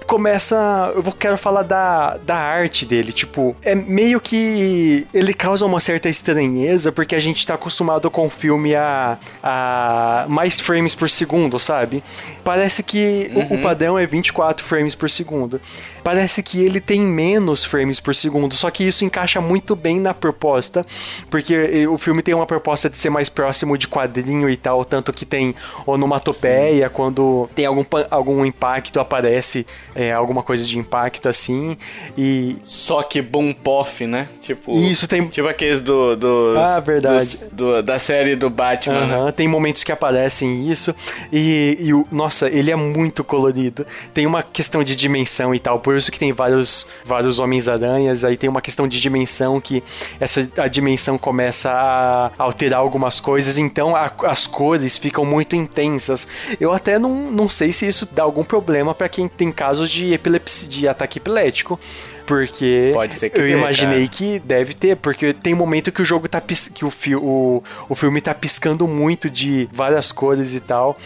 Começa. 0.07 0.93
Eu 0.95 1.03
quero 1.11 1.37
falar 1.37 1.63
da, 1.63 2.17
da 2.17 2.37
arte 2.37 2.85
dele. 2.85 3.11
Tipo, 3.11 3.55
é 3.61 3.75
meio 3.75 4.19
que 4.19 5.05
ele 5.13 5.33
causa 5.33 5.65
uma 5.65 5.79
certa 5.79 6.09
estranheza, 6.09 6.91
porque 6.91 7.13
a 7.13 7.19
gente 7.19 7.45
tá 7.45 7.53
acostumado 7.55 8.09
com 8.09 8.25
o 8.25 8.29
filme 8.29 8.73
a, 8.73 9.17
a 9.43 10.25
mais 10.29 10.59
frames 10.59 10.95
por 10.95 11.09
segundo, 11.09 11.59
sabe? 11.59 12.03
Parece 12.43 12.81
que 12.81 13.29
uhum. 13.35 13.57
o, 13.57 13.59
o 13.59 13.61
padrão 13.61 13.99
é 13.99 14.05
24 14.05 14.65
frames 14.65 14.95
por 14.95 15.09
segundo 15.09 15.59
parece 16.07 16.41
que 16.41 16.63
ele 16.63 16.79
tem 16.79 17.01
menos 17.01 17.65
frames 17.65 17.99
por 17.99 18.15
segundo, 18.15 18.55
só 18.55 18.71
que 18.71 18.87
isso 18.87 19.03
encaixa 19.03 19.41
muito 19.41 19.75
bem 19.75 19.99
na 19.99 20.13
proposta, 20.13 20.85
porque 21.29 21.85
o 21.85 21.97
filme 21.97 22.21
tem 22.21 22.33
uma 22.33 22.45
proposta 22.45 22.89
de 22.89 22.97
ser 22.97 23.09
mais 23.09 23.27
próximo 23.27 23.77
de 23.77 23.89
quadrinho 23.89 24.49
e 24.49 24.55
tal, 24.55 24.85
tanto 24.85 25.11
que 25.11 25.25
tem 25.25 25.53
onomatopeia, 25.85 26.87
Sim. 26.87 26.93
quando 26.93 27.49
tem 27.53 27.65
algum, 27.65 27.83
algum 28.09 28.45
impacto, 28.45 29.01
aparece 29.01 29.67
é, 29.97 30.11
alguma 30.11 30.43
coisa 30.43 30.63
de 30.63 30.77
impacto 30.77 31.27
assim, 31.27 31.77
e... 32.17 32.55
Só 32.61 33.01
que 33.01 33.21
boom 33.21 33.53
pof, 33.53 34.05
né? 34.05 34.29
Tipo... 34.41 34.77
Isso, 34.77 35.07
tem... 35.07 35.27
Tipo 35.27 35.47
aqueles 35.47 35.81
do... 35.81 36.15
Dos, 36.15 36.57
ah, 36.57 36.79
verdade. 36.79 37.37
Dos, 37.37 37.49
do, 37.51 37.81
da 37.81 37.97
série 37.97 38.35
do 38.35 38.49
Batman, 38.49 38.95
uh 38.95 39.01
-huh, 39.01 39.25
né? 39.25 39.31
Tem 39.31 39.47
momentos 39.47 39.83
que 39.83 39.91
aparecem 39.91 40.69
isso, 40.69 40.95
e, 41.31 41.77
e 41.79 41.93
o... 41.93 42.07
Nossa, 42.11 42.47
ele 42.49 42.71
é 42.71 42.75
muito 42.75 43.23
colorido. 43.23 43.85
Tem 44.13 44.25
uma 44.25 44.43
questão 44.43 44.83
de 44.83 44.95
dimensão 44.95 45.53
e 45.53 45.59
tal, 45.59 45.79
por 45.79 45.95
isso 45.95 46.11
que 46.11 46.19
tem 46.19 46.31
vários, 46.31 46.87
vários 47.03 47.39
Homens-Aranhas, 47.39 48.23
aí 48.23 48.37
tem 48.37 48.49
uma 48.49 48.61
questão 48.61 48.87
de 48.87 48.99
dimensão 48.99 49.59
que 49.59 49.83
essa 50.19 50.47
a 50.57 50.67
dimensão 50.67 51.17
começa 51.17 51.71
a 51.71 52.31
alterar 52.37 52.79
algumas 52.79 53.19
coisas, 53.19 53.57
então 53.57 53.95
a, 53.95 54.11
as 54.23 54.45
cores 54.45 54.97
ficam 54.97 55.25
muito 55.25 55.55
intensas. 55.55 56.27
Eu 56.59 56.71
até 56.71 56.99
não, 56.99 57.31
não 57.31 57.49
sei 57.49 57.71
se 57.73 57.87
isso 57.87 58.07
dá 58.11 58.23
algum 58.23 58.43
problema 58.43 58.93
para 58.93 59.09
quem 59.09 59.27
tem 59.27 59.51
casos 59.51 59.86
de 59.89 60.13
epilepsia, 60.13 60.67
de 60.67 60.87
ataque 60.87 61.19
epilético. 61.19 61.79
Porque 62.25 62.91
Pode 62.93 63.15
ser 63.15 63.29
que 63.29 63.37
eu 63.37 63.43
dê, 63.43 63.57
imaginei 63.57 64.05
cara. 64.05 64.17
que 64.17 64.39
deve 64.39 64.73
ter, 64.73 64.97
porque 64.97 65.33
tem 65.33 65.53
um 65.53 65.57
momento 65.57 65.93
que 65.93 66.01
o 66.01 66.05
jogo 66.05 66.27
tá 66.27 66.41
que 66.73 66.83
o, 66.83 66.91
fi, 66.91 67.15
o, 67.15 67.63
o 67.87 67.95
filme 67.95 68.19
tá 68.19 68.33
piscando 68.33 68.85
muito 68.85 69.29
de 69.29 69.69
várias 69.71 70.11
cores 70.11 70.53
e 70.53 70.59
tal. 70.59 70.97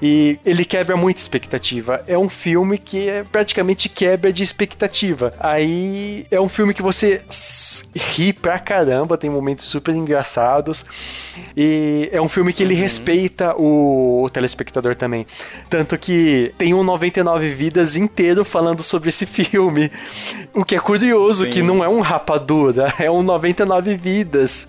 E 0.00 0.38
ele 0.44 0.64
quebra 0.64 0.96
muita 0.96 1.20
expectativa. 1.20 2.02
É 2.06 2.18
um 2.18 2.28
filme 2.28 2.78
que 2.78 3.08
é 3.08 3.24
praticamente 3.24 3.88
quebra 3.88 4.32
de 4.32 4.42
expectativa. 4.42 5.32
Aí 5.38 6.26
é 6.30 6.40
um 6.40 6.48
filme 6.48 6.74
que 6.74 6.82
você 6.82 7.22
ri 7.94 8.32
pra 8.32 8.58
caramba, 8.58 9.16
tem 9.16 9.30
momentos 9.30 9.66
super 9.66 9.94
engraçados. 9.94 10.84
E 11.56 12.08
é 12.12 12.20
um 12.20 12.28
filme 12.28 12.52
que 12.52 12.62
ele 12.62 12.74
uhum. 12.74 12.80
respeita 12.80 13.54
o, 13.56 14.24
o, 14.24 14.30
telespectador 14.30 14.94
também. 14.96 15.26
Tanto 15.68 15.96
que 15.98 16.52
tem 16.58 16.74
um 16.74 16.82
99 16.82 17.52
Vidas 17.54 17.96
inteiro 17.96 18.44
falando 18.44 18.82
sobre 18.82 19.08
esse 19.08 19.24
filme. 19.26 19.90
O 20.54 20.64
que 20.64 20.76
é 20.76 20.80
curioso, 20.80 21.44
Sim. 21.44 21.50
que 21.50 21.62
não 21.62 21.82
é 21.82 21.88
um 21.88 22.00
rapadura, 22.00 22.92
é 22.98 23.10
um 23.10 23.22
99 23.22 23.96
Vidas. 23.96 24.68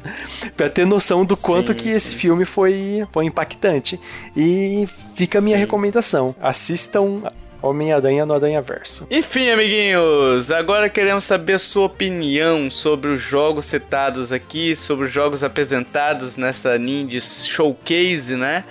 Pra 0.55 0.69
ter 0.69 0.86
noção 0.86 1.25
do 1.25 1.36
quanto 1.36 1.71
sim, 1.71 1.78
que 1.78 1.89
esse 1.89 2.13
filme 2.13 2.45
foi, 2.45 3.05
foi 3.11 3.25
impactante. 3.25 3.99
E 4.36 4.88
Fica 5.18 5.39
a 5.39 5.41
minha 5.41 5.55
Sim. 5.57 5.61
recomendação. 5.61 6.36
Assistam 6.39 7.24
Homem-Aranha 7.59 8.24
no 8.24 8.36
Aranha 8.36 8.61
Verso. 8.61 9.07
Enfim, 9.09 9.49
amiguinhos, 9.49 10.51
agora 10.51 10.88
queremos 10.89 11.24
saber 11.24 11.53
a 11.53 11.59
sua 11.59 11.86
opinião 11.86 12.70
sobre 12.70 13.09
os 13.09 13.20
jogos 13.20 13.65
citados 13.65 14.32
aqui, 14.32 14.76
sobre 14.76 15.07
os 15.07 15.11
jogos 15.11 15.43
apresentados 15.43 16.38
nessa 16.38 16.78
Ninja 16.78 17.20
Showcase, 17.20 18.36
né? 18.36 18.63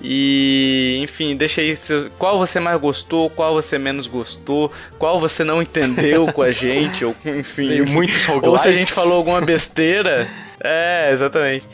E, 0.00 1.00
enfim, 1.02 1.34
deixa 1.34 1.60
aí 1.60 1.76
qual 2.16 2.38
você 2.38 2.60
mais 2.60 2.80
gostou, 2.80 3.28
qual 3.28 3.54
você 3.54 3.76
menos 3.76 4.06
gostou, 4.06 4.70
qual 5.00 5.18
você 5.18 5.42
não 5.42 5.60
entendeu 5.60 6.32
com 6.32 6.42
a 6.42 6.52
gente, 6.52 7.04
ou 7.04 7.16
enfim. 7.26 7.68
Tem 7.68 7.80
muitos 7.82 8.24
roguelikes. 8.24 8.52
Ou 8.52 8.58
se 8.58 8.68
a 8.68 8.72
gente 8.72 8.92
falou 8.92 9.14
alguma 9.16 9.40
besteira. 9.40 10.28
é, 10.62 11.10
exatamente. 11.10 11.66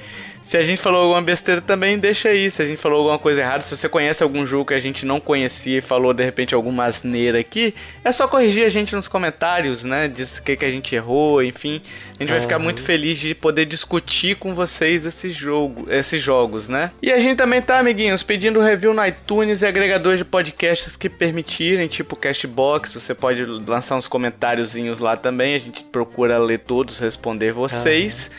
Se 0.45 0.59
a 0.59 0.63
gente 0.63 0.79
falou 0.79 1.01
alguma 1.01 1.23
besteira 1.23 1.63
também, 1.63 1.99
deixa 1.99 2.29
aí. 2.29 2.51
Se 2.51 2.61
a 2.61 2.67
gente 2.67 2.77
falou 2.77 2.99
alguma 2.99 3.19
coisa 3.19 3.41
errada, 3.41 3.63
se 3.63 3.75
você 3.75 3.89
conhece 3.89 4.23
algum 4.23 4.45
jogo 4.45 4.67
que 4.67 4.75
a 4.75 4.79
gente 4.79 5.07
não 5.07 5.19
conhecia 5.19 5.79
e 5.79 5.81
falou 5.81 6.13
de 6.13 6.23
repente 6.23 6.55
alguma 6.55 6.85
asneira 6.85 7.41
aqui, 7.41 7.75
é 8.05 8.13
só 8.13 8.29
corrigir 8.29 8.63
a 8.63 8.69
gente 8.69 8.95
nos 8.95 9.09
comentários, 9.09 9.85
né? 9.85 10.07
Diz 10.07 10.37
o 10.37 10.43
que, 10.43 10.55
que 10.55 10.65
a 10.67 10.71
gente 10.71 10.95
errou, 10.95 11.43
enfim. 11.43 11.81
A 12.19 12.23
gente 12.23 12.29
vai 12.29 12.41
ficar 12.41 12.59
muito 12.59 12.83
feliz 12.83 13.19
de 13.19 13.35
poder 13.35 13.65
discutir 13.65 14.37
com 14.37 14.55
vocês 14.55 15.07
esse 15.07 15.31
jogo, 15.31 15.87
esses 15.91 16.21
jogos, 16.21 16.69
né? 16.69 16.91
E 17.01 17.11
a 17.11 17.19
gente 17.19 17.39
também 17.39 17.63
tá, 17.63 17.79
amiguinhos, 17.79 18.23
pedindo 18.23 18.61
review 18.61 18.93
no 18.93 19.05
iTunes 19.05 19.63
e 19.63 19.67
agregadores 19.67 20.19
de 20.19 20.27
podcasts 20.27 20.95
que 20.95 21.09
permitirem, 21.09 21.89
tipo 21.89 22.15
Cashbox. 22.15 22.93
Você 22.93 23.15
pode 23.15 23.43
lançar 23.47 23.97
uns 23.97 24.07
comentáriozinhos 24.07 24.99
lá 24.99 25.17
também. 25.17 25.55
A 25.55 25.59
gente 25.59 25.87
procura 25.87 26.37
ler 26.37 26.59
todos, 26.59 26.99
responder 26.99 27.53
vocês. 27.53 28.31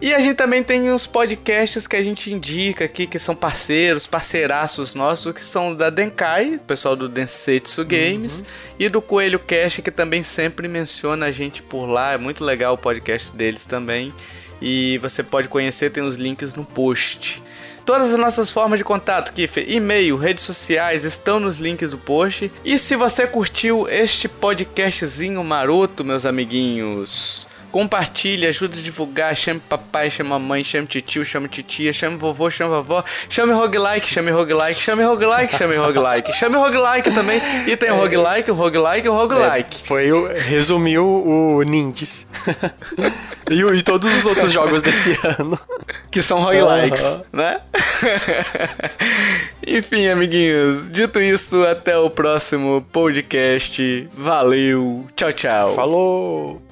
E 0.00 0.12
a 0.12 0.18
gente 0.18 0.36
também 0.36 0.62
tem 0.62 0.92
uns 0.92 1.06
podcasts 1.06 1.86
que 1.86 1.96
a 1.96 2.02
gente 2.02 2.30
indica 2.32 2.84
aqui, 2.84 3.06
que 3.06 3.18
são 3.18 3.34
parceiros, 3.34 4.06
parceiraços 4.06 4.94
nossos, 4.94 5.32
que 5.32 5.42
são 5.42 5.74
da 5.74 5.88
Denkai, 5.88 6.56
o 6.56 6.60
pessoal 6.60 6.94
do 6.94 7.08
Densetsu 7.08 7.82
Games, 7.82 8.40
uhum. 8.40 8.46
e 8.78 8.88
do 8.90 9.00
Coelho 9.00 9.38
Cast, 9.38 9.80
que 9.80 9.90
também 9.90 10.22
sempre 10.22 10.68
menciona 10.68 11.26
a 11.26 11.30
gente 11.30 11.62
por 11.62 11.86
lá. 11.86 12.12
É 12.12 12.18
muito 12.18 12.44
legal 12.44 12.74
o 12.74 12.78
podcast 12.78 13.34
deles 13.34 13.64
também. 13.64 14.12
E 14.60 14.98
você 14.98 15.22
pode 15.22 15.48
conhecer, 15.48 15.90
tem 15.90 16.02
os 16.02 16.16
links 16.16 16.54
no 16.54 16.64
post. 16.64 17.42
Todas 17.86 18.12
as 18.12 18.18
nossas 18.18 18.50
formas 18.50 18.78
de 18.78 18.84
contato, 18.84 19.32
Kiffer, 19.32 19.64
e-mail, 19.70 20.16
redes 20.16 20.44
sociais, 20.44 21.04
estão 21.04 21.38
nos 21.38 21.58
links 21.58 21.92
do 21.92 21.98
post. 21.98 22.50
E 22.64 22.78
se 22.78 22.96
você 22.96 23.26
curtiu 23.26 23.88
este 23.88 24.28
podcastzinho 24.28 25.42
maroto, 25.44 26.04
meus 26.04 26.26
amiguinhos, 26.26 27.48
Compartilhe, 27.76 28.46
ajuda 28.46 28.78
a 28.78 28.80
divulgar, 28.80 29.36
chame 29.36 29.60
papai, 29.60 30.08
chame 30.08 30.30
mamãe, 30.30 30.64
chame 30.64 30.86
tio, 30.86 31.22
chame 31.26 31.46
titia, 31.46 31.92
chame 31.92 32.16
vovô, 32.16 32.50
chame 32.50 32.70
vovó, 32.70 33.04
chame 33.28 33.52
roguelike, 33.52 34.08
chame 34.08 34.30
roguelike, 34.30 34.80
chame 34.80 35.04
roguelike, 35.04 35.54
chame 35.54 35.76
roguelike, 35.76 36.32
chame 36.32 36.56
roguelike 36.56 37.10
também. 37.10 37.38
E 37.66 37.76
tem 37.76 37.90
o 37.90 37.96
roguelike, 37.96 38.50
o 38.50 38.54
roguelike 38.54 39.06
o 39.06 39.12
roguelike. 39.12 39.82
É, 39.82 39.86
foi 39.86 40.10
o, 40.10 40.26
resumiu 40.26 41.04
o 41.04 41.62
Ninjas. 41.64 42.26
e, 43.50 43.60
e, 43.60 43.82
todos 43.82 44.10
os 44.10 44.24
outros 44.24 44.50
jogos 44.50 44.80
desse 44.80 45.10
ano. 45.38 45.60
Que 46.10 46.22
são 46.22 46.40
roguelikes, 46.40 47.04
uhum. 47.04 47.24
né? 47.34 47.60
Enfim, 49.68 50.06
amiguinhos, 50.06 50.90
dito 50.90 51.20
isso, 51.20 51.62
até 51.62 51.98
o 51.98 52.08
próximo 52.08 52.86
podcast. 52.90 54.08
Valeu, 54.16 55.06
tchau, 55.14 55.32
tchau. 55.34 55.74
Falou! 55.74 56.65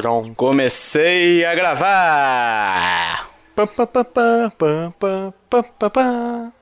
Pronto. 0.00 0.34
Comecei 0.34 1.44
a 1.44 1.54
gravar! 1.54 3.28
Pá, 3.54 3.66
pá, 3.66 3.86
pá, 3.86 4.02
pá, 4.02 4.50
pá, 4.56 4.92
pá, 4.98 5.34
pá, 5.50 5.62
pá, 5.62 5.90
pá. 5.90 6.52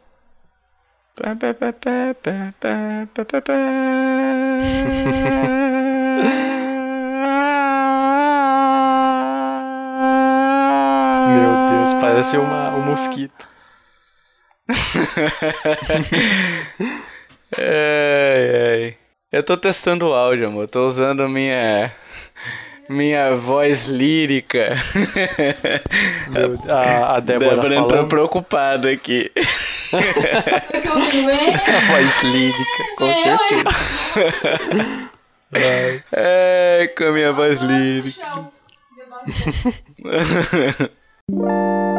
Meu 11.28 11.68
Deus, 11.70 11.92
parece 12.00 12.36
uma, 12.36 12.74
um 12.74 12.82
mosquito. 12.86 13.48
Ai, 17.56 18.92
ai. 18.92 18.96
Eu 19.30 19.42
tô 19.44 19.56
testando 19.56 20.08
o 20.08 20.14
áudio, 20.14 20.48
amor. 20.48 20.66
Tô 20.68 20.88
usando 20.88 21.28
minha. 21.28 21.94
Minha 22.88 23.36
voz 23.36 23.84
lírica. 23.86 24.76
Meu- 26.28 26.58
a, 26.72 27.16
a 27.16 27.20
Débora, 27.20 27.50
Débora 27.50 27.74
entrou 27.74 27.88
falando. 27.90 28.08
preocupada 28.08 28.90
aqui. 28.90 29.30
Foi 29.90 30.00
que 30.80 30.88
eu 30.88 30.94
ouvi, 30.94 31.24
"Ué, 31.26 31.54
A 31.54 31.80
voz 31.92 32.22
lírica, 32.22 32.84
com 32.96 33.12
certeza. 33.12 33.64
hein?" 34.74 35.08
Ai. 35.54 36.02
É, 36.12 36.92
com 36.96 37.04
a 37.04 37.12
minha 37.12 37.32
voz 37.32 37.60
lírica. 37.60 38.50